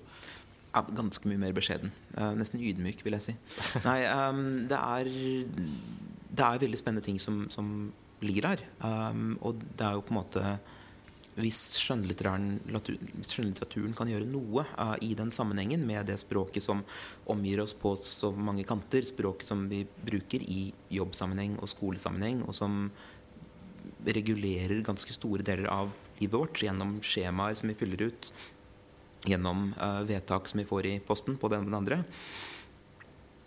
Ja, 0.71 0.85
ganske 0.95 1.27
mye 1.27 1.39
mer 1.39 1.55
beskjeden. 1.55 1.91
Uh, 2.15 2.31
nesten 2.39 2.61
ydmyk, 2.63 3.03
vil 3.03 3.17
jeg 3.17 3.25
si. 3.25 3.35
Nei, 3.87 3.99
um, 4.07 4.63
det, 4.71 4.79
er, 4.79 5.09
det 6.31 6.45
er 6.47 6.61
veldig 6.63 6.79
spennende 6.79 7.03
ting 7.03 7.19
som, 7.19 7.43
som 7.51 7.91
ligger 8.23 8.53
her. 8.53 8.63
Um, 8.79 9.35
og 9.41 9.59
det 9.75 9.87
er 9.87 9.97
jo 9.97 10.05
på 10.07 10.15
en 10.15 10.19
måte 10.21 10.45
Hvis 11.39 11.77
skjønnlitteraturen 11.79 13.93
kan 13.95 14.09
gjøre 14.11 14.27
noe 14.27 14.65
uh, 14.75 14.97
i 14.99 15.15
den 15.15 15.31
sammenhengen 15.31 15.85
med 15.87 16.09
det 16.11 16.19
språket 16.19 16.59
som 16.65 16.83
omgir 17.31 17.61
oss 17.63 17.71
på 17.77 17.93
så 17.95 18.33
mange 18.35 18.65
kanter, 18.67 19.05
språket 19.07 19.47
som 19.47 19.63
vi 19.71 19.85
bruker 20.03 20.43
i 20.43 20.73
jobbsammenheng 20.91 21.55
og 21.61 21.69
skolesammenheng, 21.71 22.43
og 22.43 22.51
som 22.57 22.91
regulerer 24.03 24.83
ganske 24.83 25.13
store 25.15 25.43
deler 25.45 25.69
av 25.71 25.93
livet 26.19 26.35
vårt 26.35 26.59
gjennom 26.65 26.99
skjemaer 27.05 27.55
som 27.55 27.71
vi 27.71 27.79
fyller 27.79 28.11
ut, 28.11 28.33
gjennom 29.31 29.71
uh, 29.79 30.03
vedtak 30.09 30.51
som 30.51 30.59
vi 30.59 30.67
får 30.67 30.85
i 30.91 30.99
posten 31.05 31.39
på 31.39 31.47
den 31.53 31.63
og 31.63 31.71
den 31.71 31.79
andre. 31.79 32.03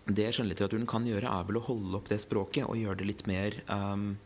Det 0.04 0.32
skjønnlitteraturen 0.32 0.88
kan 0.88 1.04
gjøre, 1.08 1.28
er 1.28 1.44
vel 1.48 1.60
å 1.60 1.68
holde 1.68 1.96
opp 2.00 2.08
det 2.08 2.24
språket 2.24 2.64
og 2.64 2.80
gjøre 2.80 3.00
det 3.00 3.10
litt 3.12 3.26
mer 3.28 3.60
um, 3.68 4.16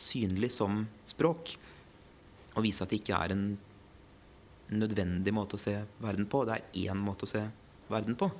synlig 0.00 0.50
som 0.58 0.88
språk. 1.06 1.54
Og 2.56 2.64
vise 2.66 2.84
at 2.84 2.92
det 2.92 3.00
ikke 3.00 3.18
er 3.18 3.34
en 3.34 3.44
nødvendig 4.70 5.32
måte 5.34 5.58
å 5.58 5.62
se 5.62 5.76
verden 6.02 6.28
på. 6.30 6.44
Det 6.46 6.56
er 6.56 6.90
én 6.90 7.00
måte 7.02 7.26
å 7.26 7.30
se 7.30 7.42
verden 7.90 8.18
på. 8.18 8.30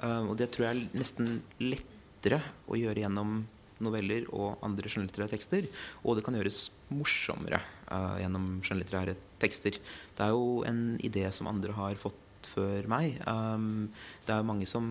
Uh, 0.00 0.30
og 0.30 0.34
det 0.38 0.50
tror 0.54 0.68
jeg 0.68 0.76
er 0.76 0.98
nesten 0.98 1.38
lettere 1.62 2.42
å 2.66 2.78
gjøre 2.78 3.04
gjennom 3.04 3.38
noveller 3.84 4.24
og 4.32 4.62
andre 4.64 4.90
skjønnlitterære 4.90 5.34
tekster. 5.34 5.68
Og 6.04 6.18
det 6.18 6.24
kan 6.26 6.36
gjøres 6.38 6.66
morsommere 6.92 7.60
uh, 7.90 8.16
gjennom 8.20 8.56
skjønnlitterære 8.66 9.16
tekster. 9.42 9.78
Det 10.16 10.26
er 10.26 10.34
jo 10.34 10.62
en 10.68 10.96
idé 11.04 11.26
som 11.34 11.50
andre 11.50 11.76
har 11.76 11.98
fått 12.00 12.50
før 12.54 12.88
meg. 12.90 13.18
Um, 13.26 13.88
det 14.26 14.34
er 14.34 14.42
jo 14.42 14.50
mange 14.50 14.68
som 14.70 14.90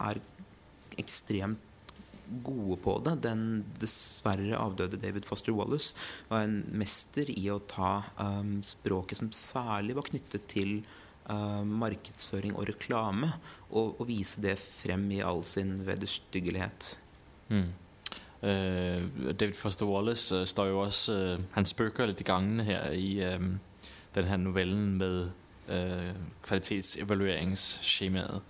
er 0.00 0.20
ekstremt 1.00 1.62
gode 2.44 2.78
på 2.82 2.98
det. 3.04 3.16
Den 3.24 3.64
dessverre 3.80 4.58
avdøde 4.58 5.00
David 5.00 5.24
Foster 5.28 5.54
Wallace 5.56 5.96
var 6.30 6.46
en 6.46 6.62
mester 6.76 7.30
i 7.32 7.48
å 7.52 7.58
ta 7.70 8.04
um, 8.20 8.62
språket 8.66 9.18
som 9.20 9.32
særlig 9.34 9.96
var 9.98 10.08
knyttet 10.10 10.46
til 10.50 10.70
uh, 11.30 11.62
markedsføring 11.66 12.56
og 12.56 12.68
reklame, 12.70 13.32
og, 13.70 13.96
og, 14.00 14.06
vise 14.10 14.42
det 14.44 14.58
frem 14.60 15.10
i 15.14 15.22
all 15.24 15.44
sin 15.46 15.86
vederstyggelighet. 15.86 16.98
Mm. 17.48 17.72
Uh, 18.42 19.00
David 19.32 19.56
Foster 19.56 19.86
Wallace 19.88 20.34
uh, 20.36 20.44
står 20.44 20.66
jo 20.68 20.80
også 20.82 21.12
uh, 21.14 21.40
Han 21.54 21.64
spøker 21.64 22.06
litt 22.10 22.20
i 22.20 22.26
gangene 22.28 22.64
her 22.66 22.92
i 22.92 23.16
denne 24.16 24.36
novellen 24.42 24.96
med 25.00 25.30
kvalitetsevalueringsskjemaet. 26.46 28.40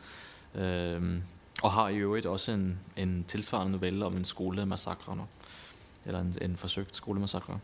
Og 1.62 1.70
har 1.70 1.88
i 1.88 1.96
øvrigt 1.96 2.26
også 2.26 2.52
en, 2.52 2.78
en 2.96 3.24
tilsvarende 3.28 3.72
novelle 3.72 4.06
om 4.06 4.16
en 4.16 4.24
skolemassakre 4.24 5.16
nå. 5.16 5.26
Eller 6.06 6.20
en, 6.20 6.34
en 6.42 6.56
forsøkt 6.56 6.96
skolemassakre. 6.96 7.60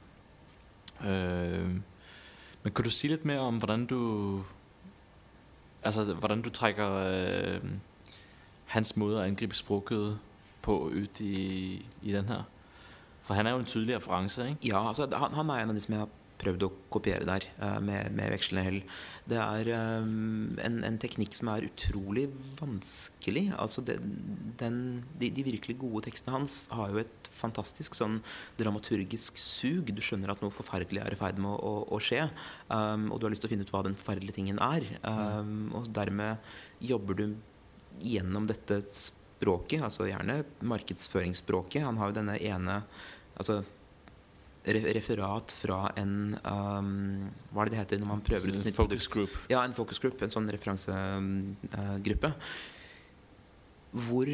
men 2.63 2.73
kan 2.75 2.85
du 2.85 2.91
si 2.91 3.09
litt 3.09 3.25
mer 3.25 3.39
om 3.39 3.57
hvordan 3.59 3.87
du 3.87 4.43
Altså 5.85 6.05
hvordan 6.15 6.43
du 6.43 6.51
trekker 6.51 7.61
hans 8.67 8.97
måte 8.97 9.17
å 9.19 9.25
angripe 9.25 9.55
språket 9.55 10.19
på 10.63 10.77
ut 10.95 11.21
i, 11.21 11.83
i 12.03 12.13
den 12.13 12.29
her? 12.29 12.45
For 13.23 13.35
han 13.35 13.47
er 13.47 13.51
jo 13.51 13.59
en 13.59 13.65
tydelig 13.65 13.97
referanse? 13.97 14.49
ikke? 14.49 14.69
Ja, 14.69 14.89
altså, 14.89 15.09
han, 15.13 15.35
han, 15.35 15.51
er 15.51 15.63
en 15.63 15.69
av 15.69 15.75
de 15.75 15.81
som 15.81 15.95
jeg 15.95 16.05
har 16.05 16.09
prøvd 16.43 16.67
å 16.67 16.71
kopiere 16.93 17.27
der, 17.29 17.47
uh, 17.61 17.79
med, 17.85 18.13
med, 18.17 18.33
vekslende 18.35 18.65
hell. 18.67 18.81
Det 19.31 19.39
er 19.39 19.71
um, 20.03 20.59
en, 20.63 20.81
en, 20.87 20.99
teknikk 21.03 21.37
som 21.37 21.53
er 21.53 21.69
utrolig 21.69 22.27
vanskelig. 22.59 23.47
Altså, 23.57 23.85
det, 23.87 23.99
den, 24.61 24.79
de, 25.21 25.31
de, 25.35 25.47
virkelig 25.47 25.79
gode 25.81 26.05
tekstene 26.09 26.37
hans 26.37 26.57
har 26.75 26.93
jo 26.93 27.03
et 27.03 27.31
fantastisk 27.33 27.97
sånn 27.99 28.21
dramaturgisk 28.61 29.39
sug. 29.41 29.95
Du 29.95 30.03
skjønner 30.05 30.35
at 30.35 30.43
noe 30.45 30.55
forferdelig 30.55 31.05
er 31.05 31.17
i 31.17 31.21
ferd 31.21 31.41
med 31.43 31.53
å, 31.53 31.57
å, 31.57 31.75
å 31.97 32.03
skje, 32.03 32.27
um, 32.69 33.09
og 33.13 33.21
du 33.21 33.29
har 33.29 33.35
lyst 33.35 33.47
til 33.47 33.53
å 33.53 33.55
finne 33.55 33.67
ut 33.67 33.73
hva 33.75 33.85
den 33.87 33.99
forferdelige 33.99 34.39
tingen 34.41 34.61
er. 34.63 34.87
Um, 35.07 35.71
og 35.79 35.91
dermed 35.95 36.53
jobber 36.83 37.19
du 37.23 37.27
gjennom 38.03 38.47
dette 38.49 38.81
språket, 38.89 39.83
altså 39.83 40.09
gjerne 40.09 40.43
markedsføringsspråket. 40.65 41.85
Han 41.87 41.99
har 42.01 42.11
jo 42.11 42.19
denne 42.21 42.39
ene 42.41 42.83
altså 43.39 43.63
referat 44.65 45.55
fra 45.59 45.93
en 45.99 46.37
um, 46.39 47.31
Hva 47.51 47.65
er 47.65 47.71
det 47.71 47.75
det 47.75 47.81
heter 47.81 48.03
når 48.03 48.11
man 48.13 48.21
prøver 48.23 48.53
ut 48.53 48.61
et 48.61 48.69
nytt 48.69 48.79
produkt? 48.79 49.09
Group. 49.11 49.39
Ja, 49.51 49.65
en 49.65 49.75
focus 49.75 49.99
group. 50.03 50.23
En 50.23 50.31
sånn 50.31 50.51
referansegruppe. 50.53 52.31
Uh, 52.31 52.37
hvor 53.93 54.29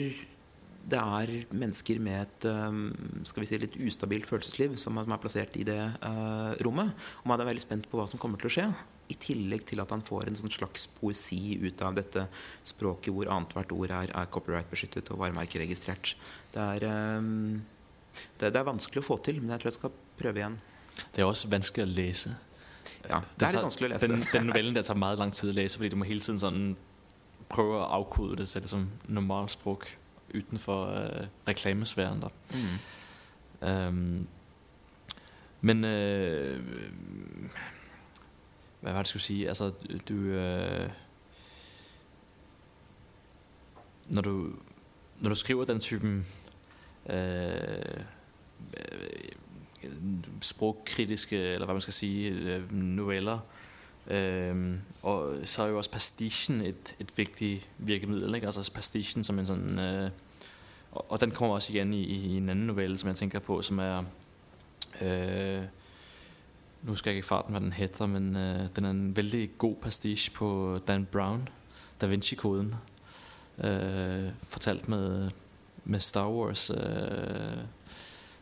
det 0.88 0.98
er 0.98 1.30
mennesker 1.52 1.98
med 2.00 2.22
et 2.22 2.46
um, 2.48 2.92
skal 3.26 3.42
vi 3.42 3.48
si, 3.50 3.58
litt 3.60 3.76
ustabilt 3.88 4.28
følelsesliv 4.28 4.76
som 4.80 4.96
er 5.00 5.20
plassert 5.20 5.56
i 5.60 5.64
det 5.68 5.80
uh, 5.80 6.54
rommet. 6.64 6.94
Og 7.22 7.28
man 7.32 7.40
er 7.40 7.48
veldig 7.50 7.64
spent 7.64 7.88
på 7.90 7.98
hva 7.98 8.06
som 8.08 8.20
kommer 8.20 8.40
til 8.40 8.48
å 8.48 8.54
skje. 8.54 8.66
I 9.12 9.16
tillegg 9.20 9.64
til 9.68 9.82
at 9.82 9.92
han 9.92 10.04
får 10.04 10.28
en 10.28 10.38
sånn 10.38 10.52
slags 10.52 10.86
poesi 10.98 11.58
ut 11.60 11.84
av 11.84 11.96
dette 11.96 12.26
språket 12.66 13.12
hvor 13.12 13.28
annethvert 13.32 13.72
ord 13.76 13.92
er, 14.02 14.12
er 14.12 14.32
copyright-beskyttet 14.32 15.12
og 15.12 15.20
varemerkeregistrert. 15.24 16.14
Det 16.54 16.68
er, 16.76 16.88
um, 17.20 17.58
det, 18.38 18.52
det 18.52 18.56
er 18.56 18.68
vanskelig 18.68 19.04
å 19.04 19.08
få 19.10 19.20
til, 19.24 19.42
men 19.42 19.56
jeg 19.56 19.64
tror 19.64 19.72
jeg 19.72 19.80
skal 19.80 19.96
prøve 20.18 20.42
igjen. 20.42 20.58
Det 21.14 21.22
er 21.22 21.28
også 21.28 21.48
vanskelig 21.50 21.84
å 21.86 21.90
lese. 21.90 22.34
Ja, 23.08 23.20
det 23.38 23.46
er 23.46 23.54
litt 23.54 23.66
vanskelig 23.68 23.88
å 23.88 23.92
lese. 23.92 24.08
Den, 24.10 24.24
den 24.32 24.48
novellen 24.50 24.76
der 24.76 24.86
tar 24.86 24.98
veldig 24.98 25.22
lang 25.22 25.32
tid 25.32 25.52
å 25.52 25.56
lese, 25.56 25.78
fordi 25.78 25.92
du 25.94 25.98
må 26.00 26.08
hele 26.08 26.24
tiden 26.24 26.40
sånn 26.42 26.62
prøve 27.48 27.80
å 27.80 27.88
avkode 28.00 28.40
det 28.40 28.48
til 28.50 28.68
som 28.68 28.88
normalspråk 29.06 29.88
utenfor 30.34 30.92
uh, 30.92 31.28
reklamesfæren. 31.48 32.24
Mm. 32.52 32.78
Um, 33.60 34.28
men 35.60 35.84
uh, 35.84 36.58
Hva 38.80 38.92
var 38.92 39.02
det, 39.02 39.08
jeg 39.08 39.12
skulle 39.14 39.26
si? 39.26 39.38
Altså, 39.46 39.72
du... 40.08 40.16
Øh, 40.38 40.88
når 44.08 44.22
du 44.22 44.34
når 45.20 45.28
du 45.28 45.34
skriver 45.34 45.64
den 45.64 45.80
typen 45.80 46.26
øh, 47.06 48.04
sprogkritiske, 50.40 51.38
eller 51.54 51.66
hva 51.66 51.76
man 51.78 51.84
skal 51.84 51.96
sige, 51.96 52.30
øh, 52.30 52.72
noveller, 52.72 53.38
Um, 54.08 54.78
og 55.02 55.36
så 55.44 55.62
er 55.62 55.66
jo 55.66 55.76
også 55.76 55.90
pastisjen 55.90 56.60
et, 56.60 56.94
et 57.00 57.12
viktig 57.16 57.66
virkemiddel, 57.78 58.34
ikke? 58.34 58.46
Altså 58.46 58.72
pastisjen 58.72 59.24
som 59.24 59.38
en 59.38 59.46
sånn 59.46 59.66
uh, 59.76 60.06
og, 60.96 61.18
den 61.20 61.34
kommer 61.36 61.58
også 61.58 61.74
igjen 61.74 61.92
i, 61.92 62.00
i 62.00 62.36
en 62.38 62.48
annen 62.48 62.70
novelle, 62.70 62.96
som 62.98 63.10
jeg 63.12 63.20
tenker 63.20 63.44
på, 63.44 63.60
som 63.62 63.82
er... 63.84 64.08
uh, 65.02 65.66
nu 66.88 66.94
skal 66.94 67.10
jeg 67.10 67.20
ikke 67.20 67.28
farten, 67.28 67.52
hva 67.52 67.60
den 67.60 67.76
heter, 67.76 68.08
men 68.08 68.30
uh, 68.32 68.64
den 68.76 68.88
er 68.88 68.96
en 68.96 69.16
veldig 69.16 69.58
god 69.58 69.76
pastisje 69.82 70.32
på 70.32 70.80
Dan 70.88 71.04
Brown, 71.04 71.48
Da 72.00 72.06
Vinci-koden. 72.06 72.74
Fortalt 74.48 74.88
med, 74.88 75.30
med 75.84 76.00
Star 76.00 76.30
Wars... 76.30 76.70
Uh, 76.70 77.66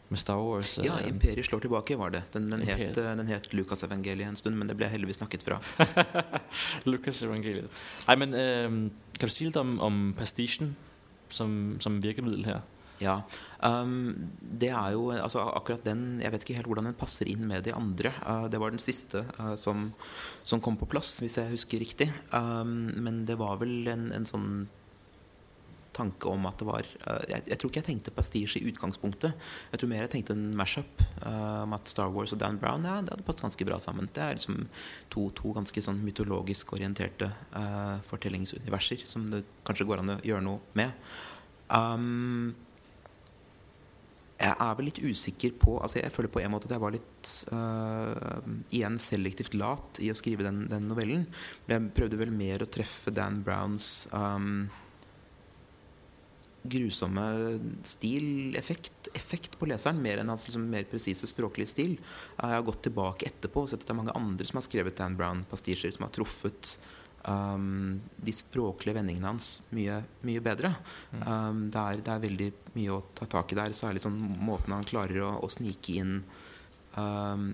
med 0.09 0.21
Star 0.23 0.39
Wars. 0.39 0.79
Ja, 0.85 0.99
'Imperiet 1.03 1.49
slår 1.49 1.65
tilbake' 1.65 1.97
var 1.99 2.11
det. 2.15 2.23
Den, 2.33 2.51
den 2.51 2.63
het, 2.69 2.95
den 2.95 3.27
het 3.27 3.53
Lucas-evangeliet 3.53 4.29
en 4.29 4.37
stund, 4.37 4.57
men 4.57 4.69
det 4.71 4.77
ble 4.79 4.89
heldigvis 4.91 5.19
snakket 5.19 5.43
fra. 5.43 5.61
Lucas-evangeliet. 6.91 7.71
Nei, 8.07 8.17
men 8.17 8.35
uh, 8.35 8.71
Kan 9.17 9.31
du 9.31 9.33
si 9.33 9.49
litt 9.49 9.57
om, 9.57 9.79
om 9.81 10.15
pastisjen 10.17 10.75
som, 11.33 11.77
som 11.81 12.01
virkemiddel 12.05 12.45
her? 12.47 12.63
Ja. 13.03 13.21
Um, 13.61 14.31
det 14.41 14.71
er 14.73 14.95
jo 14.95 15.11
altså 15.13 15.43
akkurat 15.53 15.85
den 15.85 16.21
Jeg 16.23 16.33
vet 16.33 16.45
ikke 16.45 16.57
helt 16.57 16.69
hvordan 16.71 16.89
den 16.89 16.97
passer 16.97 17.29
inn 17.29 17.45
med 17.49 17.67
de 17.67 17.75
andre. 17.77 18.13
Uh, 18.25 18.47
det 18.53 18.61
var 18.61 18.73
den 18.73 18.83
siste 18.83 19.25
uh, 19.41 19.55
som, 19.61 19.91
som, 20.45 20.63
kom 20.65 20.79
på 20.81 20.89
plass, 20.89 21.19
hvis 21.21 21.39
jeg 21.41 21.53
husker 21.53 21.83
riktig. 21.83 22.09
Um, 22.33 22.93
men 23.05 23.25
det 23.29 23.39
var 23.41 23.59
vel 23.61 23.89
en, 23.93 24.09
en, 24.17 24.29
sånn 24.29 24.67
tanke 25.97 26.31
om 26.31 26.47
at 26.49 26.61
det 26.61 26.69
var 26.69 26.87
uh, 26.87 27.23
jeg, 27.31 27.45
jeg, 27.51 27.59
tror 27.59 27.73
ikke 27.73 27.83
jeg 27.83 27.89
tenkte 27.91 28.15
prestisje 28.17 28.61
i 28.61 28.71
utgangspunktet. 28.71 29.47
Jeg 29.73 29.83
tror 29.83 29.93
mer 29.93 30.05
jeg 30.05 30.13
tenkte 30.17 30.37
en 30.37 30.51
mash-up 30.57 31.05
om 31.27 31.73
at 31.75 31.91
Star 31.91 32.11
Wars 32.13 32.35
og 32.35 32.41
Dan 32.41 32.59
Brown 32.61 32.85
ja, 32.87 32.99
det 33.03 33.15
hadde 33.15 33.25
passet 33.27 33.47
ganske 33.47 33.67
bra 33.69 33.79
sammen. 33.83 34.11
Det 34.15 34.23
er 34.23 34.37
liksom 34.37 34.61
to, 35.13 35.29
to 35.37 35.55
ganske 35.57 35.83
sånn 35.83 36.03
mytologisk 36.05 36.77
orienterte 36.77 37.31
fortellingsuniverser 38.11 39.03
som 39.09 39.27
det 39.33 39.43
kanskje 39.67 39.89
går 39.89 40.03
an 40.03 40.15
å 40.17 40.21
gjøre 40.27 40.47
noe 40.47 40.77
med. 40.79 40.95
Um, 41.73 42.55
jeg 44.37 44.53
er 44.53 44.75
vel 44.77 44.89
litt 44.91 44.99
usikker 45.01 45.55
på 45.57 45.79
altså 45.81 46.03
Jeg 46.03 46.13
føler 46.13 46.31
på 46.33 46.41
en 46.43 46.53
måte 46.53 46.69
at 46.69 46.75
jeg 46.77 46.83
var 46.83 46.93
litt 46.93 47.31
uh, 47.57 48.41
igjen 48.75 48.99
selektivt 49.01 49.57
lat 49.57 50.01
i 50.05 50.11
å 50.13 50.17
skrive 50.19 50.45
den, 50.45 50.67
den, 50.71 50.91
novellen. 50.91 51.25
Men 51.67 51.89
jeg 51.89 51.95
prøvde 51.97 52.21
vel 52.21 52.35
mer 52.37 52.65
å 52.65 52.69
treffe 52.71 53.15
Dan 53.17 53.41
Browns 53.47 54.07
um, 54.13 54.67
grusomme 56.71 57.25
stil, 57.87 58.57
effekt 58.59 59.57
på 59.59 59.69
leseren, 59.71 60.03
mer 60.03 60.23
enn 60.23 60.33
hans 60.33 60.47
liksom, 60.49 60.67
mer 60.73 60.87
presise 60.91 61.29
språklige 61.31 61.73
stil. 61.73 61.97
Jeg 61.97 62.57
har 62.57 62.67
gått 62.67 62.85
tilbake 62.87 63.29
etterpå 63.31 63.65
og 63.65 63.73
sett 63.73 63.85
at 63.85 63.89
det 63.89 63.97
er 63.97 64.01
mange 64.03 64.17
andre 64.19 64.47
som 64.49 64.61
har 64.61 64.67
skrevet 64.67 64.99
Dan 64.99 65.19
Brown-pastisjer, 65.19 65.95
som 65.97 66.07
har 66.07 66.15
truffet 66.17 66.77
um, 67.27 68.01
de 68.17 68.35
språklige 68.35 68.97
vendingene 68.97 69.31
hans 69.31 69.51
mye, 69.77 70.01
mye 70.27 70.43
bedre. 70.45 70.73
Mm. 71.13 71.23
Um, 71.23 71.63
det, 71.71 71.85
er, 71.85 72.03
det, 72.03 72.13
er, 72.13 72.27
veldig 72.27 72.51
mye 72.77 72.99
å 72.99 73.01
ta 73.19 73.31
tak 73.37 73.55
i 73.55 73.59
der, 73.59 73.77
særlig 73.77 74.05
sånn 74.05 74.19
måten 74.47 74.77
han 74.77 74.87
klarer 74.87 75.25
å, 75.27 75.33
å 75.47 75.51
snike 75.53 75.97
inn 76.01 76.21
um, 76.97 77.49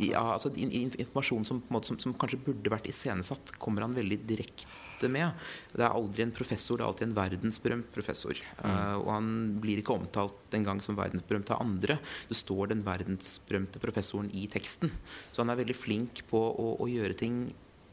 ja, 0.00 0.22
altså, 0.32 0.52
informasjon 0.56 1.44
som, 1.44 1.62
som, 1.84 1.98
som, 2.00 2.14
kanskje 2.16 2.40
burde 2.46 2.72
vært 2.72 2.88
iscenesatt, 2.90 3.56
kommer 3.60 3.84
han 3.84 3.96
veldig 3.96 4.22
direkte 4.28 4.68
med. 5.12 5.46
Det 5.72 5.84
er 5.84 5.92
aldri 5.92 6.24
en 6.24 6.32
professor, 6.34 6.78
det 6.78 6.84
er 6.84 6.90
alltid 6.90 7.06
en 7.08 7.16
verdensberømt 7.16 7.92
professor. 7.94 8.40
Mm. 8.62 8.64
Uh, 8.64 8.96
og 9.02 9.10
han 9.12 9.30
blir 9.62 9.82
ikke 9.82 9.96
omtalt 9.96 10.56
engang 10.56 10.80
som 10.84 10.96
verdensberømt 10.98 11.52
av 11.54 11.62
andre. 11.64 11.98
Det 12.30 12.38
står 12.38 12.72
den 12.72 12.84
verdensberømte 12.86 13.82
professoren 13.82 14.30
i 14.34 14.46
teksten. 14.52 14.92
Så 15.30 15.42
han 15.42 15.52
er 15.52 15.60
veldig 15.60 15.76
flink 15.76 16.24
på 16.30 16.40
å, 16.40 16.72
å 16.80 16.88
gjøre 16.90 17.18
ting 17.18 17.44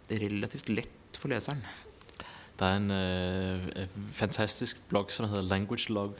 relativt 0.09 0.71
lett 0.71 1.19
for 1.19 1.33
leseren. 1.33 1.63
Det 2.59 2.67
er 2.67 2.79
en 2.79 2.91
øh, 2.93 3.93
fantastisk 4.13 4.83
blogg 4.91 5.11
som 5.11 5.27
heter 5.27 5.45
Language 5.49 5.89
Log. 5.93 6.19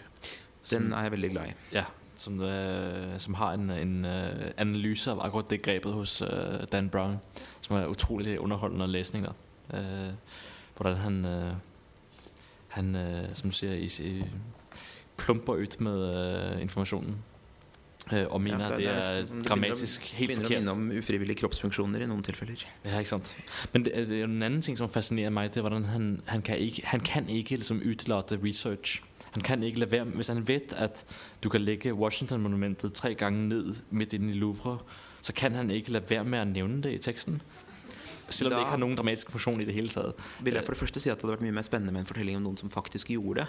Den 0.72 0.92
er 0.94 1.08
jeg 1.08 1.14
veldig 1.14 1.30
glad 1.36 1.52
i. 1.52 1.58
Ja, 1.76 1.86
som, 2.18 2.40
det, 2.40 2.54
som 3.22 3.36
har 3.38 3.58
en, 3.58 3.70
en 3.70 4.08
analyse 4.58 5.12
av 5.12 5.22
akkurat 5.22 5.52
det 5.52 5.62
grepet 5.66 5.94
hos 5.94 6.22
Dan 6.72 6.90
Brown, 6.90 7.20
som 7.62 7.78
er 7.78 7.92
utrolig 7.92 8.40
underholdende 8.40 8.88
lesning. 8.90 9.28
Uh, 9.70 10.12
hvordan 10.76 10.98
han, 10.98 11.26
han 12.74 12.96
som 13.38 13.50
du 13.50 13.56
sier, 13.56 13.74
i, 13.78 14.24
plumper 15.18 15.54
ut 15.62 15.80
med 15.86 15.94
uh, 15.94 16.62
informasjonen. 16.62 17.20
Og 18.30 18.42
mener 18.42 18.60
Ja, 18.60 18.68
det- 18.68 18.78
det 18.78 18.86
det 18.86 18.88
er 18.88 19.00
er 19.00 19.24
nesten- 19.24 19.44
grammatisk 19.48 20.02
helt 20.18 20.32
å 20.32 20.36
forkert. 20.42 20.50
minne 20.60 20.72
om 20.72 20.90
ufrivillige 20.92 21.36
kroppsfunksjoner 21.40 22.02
i 22.02 22.06
noen 22.06 22.24
tilfeller. 22.24 22.66
Ja, 22.84 22.98
ikke 23.00 23.08
sant. 23.14 23.36
Men 23.74 23.84
det, 23.86 23.94
det 24.10 24.20
er 24.20 24.24
en 24.26 24.44
annen 24.44 24.62
ting, 24.62 24.76
som 24.78 24.90
fascinerer 24.90 25.30
meg, 25.32 25.52
det 25.54 25.58
er 25.58 25.62
hvordan 25.70 25.86
han, 25.86 26.22
han 26.28 26.42
kan 26.42 26.58
ikke, 26.58 26.82
han 26.86 27.00
kan 27.00 27.30
ikke 27.30 27.56
liksom 27.62 27.80
utelate 27.86 28.40
research. 28.44 29.02
Han 29.32 29.42
kan 29.42 29.64
ikke 29.64 29.80
la 29.80 29.86
være, 29.86 30.06
hvis 30.06 30.28
han 30.28 30.44
vet, 30.48 30.74
at 30.74 31.06
du 31.44 31.50
kan 31.50 31.62
lægge 31.62 31.94
Washington-monumentet 31.96 32.94
tre 32.94 33.14
gange 33.16 33.48
ned 33.48 33.76
midt 33.92 34.14
inne 34.14 34.34
i 34.34 34.36
Louvre, 34.38 34.80
så 35.22 35.34
kan 35.34 35.54
han 35.54 35.72
ikke 35.72 35.92
lade 35.92 36.10
være 36.10 36.24
med 36.26 36.40
at 36.40 36.48
nævne 36.48 36.82
det 36.84 36.94
i 36.94 36.98
teksten. 36.98 37.42
Selvom 38.30 38.50
Da- 38.52 38.58
det 38.58 38.64
ikke 38.66 38.72
har 38.78 38.82
noen 38.82 38.96
dramatisk 38.96 39.30
funksjon 39.34 39.62
i 39.62 39.66
det 39.66 39.74
hele 39.76 39.90
tatt. 39.90 40.16
Vil 40.42 40.54
jeg 40.54 40.66
for 40.66 40.74
det 40.74 40.80
første 40.82 41.00
si 41.02 41.10
at 41.10 41.18
det 41.18 41.24
hadde 41.26 41.36
vært 41.38 41.42
mye 41.46 41.54
mer 41.54 41.64
spennende 41.68 41.92
med 41.92 42.00
en 42.02 42.06
fortelling 42.10 42.36
om 42.38 42.44
noen 42.44 42.58
som 42.58 42.70
faktisk 42.70 43.08
gjorde 43.14 43.36
det. 43.44 43.48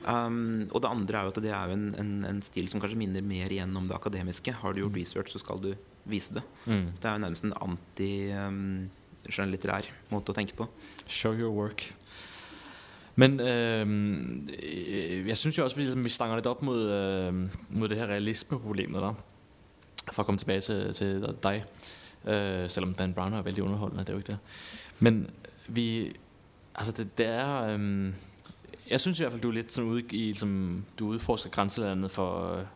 Um, 0.00 0.64
og 0.72 0.80
det 0.80 0.88
andre 0.90 1.14
er 1.18 1.22
jo 1.22 1.28
at 1.28 1.34
det 1.44 1.50
er 1.52 1.66
jo 1.68 1.72
en, 1.76 1.94
en, 2.00 2.24
en 2.24 2.40
stil 2.42 2.68
som 2.72 2.80
kanskje 2.80 2.96
minner 2.96 3.20
mer 3.22 3.48
igjen 3.52 3.76
om 3.76 3.84
det 3.86 3.92
akademiske. 3.96 4.52
Har 4.62 4.72
du 4.72 4.80
gjort 4.80 4.96
research, 4.96 5.28
så 5.34 5.38
skal 5.42 5.58
du 5.60 5.74
vise 6.08 6.32
det. 6.38 6.42
Mm. 6.64 6.86
Det 6.96 7.04
er 7.04 7.12
jo 7.12 7.18
nærmest 7.26 7.44
en 7.44 7.52
anti-skjønnlitterær 7.66 9.84
måte 10.10 10.30
å 10.32 10.34
tenke 10.36 10.54
på. 10.56 10.64
Show 11.06 11.32
your 11.36 11.50
work. 11.52 11.92
Men 13.20 13.36
øh, 13.40 13.86
jeg 15.28 15.36
synes 15.36 15.58
jo 15.58 15.64
også, 15.64 15.76
vi, 15.76 15.84
vi 16.02 16.08
stanger 16.08 16.36
litt 16.40 16.46
opp 16.48 16.62
mod, 16.64 16.80
øh, 16.88 17.32
mot 17.68 17.88
det 17.90 17.98
her 18.00 18.06
realismeproblemet 18.14 19.00
der. 19.04 19.14
For 20.10 20.22
å 20.22 20.26
komme 20.26 20.38
tilbake 20.40 20.62
til, 20.64 20.92
til 20.96 21.20
dig. 21.44 21.64
Øh, 22.24 22.70
selvom 22.70 22.94
Dan 22.94 23.14
Brown 23.14 23.32
er 23.32 23.42
veldig 23.42 23.64
underholdende, 23.64 24.04
det 24.04 24.08
er 24.08 24.12
jo 24.12 24.18
ikke 24.18 24.32
det. 24.32 24.38
Men 24.98 25.30
vi, 25.68 26.12
altså 26.74 26.92
det, 26.92 27.18
det 27.18 27.26
er, 27.26 27.74
um, 27.74 28.14
jeg 28.90 29.00
synes 29.00 29.18
i 29.18 29.22
hvert 29.22 29.32
fall 29.32 29.42
du 29.42 29.48
er 29.48 29.56
litt 29.56 29.72
sånn 29.72 29.88
ude 29.88 30.04
i, 30.16 30.34
som 30.36 30.84
du 30.98 31.06
utforsker 31.14 31.50
grænselandet 31.50 32.10
for, 32.10 32.58
øh, 32.58 32.66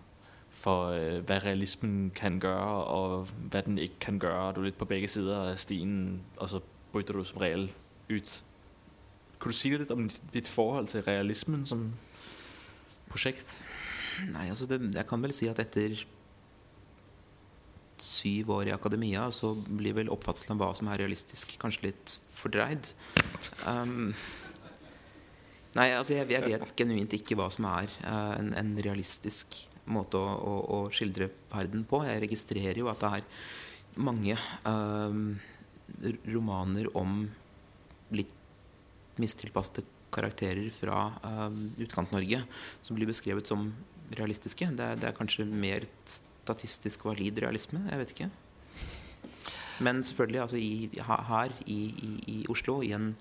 for 0.48 0.94
uh, 0.94 1.20
hva 1.26 1.38
realismen 1.44 2.10
kan 2.16 2.40
gjøre, 2.40 2.84
og 2.84 3.28
hva 3.50 3.60
den 3.66 3.78
ikke 3.78 4.00
kan 4.00 4.20
gjøre. 4.22 4.54
Du 4.54 4.62
er 4.62 4.70
litt 4.70 4.80
på 4.80 4.88
begge 4.88 5.08
sider 5.08 5.50
av 5.50 5.60
stien, 5.60 6.22
og 6.36 6.50
så 6.50 6.62
bryter 6.92 7.12
du 7.12 7.24
som 7.24 7.42
regel 7.42 7.68
ut. 8.08 8.42
Kunne 9.38 9.52
du 9.52 9.58
si 9.58 9.74
litt 9.76 9.92
om 9.92 10.08
ditt 10.32 10.48
forhold 10.48 10.88
til 10.88 11.04
realismen 11.04 11.66
som 11.68 11.90
projekt? 13.10 13.58
Nei, 14.30 14.48
altså 14.48 14.66
det, 14.70 14.80
Jeg 14.94 15.06
kan 15.06 15.22
vel 15.22 15.34
si 15.36 15.50
at 15.50 15.58
etter 15.60 15.98
syv 18.04 18.52
år 18.54 18.68
i 18.68 18.74
akademia 18.74 19.26
så 19.34 19.54
blir 19.54 19.96
vel 19.96 20.12
oppfattelsen 20.12 20.54
av 20.54 20.62
hva 20.62 20.70
som 20.76 20.90
er 20.92 21.00
realistisk, 21.02 21.56
kanskje 21.60 21.88
litt 21.88 22.16
fordreid. 22.36 22.92
Um, 23.66 24.12
nei, 25.76 25.88
altså 25.96 26.18
jeg, 26.18 26.28
jeg 26.34 26.46
vet 26.46 26.74
genuint 26.78 27.16
ikke 27.16 27.38
hva 27.40 27.48
som 27.52 27.68
er 27.72 27.88
uh, 28.04 28.34
en, 28.38 28.52
en 28.60 28.74
realistisk 28.84 29.56
måte 29.90 30.20
å, 30.20 30.34
å, 30.36 30.54
å 30.76 30.78
skildre 30.94 31.30
verden 31.52 31.84
på. 31.88 32.04
Jeg 32.08 32.22
registrerer 32.24 32.80
jo 32.80 32.90
at 32.92 33.02
det 33.02 33.12
er 33.18 33.26
mange 34.04 34.36
um, 34.66 35.34
romaner 36.26 36.88
om 36.96 37.24
litt 38.14 38.32
mistilpassede 39.20 39.84
karakterer 40.14 40.70
fra 40.74 41.08
um, 41.22 41.68
Utkant-Norge 41.82 42.40
som 42.82 42.96
blir 42.96 43.10
beskrevet 43.10 43.48
som 43.50 43.68
realistiske. 44.14 44.68
Det 44.76 44.90
det 45.00 45.10
er 45.10 45.16
kanskje 45.16 45.46
mer 45.48 45.86
statistisk 46.44 47.04
valid 47.08 47.42
realisme. 47.42 47.82
Jeg 47.90 47.98
vet 47.98 48.14
ikke. 48.14 48.30
Men 49.80 50.02
selvfølgelig, 50.04 50.40
altså 50.40 50.56
i, 50.56 50.90
her 50.94 51.52
i, 51.66 51.80
i, 51.84 52.10
i 52.26 52.46
Oslo, 52.48 52.80
i 52.82 52.92
en 52.92 53.16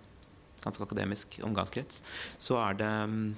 ganske 0.64 0.84
akademisk 0.84 1.40
omgangskrets, 1.44 2.04
så 2.38 2.58
er 2.58 2.74
det 2.80 2.92
um, 3.04 3.36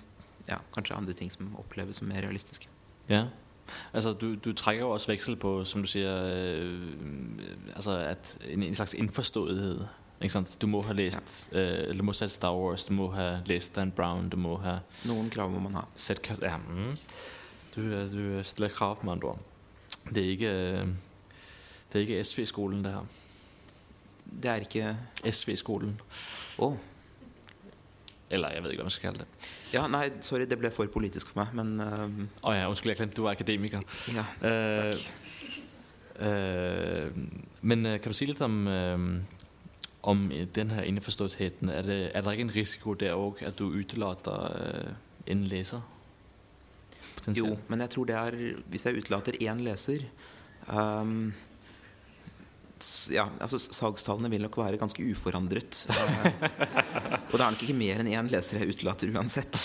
ja, 0.49 0.59
kanskje 0.73 0.95
andre 0.95 1.13
ting 1.13 1.31
som 1.31 1.55
oppleves 1.59 2.01
som 2.01 2.07
mer 2.07 2.21
realistiske. 2.21 2.67
Ja. 3.09 3.27
Altså, 3.93 4.13
du, 4.13 4.35
du 4.35 4.53
trækker 4.53 4.83
jo 4.83 4.89
også 4.91 5.11
veksel 5.11 5.35
på, 5.35 5.63
som 5.63 5.81
du 5.81 5.87
sier, 5.87 6.13
øh, 6.23 6.81
altså 7.75 7.97
at 7.97 8.37
en, 8.49 8.63
en 8.63 8.75
slags 8.75 8.93
indforståethed. 8.93 9.85
Du 10.61 10.67
må 10.67 10.81
ha 10.81 10.93
læst, 10.93 11.49
ja. 11.51 11.89
øh, 11.89 11.97
du 11.97 12.03
må 12.03 12.13
sett 12.13 12.31
Star 12.31 12.55
Wars, 12.55 12.85
du 12.85 12.93
må 12.93 13.11
ha 13.11 13.39
læst 13.45 13.75
Dan 13.75 13.91
Brown, 13.91 14.29
du 14.29 14.37
må 14.37 14.55
ha 14.57 14.77
Noen 15.05 15.29
krav 15.29 15.51
må 15.51 15.59
man 15.59 15.75
ha. 15.75 15.81
sett... 15.95 16.23
Ja, 16.41 16.57
mm. 16.57 16.97
du, 17.75 17.81
øh, 17.81 18.11
du 18.11 18.43
stiller 18.43 18.69
krav 18.69 18.97
med 19.03 19.11
andre 19.11 19.27
ord. 19.27 19.39
Det 20.13 20.23
er 20.23 20.29
ikke, 20.29 20.51
øh, 20.51 20.87
det 21.93 21.95
er 21.95 21.99
ikke 21.99 22.23
SV-skolen, 22.23 22.83
det 22.83 22.91
her. 22.91 23.05
Det 24.43 24.51
er 24.51 24.55
ikke 24.55 24.97
SV-skolen. 25.31 26.01
Oh. 26.57 26.75
Eller 28.29 28.49
jeg 28.49 28.63
vet 28.63 28.71
ikke, 28.71 28.81
hva 28.81 28.85
man 28.85 28.91
skal 28.91 29.09
kalle 29.09 29.19
det. 29.19 29.49
Ja, 29.73 29.87
nei, 29.87 30.09
sorry, 30.21 30.45
det 30.49 30.57
ble 30.59 30.71
for 30.73 30.89
politisk 30.93 31.29
for 31.29 31.43
meg, 31.43 31.53
men 31.53 31.81
Åh 31.81 32.49
oh 32.49 32.55
ja, 32.55 32.67
undskyld, 32.69 32.91
jeg 32.91 32.97
glemte, 32.97 33.15
du 33.15 33.25
er 33.25 33.31
akademiker. 33.31 33.81
ja. 34.15 34.25
uh, 34.41 34.95
uh, 36.25 37.17
men 37.61 37.85
øh, 37.85 37.99
kan 37.99 38.11
du 38.11 38.13
si 38.17 38.25
litt 38.25 38.41
om, 38.41 38.67
øh, 38.67 38.99
om 40.03 40.31
denne 40.55 40.87
innforståttheten? 40.87 41.69
Er. 41.69 41.73
Er, 41.73 42.21
det, 42.21 42.31
ikke 42.31 42.41
en 42.41 42.55
risiko 42.55 42.93
der 42.93 43.13
også, 43.13 43.45
at 43.45 43.59
du 43.59 43.65
utelater 43.65 44.93
en 45.27 45.37
en 45.37 45.81
læser? 47.27 47.41
jeg. 47.41 47.55
Jo, 47.55 47.71
men 47.71 47.83
jeg 47.85 47.93
tror 47.95 48.05
det 48.09 48.15
er 48.19 48.37
Hvis 48.71 48.85
jeg 48.85 49.01
utelater 49.01 49.39
én 49.41 49.63
leser 49.65 50.05
um, 50.69 51.33
ja, 53.09 53.23
altså 53.39 53.57
Salgstallene 53.59 54.29
vil 54.29 54.43
nok 54.43 54.57
være 54.59 54.77
ganske 54.77 55.03
uforandret. 55.07 55.85
Og 57.31 57.35
det 57.37 57.39
er 57.39 57.53
nok 57.55 57.63
ikke 57.63 57.77
mer 57.77 58.01
enn 58.01 58.11
én 58.11 58.29
leser 58.29 58.59
jeg 58.61 58.75
utelater 58.75 59.11
uansett. 59.15 59.55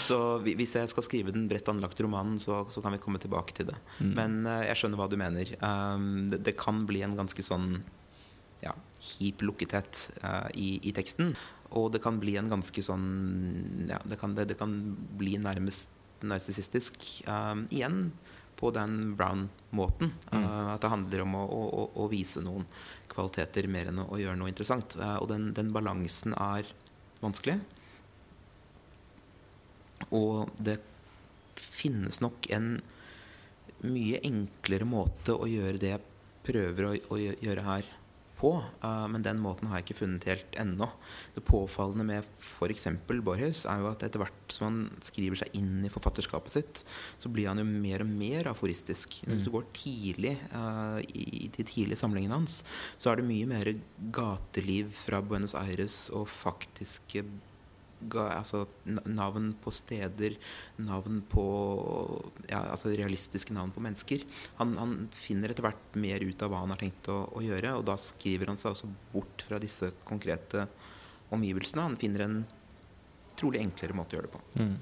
Så 0.00 0.18
hvis 0.46 0.74
jeg 0.78 0.90
skal 0.90 1.06
skrive 1.06 1.34
den 1.36 1.46
bredt 1.50 1.68
anlagte 1.70 2.04
romanen, 2.06 2.40
så, 2.42 2.62
så 2.72 2.82
kan 2.82 2.96
vi 2.96 3.02
komme 3.02 3.20
tilbake 3.22 3.54
til 3.56 3.68
det. 3.70 3.76
Mm. 4.00 4.12
Men 4.16 4.40
uh, 4.48 4.62
jeg 4.66 4.80
skjønner 4.80 5.02
hva 5.02 5.08
du 5.12 5.18
mener. 5.20 5.52
Um, 5.60 6.28
det, 6.32 6.40
det 6.48 6.56
kan 6.60 6.82
bli 6.88 7.04
en 7.06 7.16
ganske 7.18 7.44
sånn 7.44 7.74
ja, 8.64 8.74
hip 9.12 9.44
lukkethet 9.44 10.06
uh, 10.24 10.48
i, 10.56 10.78
i 10.88 10.96
teksten. 10.96 11.34
Og 11.76 11.92
det 11.94 12.02
kan 12.02 12.18
bli 12.18 12.34
en 12.40 12.50
ganske 12.50 12.82
sånn 12.82 13.06
Ja, 13.86 14.00
det 14.08 14.18
kan, 14.18 14.34
det, 14.34 14.48
det 14.50 14.58
kan 14.58 14.72
bli 15.20 15.36
nærmest 15.38 15.99
narsissistisk. 16.26 17.06
Um, 17.28 17.66
igjen 17.70 18.12
på 18.60 18.70
den 18.76 19.14
Brown-måten. 19.16 20.12
Mm. 20.30 20.44
Uh, 20.44 20.72
at 20.74 20.84
det 20.84 20.92
handler 20.92 21.24
om 21.24 21.36
å, 21.38 21.44
å, 21.46 21.84
å, 22.02 22.08
vise 22.12 22.42
noen 22.44 22.66
kvaliteter 23.10 23.68
mer 23.72 23.90
enn 23.90 24.02
å, 24.02 24.08
å 24.12 24.20
gjøre 24.20 24.40
noe 24.40 24.52
interessant. 24.52 24.98
Uh, 25.00 25.16
og 25.22 25.30
den, 25.32 25.50
den 25.56 25.72
balansen 25.74 26.36
er 26.36 26.68
vanskelig. 27.22 27.58
Og 30.16 30.50
det 30.58 30.78
finnes 31.60 32.20
nok 32.24 32.48
en 32.52 32.74
mye 33.84 34.20
enklere 34.26 34.88
måte 34.88 35.32
å 35.32 35.48
gjøre 35.48 35.80
det 35.80 35.94
jeg 35.94 36.06
prøver 36.44 36.88
å, 36.88 36.92
å 37.14 37.18
gjøre 37.20 37.64
her 37.64 37.88
på. 38.40 38.52
Uh, 38.82 39.06
men 39.12 39.24
den 39.24 39.40
måten 39.42 39.68
har 39.68 39.78
jeg 39.78 39.88
ikke 39.88 40.00
funnet 40.02 40.26
helt 40.28 40.56
ennå. 40.60 40.88
Det 41.36 41.44
påfallende 41.46 42.06
med 42.08 42.30
f.eks. 42.40 42.88
Borges 43.10 43.64
er 43.68 43.82
jo 43.82 43.90
at 43.92 44.04
etter 44.06 44.22
hvert 44.22 44.54
som 44.54 44.66
han 44.68 44.80
skriver 45.04 45.42
seg 45.42 45.58
inn 45.60 45.84
i 45.86 45.92
forfatterskapet 45.92 46.56
sitt, 46.56 46.82
så 47.20 47.32
blir 47.32 47.50
han 47.50 47.60
jo 47.62 47.66
mer 47.68 48.04
og 48.04 48.10
mer 48.10 48.50
aforistisk. 48.52 49.20
Hvis 49.28 49.44
du 49.46 49.52
går 49.54 49.68
tidlig 49.76 50.36
uh, 50.54 50.98
i 51.12 51.50
de 51.54 51.66
tidlige 51.66 52.00
samlingene 52.00 52.40
hans, 52.40 52.62
så 52.96 53.12
er 53.12 53.20
det 53.20 53.28
mye 53.28 53.50
mer 53.50 53.74
gateliv 54.14 54.90
fra 54.96 55.22
Buenos 55.24 55.56
Aires 55.58 56.06
og 56.16 56.28
faktiske 56.30 57.24
altså, 58.24 58.64
navn 58.86 59.52
på 59.62 59.72
steder, 59.74 60.36
navn 60.82 61.20
på 61.30 61.44
ja, 62.48 62.62
altså 62.72 62.92
realistiske 62.94 63.54
navn 63.56 63.72
på 63.74 63.82
mennesker. 63.84 64.24
Han, 64.60 64.76
han 64.80 64.94
finner 65.14 65.52
etter 65.52 65.66
hvert 65.66 65.98
mer 66.00 66.24
ut 66.24 66.44
av 66.44 66.52
hva 66.52 66.62
han 66.64 66.74
har 66.74 66.80
tenkt 66.80 67.10
å, 67.12 67.22
å 67.36 67.44
gjøre, 67.44 67.74
og 67.78 67.86
da 67.88 67.98
skriver 68.00 68.52
han 68.52 68.60
seg 68.60 68.74
også 68.74 68.90
bort 69.12 69.44
fra 69.46 69.60
disse 69.62 69.92
konkrete 70.08 70.66
omgivelsene. 71.34 71.88
Han 71.88 71.98
finner 72.00 72.26
en 72.26 72.40
trolig 73.38 73.62
enklere 73.62 73.96
måte 73.96 74.16
å 74.16 74.20
gjøre 74.20 74.30
det 74.30 74.36
på. 74.36 74.44
Mm. 74.60 74.78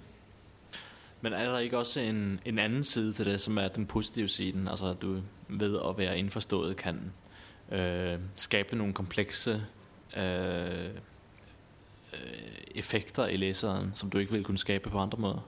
Men 1.21 1.35
er 1.35 1.51
der 1.51 1.67
ikke 1.67 1.83
også 1.83 2.01
en, 2.07 2.23
en 2.47 2.59
anden 2.63 2.85
side 2.87 3.13
til 3.13 3.33
det, 3.33 3.41
som 3.43 3.59
er 3.59 3.73
den 3.75 3.87
positive 3.91 4.29
siden? 4.31 4.69
Altså 4.71 4.93
at 4.93 5.03
du 5.03 5.21
ved 5.49 5.75
å 5.75 5.93
være 5.99 6.19
innforstået 6.21 6.77
kan 6.79 7.01
øh, 7.75 8.19
skape 8.39 8.79
noen 8.79 8.95
komplekse 8.95 9.57
øh, 10.17 11.01
effekter 12.79 13.31
i 13.33 13.39
leseren 13.41 13.93
som 13.99 14.11
du 14.11 14.19
ikke 14.21 14.37
vil 14.39 14.45
kunne 14.47 14.61
skape 14.61 14.91
på 14.93 15.01
andre 15.01 15.19
måter? 15.21 15.43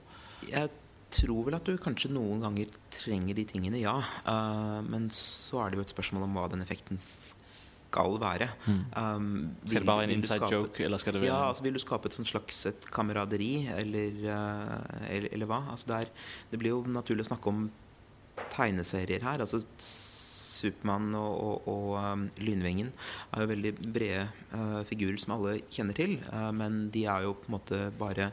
Jeg 0.49 0.69
tror 1.11 1.43
vel 1.47 1.57
at 1.57 1.67
du 1.67 1.75
kanskje 1.81 2.09
noen 2.13 2.39
ganger 2.43 2.71
trenger 2.95 3.35
de 3.35 3.43
tingene, 3.49 3.81
ja. 3.83 3.97
Uh, 4.25 4.79
men 4.87 5.09
så 5.13 5.59
er 5.65 5.71
det 5.73 5.81
jo 5.81 5.85
et 5.85 5.93
spørsmål 5.93 6.23
om 6.27 6.37
hva 6.39 6.45
den 6.53 6.63
effekten 6.63 6.99
skal 7.03 8.15
være. 8.21 8.47
Um, 8.95 9.51
Skal 9.65 9.73
vil- 9.73 9.81
det 9.81 9.85
bare 9.89 9.99
være 9.99 10.09
en 10.09 10.15
inside 10.15 10.39
skape- 10.39 10.55
joke, 10.55 10.83
eller 10.87 10.97
skal 11.03 11.13
det 11.13 11.21
være 11.25 11.27
Ja, 11.33 11.49
altså 11.49 11.63
Vil 11.63 11.73
du 11.75 11.79
skape 11.83 12.07
et 12.07 12.15
slags 12.15 12.65
et 12.65 12.85
kameraderi, 12.91 13.67
eller, 13.67 14.21
uh, 14.31 15.05
eller, 15.09 15.27
eller 15.33 15.45
hva? 15.51 15.59
Altså 15.73 15.87
det, 15.91 15.95
er, 15.95 16.05
det 16.51 16.59
blir 16.59 16.69
jo 16.71 16.83
naturlig 16.87 17.25
å 17.27 17.31
snakke 17.33 17.47
om 17.51 17.65
tegneserier 18.55 19.21
her. 19.21 19.43
Altså 19.43 19.59
Supermann 20.61 21.11
og, 21.17 21.31
og, 21.41 21.69
og 21.71 21.93
um, 21.99 22.25
Lynvingen 22.41 22.91
er 23.31 23.43
jo 23.43 23.51
veldig 23.53 23.73
brede 23.81 24.25
uh, 24.53 24.81
figurer 24.87 25.19
som 25.21 25.37
alle 25.37 25.59
kjenner 25.71 25.97
til. 25.97 26.17
Uh, 26.31 26.51
men 26.55 26.83
de 26.93 27.05
er 27.09 27.27
jo 27.27 27.37
på 27.39 27.49
en 27.49 27.57
måte 27.57 27.81
bare 27.99 28.31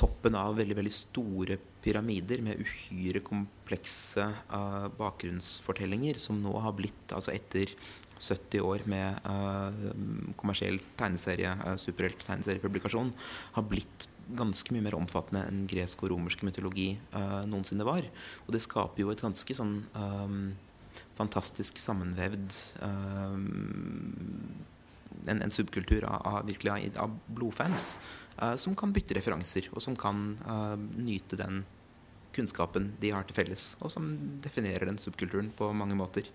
toppen 0.00 0.34
av 0.36 0.56
veldig 0.58 0.76
veldig 0.78 0.92
store 0.92 1.58
pyramider 1.84 2.40
med 2.44 2.62
uhyre 2.62 3.22
komplekse 3.24 4.24
uh, 4.50 4.88
bakgrunnsfortellinger, 4.98 6.18
som 6.20 6.40
nå 6.42 6.54
har 6.64 6.74
blitt, 6.76 7.12
altså 7.14 7.34
etter 7.34 7.74
70 8.18 8.62
år 8.64 8.84
med 8.90 9.20
uh, 9.26 9.92
kommersiell 10.38 10.80
tegneserie, 10.98 11.54
uh, 11.64 11.76
superhelt-tegneseriepublikasjon, 11.80 13.12
har 13.56 13.66
blitt 13.68 14.08
ganske 14.38 14.72
mye 14.72 14.84
mer 14.86 14.96
omfattende 14.96 15.44
enn 15.50 15.64
gresk 15.68 16.04
og 16.04 16.14
romersk 16.14 16.44
mytologi 16.46 16.94
uh, 17.16 17.42
noensinne 17.48 17.86
var. 17.86 18.06
Og 18.46 18.54
det 18.56 18.62
skaper 18.64 19.04
jo 19.04 19.12
et 19.12 19.24
ganske 19.24 19.58
sånn 19.58 19.76
um, 19.92 20.38
fantastisk 21.18 21.78
sammenvevd 21.78 22.56
uh, 22.82 23.36
en, 25.26 25.40
en, 25.40 25.54
subkultur 25.54 26.04
av, 26.04 26.20
av, 26.26 26.40
virkelig, 26.46 26.92
av 27.00 27.14
blodfans 27.26 28.00
uh, 28.40 28.54
som 28.60 28.76
kan 28.76 28.92
bytte 28.94 29.16
referanser, 29.18 29.70
og 29.72 29.82
som 29.84 29.96
kan 29.96 30.26
uh, 30.44 30.76
nyte 30.98 31.38
den 31.40 31.62
kunnskapen 32.34 32.92
de 33.00 33.12
har 33.14 33.26
til 33.28 33.36
felles, 33.36 33.74
og 33.78 33.92
som 33.94 34.08
definerer 34.42 34.88
den 34.90 34.98
subkulturen 34.98 35.52
på 35.54 35.70
mange 35.76 35.94
måter. 35.94 36.26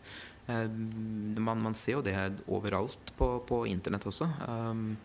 Man, 0.48 1.60
man, 1.62 1.76
ser 1.78 1.98
jo 1.98 2.06
det 2.06 2.16
overalt 2.48 3.12
på, 3.20 3.28
på 3.46 3.58
internett 3.70 4.08
også. 4.10 4.30
Um, 4.48 4.96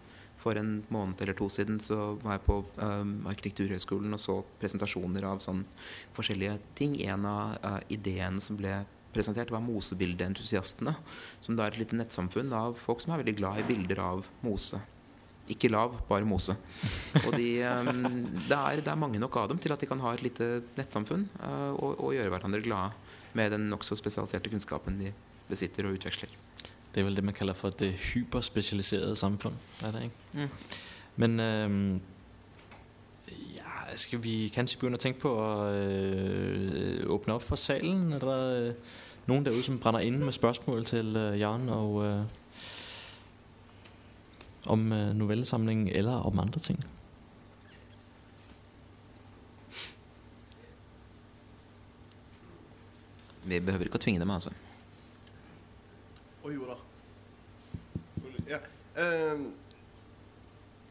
for 0.44 0.58
en 0.60 0.82
måned 0.92 1.20
eller 1.24 1.36
to 1.36 1.48
siden 1.52 1.78
så 1.80 2.14
var 2.22 2.36
jeg 2.36 2.44
på 2.44 2.58
um, 2.76 3.12
Arkitekturhøgskolen 3.30 4.12
og 4.12 4.20
så 4.20 4.38
presentasjoner 4.60 5.24
av 5.28 5.40
sånn 5.44 5.62
forskjellige 6.16 6.58
ting. 6.78 6.98
En 7.08 7.24
av 7.28 7.56
uh, 7.64 7.78
ideene 7.92 8.42
som 8.44 8.58
ble 8.60 8.82
presentert, 9.14 9.52
var 9.54 9.62
mosebildeentusiastene. 9.64 10.94
Som 11.44 11.58
da 11.58 11.66
er 11.66 11.74
et 11.74 11.84
lite 11.84 11.98
nettsamfunn 11.98 12.52
av 12.56 12.78
folk 12.80 13.04
som 13.04 13.14
er 13.14 13.22
veldig 13.22 13.36
glad 13.40 13.62
i 13.62 13.68
bilder 13.68 14.02
av 14.04 14.28
mose. 14.44 14.80
Ikke 15.52 15.68
lav, 15.68 15.98
bare 16.08 16.24
mose. 16.24 16.54
Og 17.26 17.34
de, 17.36 17.48
um, 17.68 18.06
det, 18.48 18.56
er, 18.56 18.80
det, 18.80 18.88
er, 18.88 19.00
mange 19.00 19.20
nok 19.20 19.36
av 19.42 19.50
dem 19.50 19.60
til 19.60 19.74
at 19.74 19.82
de 19.82 19.88
kan 19.90 20.00
ha 20.00 20.14
et 20.14 20.24
lite 20.24 20.62
nettsamfunn 20.78 21.26
uh, 21.42 21.74
og, 21.74 21.90
og, 21.98 22.14
gjøre 22.16 22.32
hverandre 22.32 22.62
glade 22.64 22.94
med 23.36 23.52
den 23.52 23.68
nokså 23.68 23.98
spesialiserte 24.00 24.52
kunnskapen 24.52 24.96
de 25.02 25.12
besitter 25.50 25.84
og 25.84 25.98
utveksler. 25.98 26.32
Det 26.94 27.02
er 27.02 27.08
vel 27.08 27.18
det 27.18 27.26
man 27.26 27.36
kaller 27.36 27.58
for 27.58 27.74
det 27.76 27.92
hyperspesialiserede 28.14 29.18
samfunn. 29.18 29.58
Er 29.84 29.92
det 29.92 30.08
ikke? 30.08 30.24
Mm. 30.38 30.50
Men 31.20 31.40
ja, 31.40 32.13
skal 33.96 34.22
vi 34.22 34.48
kanskje 34.54 34.78
begynne 34.80 34.98
å 34.98 35.02
tenke 35.02 35.20
på 35.22 35.30
å 35.34 35.48
øh, 35.70 37.04
åpne 37.14 37.36
opp 37.36 37.44
for 37.46 37.60
salen? 37.60 38.12
Er 38.16 38.24
det 38.24 38.38
øh, 38.54 38.96
noen 39.28 39.44
der 39.46 39.56
ute 39.56 39.68
som 39.68 39.78
brenner 39.80 40.04
inn 40.04 40.20
med 40.24 40.36
spørsmål 40.36 40.84
til 40.88 41.16
øh, 41.16 41.38
Jan 41.40 41.68
og 41.72 42.04
øh, 42.04 42.24
om 44.66 44.92
øh, 44.92 45.14
novellesamlingen 45.16 45.88
eller 45.88 46.26
om 46.26 46.38
andre 46.38 46.60
ting? 46.60 46.84
Vi 53.44 53.60
behøver 53.60 53.84
ikke 53.84 54.00
å 54.00 54.04
tvinge 54.04 54.22
dem, 54.22 54.30
altså. 54.32 54.54
Å 56.44 56.52
jo 56.52 56.68
da. 56.68 56.78
Ja. 58.48 58.60
Um, 58.96 59.50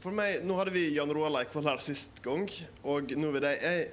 for 0.04 0.16
meg 0.16 0.44
Nå 0.46 0.58
hadde 0.60 0.74
vi 0.76 0.90
Jan 0.96 1.12
Roar 1.16 1.32
Leikvoll 1.34 1.68
her 1.68 1.84
sist 1.84 2.22
gang, 2.26 2.48
og 2.84 3.14
nå 3.18 3.32
vil 3.36 3.48
jeg 3.50 3.84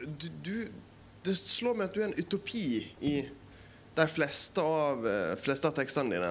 du, 0.00 0.28
du, 0.40 0.54
Det 1.24 1.36
slår 1.36 1.76
meg 1.76 1.90
at 1.90 1.96
du 1.96 2.00
er 2.02 2.08
en 2.08 2.16
utopi 2.18 2.64
i 3.04 3.16
de 3.98 4.06
fleste 4.08 4.62
av, 4.64 5.02
uh, 5.04 5.34
fleste 5.42 5.68
av 5.68 5.74
tekstene 5.76 6.14
dine. 6.14 6.30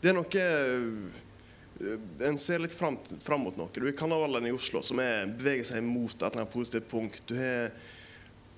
Det 0.00 0.12
er 0.12 0.14
noe 0.16 0.44
uh, 0.46 1.90
En 2.28 2.38
ser 2.40 2.62
litt 2.62 2.72
fram, 2.72 2.96
fram, 3.20 3.42
mot 3.44 3.58
noe. 3.58 3.68
Du 3.74 3.82
er 3.84 3.96
Kanalen 3.98 4.46
i 4.46 4.54
Oslo, 4.54 4.80
som 4.86 5.02
er, 5.02 5.26
beveger 5.26 5.66
seg 5.68 5.84
mot 5.84 6.14
et 6.14 6.22
eller 6.22 6.44
annet 6.44 6.54
positivt 6.54 6.88
punkt. 6.88 7.20
Du 7.28 7.34
har 7.36 7.74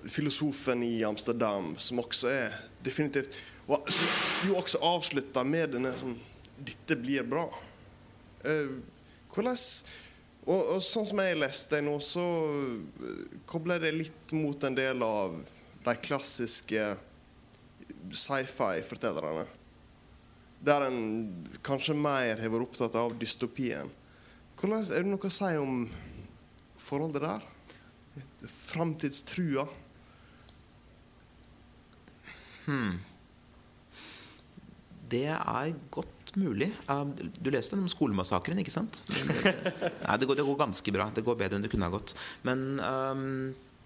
filosofen 0.05 0.85
i 0.85 0.99
Amsterdam, 1.07 1.73
som 1.81 1.99
også 2.03 2.29
er 2.29 2.55
definitivt 2.85 3.35
og 3.65 3.87
som 3.89 4.49
jo 4.49 4.57
også 4.59 4.81
avslutter 4.85 5.47
med 5.47 5.75
denne 5.77 5.93
sånn 5.97 6.17
Dette 6.55 6.95
blir 6.95 7.25
bra. 7.27 7.49
Uh, 8.45 8.77
hvordan 9.33 9.57
og, 10.45 10.59
og, 10.75 10.79
sånn 10.85 11.07
som 11.09 11.19
jeg 11.23 11.39
leste 11.39 11.79
nå, 11.81 11.97
så 12.05 12.21
uh, 12.21 13.37
kobler 13.49 13.81
det 13.81 13.95
litt 13.95 14.33
mot 14.37 14.61
en 14.67 14.77
del 14.77 15.01
av 15.01 15.39
de 15.85 15.95
klassiske 16.05 16.91
sci-fi-fortellerne. 18.13 19.45
Der 20.65 20.85
en 20.87 20.99
kanskje 21.65 21.97
mer 21.97 22.37
har 22.39 22.53
vært 22.53 22.69
opptatt 22.69 22.97
av 22.97 23.17
dystopien. 23.21 23.89
Hvordan, 24.55 24.85
er 24.85 25.03
det 25.03 25.09
noe 25.09 25.27
å 25.27 25.33
si 25.33 25.51
om 25.59 25.81
forholdet 26.79 27.25
der? 27.25 27.49
Framtidstrua? 28.45 29.65
Hmm. 32.65 33.01
Det 35.09 35.27
er 35.35 35.75
godt 35.93 36.14
mulig. 36.39 36.71
Du 37.39 37.51
leste 37.53 37.75
den 37.75 37.85
om 37.85 37.91
skolemassakren, 37.91 38.59
ikke 38.61 38.73
sant? 38.73 39.03
Nei, 40.05 40.17
det 40.19 40.27
går, 40.27 40.39
det 40.39 40.47
går, 40.47 40.59
ganske 40.59 40.95
bra. 40.95 41.09
Det 41.15 41.23
går 41.25 41.39
bedre 41.39 41.59
enn 41.59 41.65
det 41.65 41.71
kunne 41.73 41.87
ha 41.89 41.93
gått. 41.93 42.15
Men 42.47 42.65
um, 42.81 43.25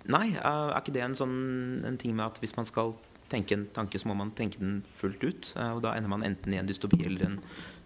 nei, 0.09 0.25
er 0.35 0.77
ikke 0.79 0.95
det 0.95 1.05
en 1.05 1.17
sånn 1.17 1.39
en 1.87 1.99
ting 2.01 2.15
med 2.17 2.27
at 2.27 2.39
hvis 2.43 2.55
man 2.57 2.69
skal 2.69 2.95
tenke 3.29 3.57
en 3.57 3.67
tanke, 3.75 4.01
så 4.01 4.09
må 4.09 4.17
man 4.17 4.33
tenke 4.37 4.61
den 4.61 4.79
fullt 4.97 5.25
ut? 5.25 5.51
Uh, 5.57 5.75
og 5.77 5.83
da 5.85 5.93
ender 5.97 6.11
man 6.11 6.25
enten 6.25 6.55
i 6.55 6.61
en 6.61 6.69
dystopi 6.69 7.03
eller 7.05 7.27
en 7.27 7.37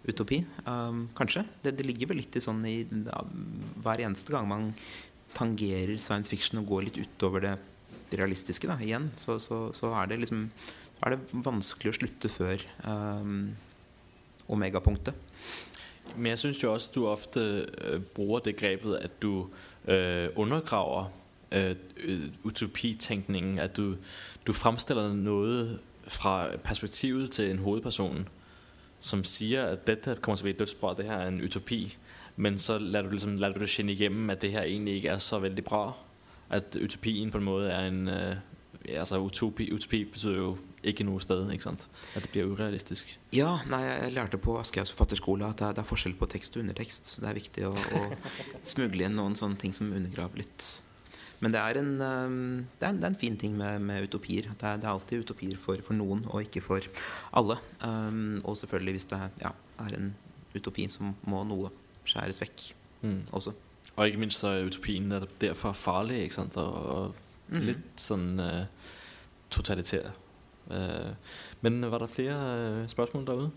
utopi. 0.08 0.44
Um, 0.68 1.08
kanskje. 1.18 1.46
Det, 1.64 1.76
det, 1.80 1.88
ligger 1.88 2.12
vel 2.12 2.24
litt 2.24 2.38
i 2.38 2.44
sånn 2.44 2.64
i 2.68 2.78
da, 2.88 3.24
hver 3.84 4.04
eneste 4.04 4.36
gang 4.36 4.48
man 4.50 4.72
tangerer 5.34 5.98
science 5.98 6.30
fiction 6.30 6.62
og 6.62 6.70
går 6.70 6.88
litt 6.88 7.00
utover 7.02 7.44
det 7.48 7.56
realistiske 8.14 8.70
da, 8.70 8.78
igjen, 8.84 9.10
så, 9.18 9.40
så, 9.42 9.68
så 9.76 9.94
er 9.98 10.12
det 10.12 10.20
liksom 10.22 10.48
er 11.04 11.16
det 11.16 11.42
vanskelig 11.44 11.92
å 11.92 11.98
slutte 11.98 12.30
før 12.32 12.62
um, 12.88 13.54
omegapunktet. 14.48 15.14
Men 16.16 16.26
jeg 16.26 16.40
syns 16.40 16.64
jo 16.64 16.74
også 16.74 16.92
du 16.96 17.08
ofte 17.08 17.40
øh, 17.82 18.02
bruker 18.02 18.40
det 18.40 18.56
grepet 18.56 18.96
at 18.96 19.22
du 19.22 19.48
øh, 19.88 20.30
undergraver 20.36 21.12
øh, 21.52 21.76
utopitenkningen. 22.44 23.60
At 23.60 23.78
du, 23.78 23.96
du 24.48 24.54
fremstiller 24.54 25.14
noe 25.14 25.80
fra 26.08 26.48
perspektivet 26.64 27.32
til 27.32 27.52
en 27.52 27.60
hovedperson 27.60 28.28
som 29.04 29.24
sier 29.24 29.66
at 29.66 29.88
dette 29.88 30.16
kommer 30.22 30.40
til 30.40 30.46
å 30.46 30.50
bli 30.50 30.60
dødsbra, 30.62 30.94
det 30.96 31.06
her 31.10 31.26
er 31.26 31.28
en 31.28 31.42
utopi. 31.44 31.82
Men 32.36 32.58
så 32.58 32.78
lar 32.80 33.04
du, 33.04 33.12
liksom, 33.12 33.36
du 33.36 33.60
det 33.60 33.70
skinne 33.70 33.92
igjennom 33.92 34.32
at 34.32 34.42
det 34.42 34.54
her 34.54 34.64
egentlig 34.64 34.96
ikke 34.96 35.10
er 35.10 35.18
så 35.18 35.40
veldig 35.44 35.64
bra. 35.64 35.82
At 36.50 36.78
utopien 36.80 37.32
på 37.32 37.38
en 37.38 37.44
måte 37.44 37.68
er 37.72 37.88
en 37.88 38.08
øh, 38.08 38.36
altså 38.96 39.20
utopi, 39.20 39.72
utopi 39.74 40.04
betyr 40.06 40.38
jo 40.38 40.58
ikke 40.90 41.06
noe 41.08 41.22
sted. 41.24 41.44
ikke 41.54 41.68
sant? 41.68 41.88
At 42.14 42.26
det 42.26 42.32
blir 42.34 42.52
urealistisk. 42.52 43.10
Ja, 43.36 43.58
nei, 43.70 43.82
jeg 43.88 44.16
lærte 44.16 44.40
på 44.42 44.56
Aschehougs 44.60 44.94
forfatterskole 44.94 45.48
at 45.48 45.62
det 45.62 45.70
er, 45.70 45.82
er, 45.82 45.88
forskjell 45.88 46.16
på 46.20 46.30
tekst 46.32 46.58
og 46.58 46.66
undertekst. 46.66 47.14
Så 47.16 47.24
det 47.24 47.30
er 47.32 47.40
viktig 47.40 47.68
å, 47.70 47.74
å 47.74 48.04
smugle 48.74 49.08
inn 49.08 49.18
noen 49.20 49.38
sånne 49.40 49.60
ting 49.62 49.76
som 49.76 49.92
undergraver 49.92 50.44
litt. 50.44 50.68
Men 51.44 51.52
det 51.52 51.60
er 51.60 51.80
en, 51.82 51.92
um, 52.00 52.36
det 52.80 52.88
er 52.88 52.94
en, 52.94 53.00
det 53.02 53.08
er 53.08 53.12
en 53.12 53.20
fin 53.20 53.36
ting 53.40 53.56
med, 53.60 53.82
med 53.84 54.08
utopier. 54.08 54.48
Det 54.48 54.68
er, 54.70 54.80
det 54.80 54.88
er, 54.88 54.94
alltid 54.94 55.26
utopier 55.26 55.60
for, 55.60 55.82
for, 55.84 55.98
noen, 55.98 56.24
og 56.32 56.46
ikke 56.46 56.64
for 56.64 56.88
alle. 57.36 57.60
Um, 57.84 58.40
og 58.44 58.56
selvfølgelig 58.62 58.98
hvis 58.98 59.10
det 59.12 59.20
ja, 59.44 59.52
er 59.84 59.98
en 59.98 60.14
utopi, 60.56 60.88
så 60.92 61.12
må 61.28 61.44
noe 61.50 61.74
skjæres 62.08 62.40
vekk 62.44 62.66
mm. 63.02 63.20
også. 63.36 63.56
Og 63.94 64.08
ikke 64.08 64.24
minst 64.24 64.46
er 64.48 64.66
utopien 64.66 65.12
derfor 65.42 65.76
farlig. 65.78 66.24
ikke 66.24 66.40
sant? 66.40 66.58
Og, 66.58 66.74
og 66.96 67.54
mm. 67.54 67.64
litt 67.68 68.02
sånn 68.02 68.30
uh, 68.40 68.64
totalitær. 69.54 70.14
Øh, 70.72 71.14
men 71.62 71.92
var 71.92 71.98
der 71.98 72.08
flere 72.08 72.58
øh, 72.58 72.90
spørsmål 72.90 73.28
derude? 73.28 73.52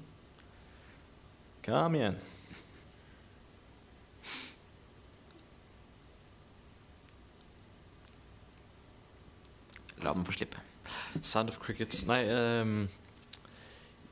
Kom 1.65 1.95
igjen. 1.95 2.17
La 10.03 10.13
dem 10.13 10.25
få 10.25 10.33
slippe. 10.33 10.61
Sound 11.23 11.49
of 11.49 11.59
Crickets. 11.59 12.07
Nei 12.07 12.61
um, 12.61 12.89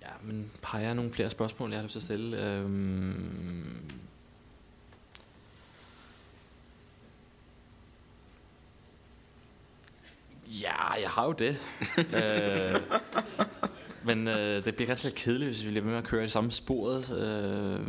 Ja, 0.03 0.17
men 0.23 0.51
har 0.63 0.79
jeg 0.79 0.95
noen 0.95 1.13
flere 1.13 1.31
spørsmål 1.31 1.71
jeg 1.71 1.79
har 1.79 1.87
lyst 1.87 1.99
til 1.99 2.03
å 2.03 2.07
stille? 2.09 2.49
Um, 2.65 3.85
Ja, 10.55 10.93
jeg 11.01 11.04
har 11.15 11.25
jo 11.25 11.33
det. 11.33 11.57
øh, 11.99 12.81
men 14.05 14.29
øh, 14.29 14.65
det 14.65 14.75
blir 14.77 14.87
ganske 14.87 15.09
litt 15.09 15.19
kjedelig 15.19 15.47
hvis 15.47 15.65
vi 15.65 15.71
blir 15.71 15.85
med 15.87 15.99
å 15.99 16.05
køre 16.05 16.27
i 16.29 16.33
samme 16.33 16.53
sporet. 16.53 17.09
Øh, 17.15 17.81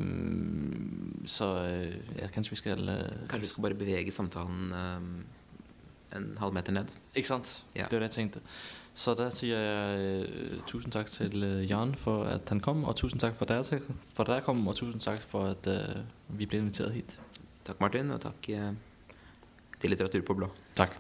så 1.26 1.50
øh, 1.66 1.96
ja, 2.20 2.28
kanskje 2.28 2.56
vi 2.56 2.62
skal 2.62 2.90
øh, 2.90 3.10
Kanskje 3.30 3.42
vi 3.42 3.52
skal 3.52 3.66
bare 3.66 3.74
bevege 3.74 4.12
samtalen 4.12 4.74
øh, 4.74 6.18
en 6.18 6.38
halv 6.40 6.54
meter 6.54 6.72
ned. 6.72 6.96
Ikke 7.16 7.28
sant? 7.28 7.64
Ja. 7.76 7.88
Det 7.92 7.92
var 7.92 8.06
det 8.06 8.12
jeg 8.12 8.12
tenkte. 8.12 8.40
Så 8.96 9.14
da 9.14 9.28
sier 9.36 9.60
jeg 9.60 10.28
tusen 10.68 10.92
takk 10.92 11.10
til 11.12 11.44
Jan 11.68 11.96
for 12.00 12.24
at 12.32 12.48
han 12.50 12.62
kom, 12.64 12.86
og 12.88 12.96
tusen 12.96 13.20
takk 13.20 13.36
for 13.36 13.52
at 13.52 13.74
dere 14.28 14.42
kom, 14.42 14.68
og 14.68 14.76
tusen 14.76 15.04
takk 15.04 15.20
for 15.20 15.52
at 15.52 15.68
vi 16.30 16.48
ble 16.48 16.64
invitert 16.64 16.96
hit. 16.96 17.18
Takk, 17.68 17.82
Martin, 17.84 18.12
og 18.16 18.22
takk 18.24 18.48
til 19.82 19.92
Litteratur 19.92 20.24
på 20.24 20.34
blå. 20.40 20.48
Tak. 20.80 20.96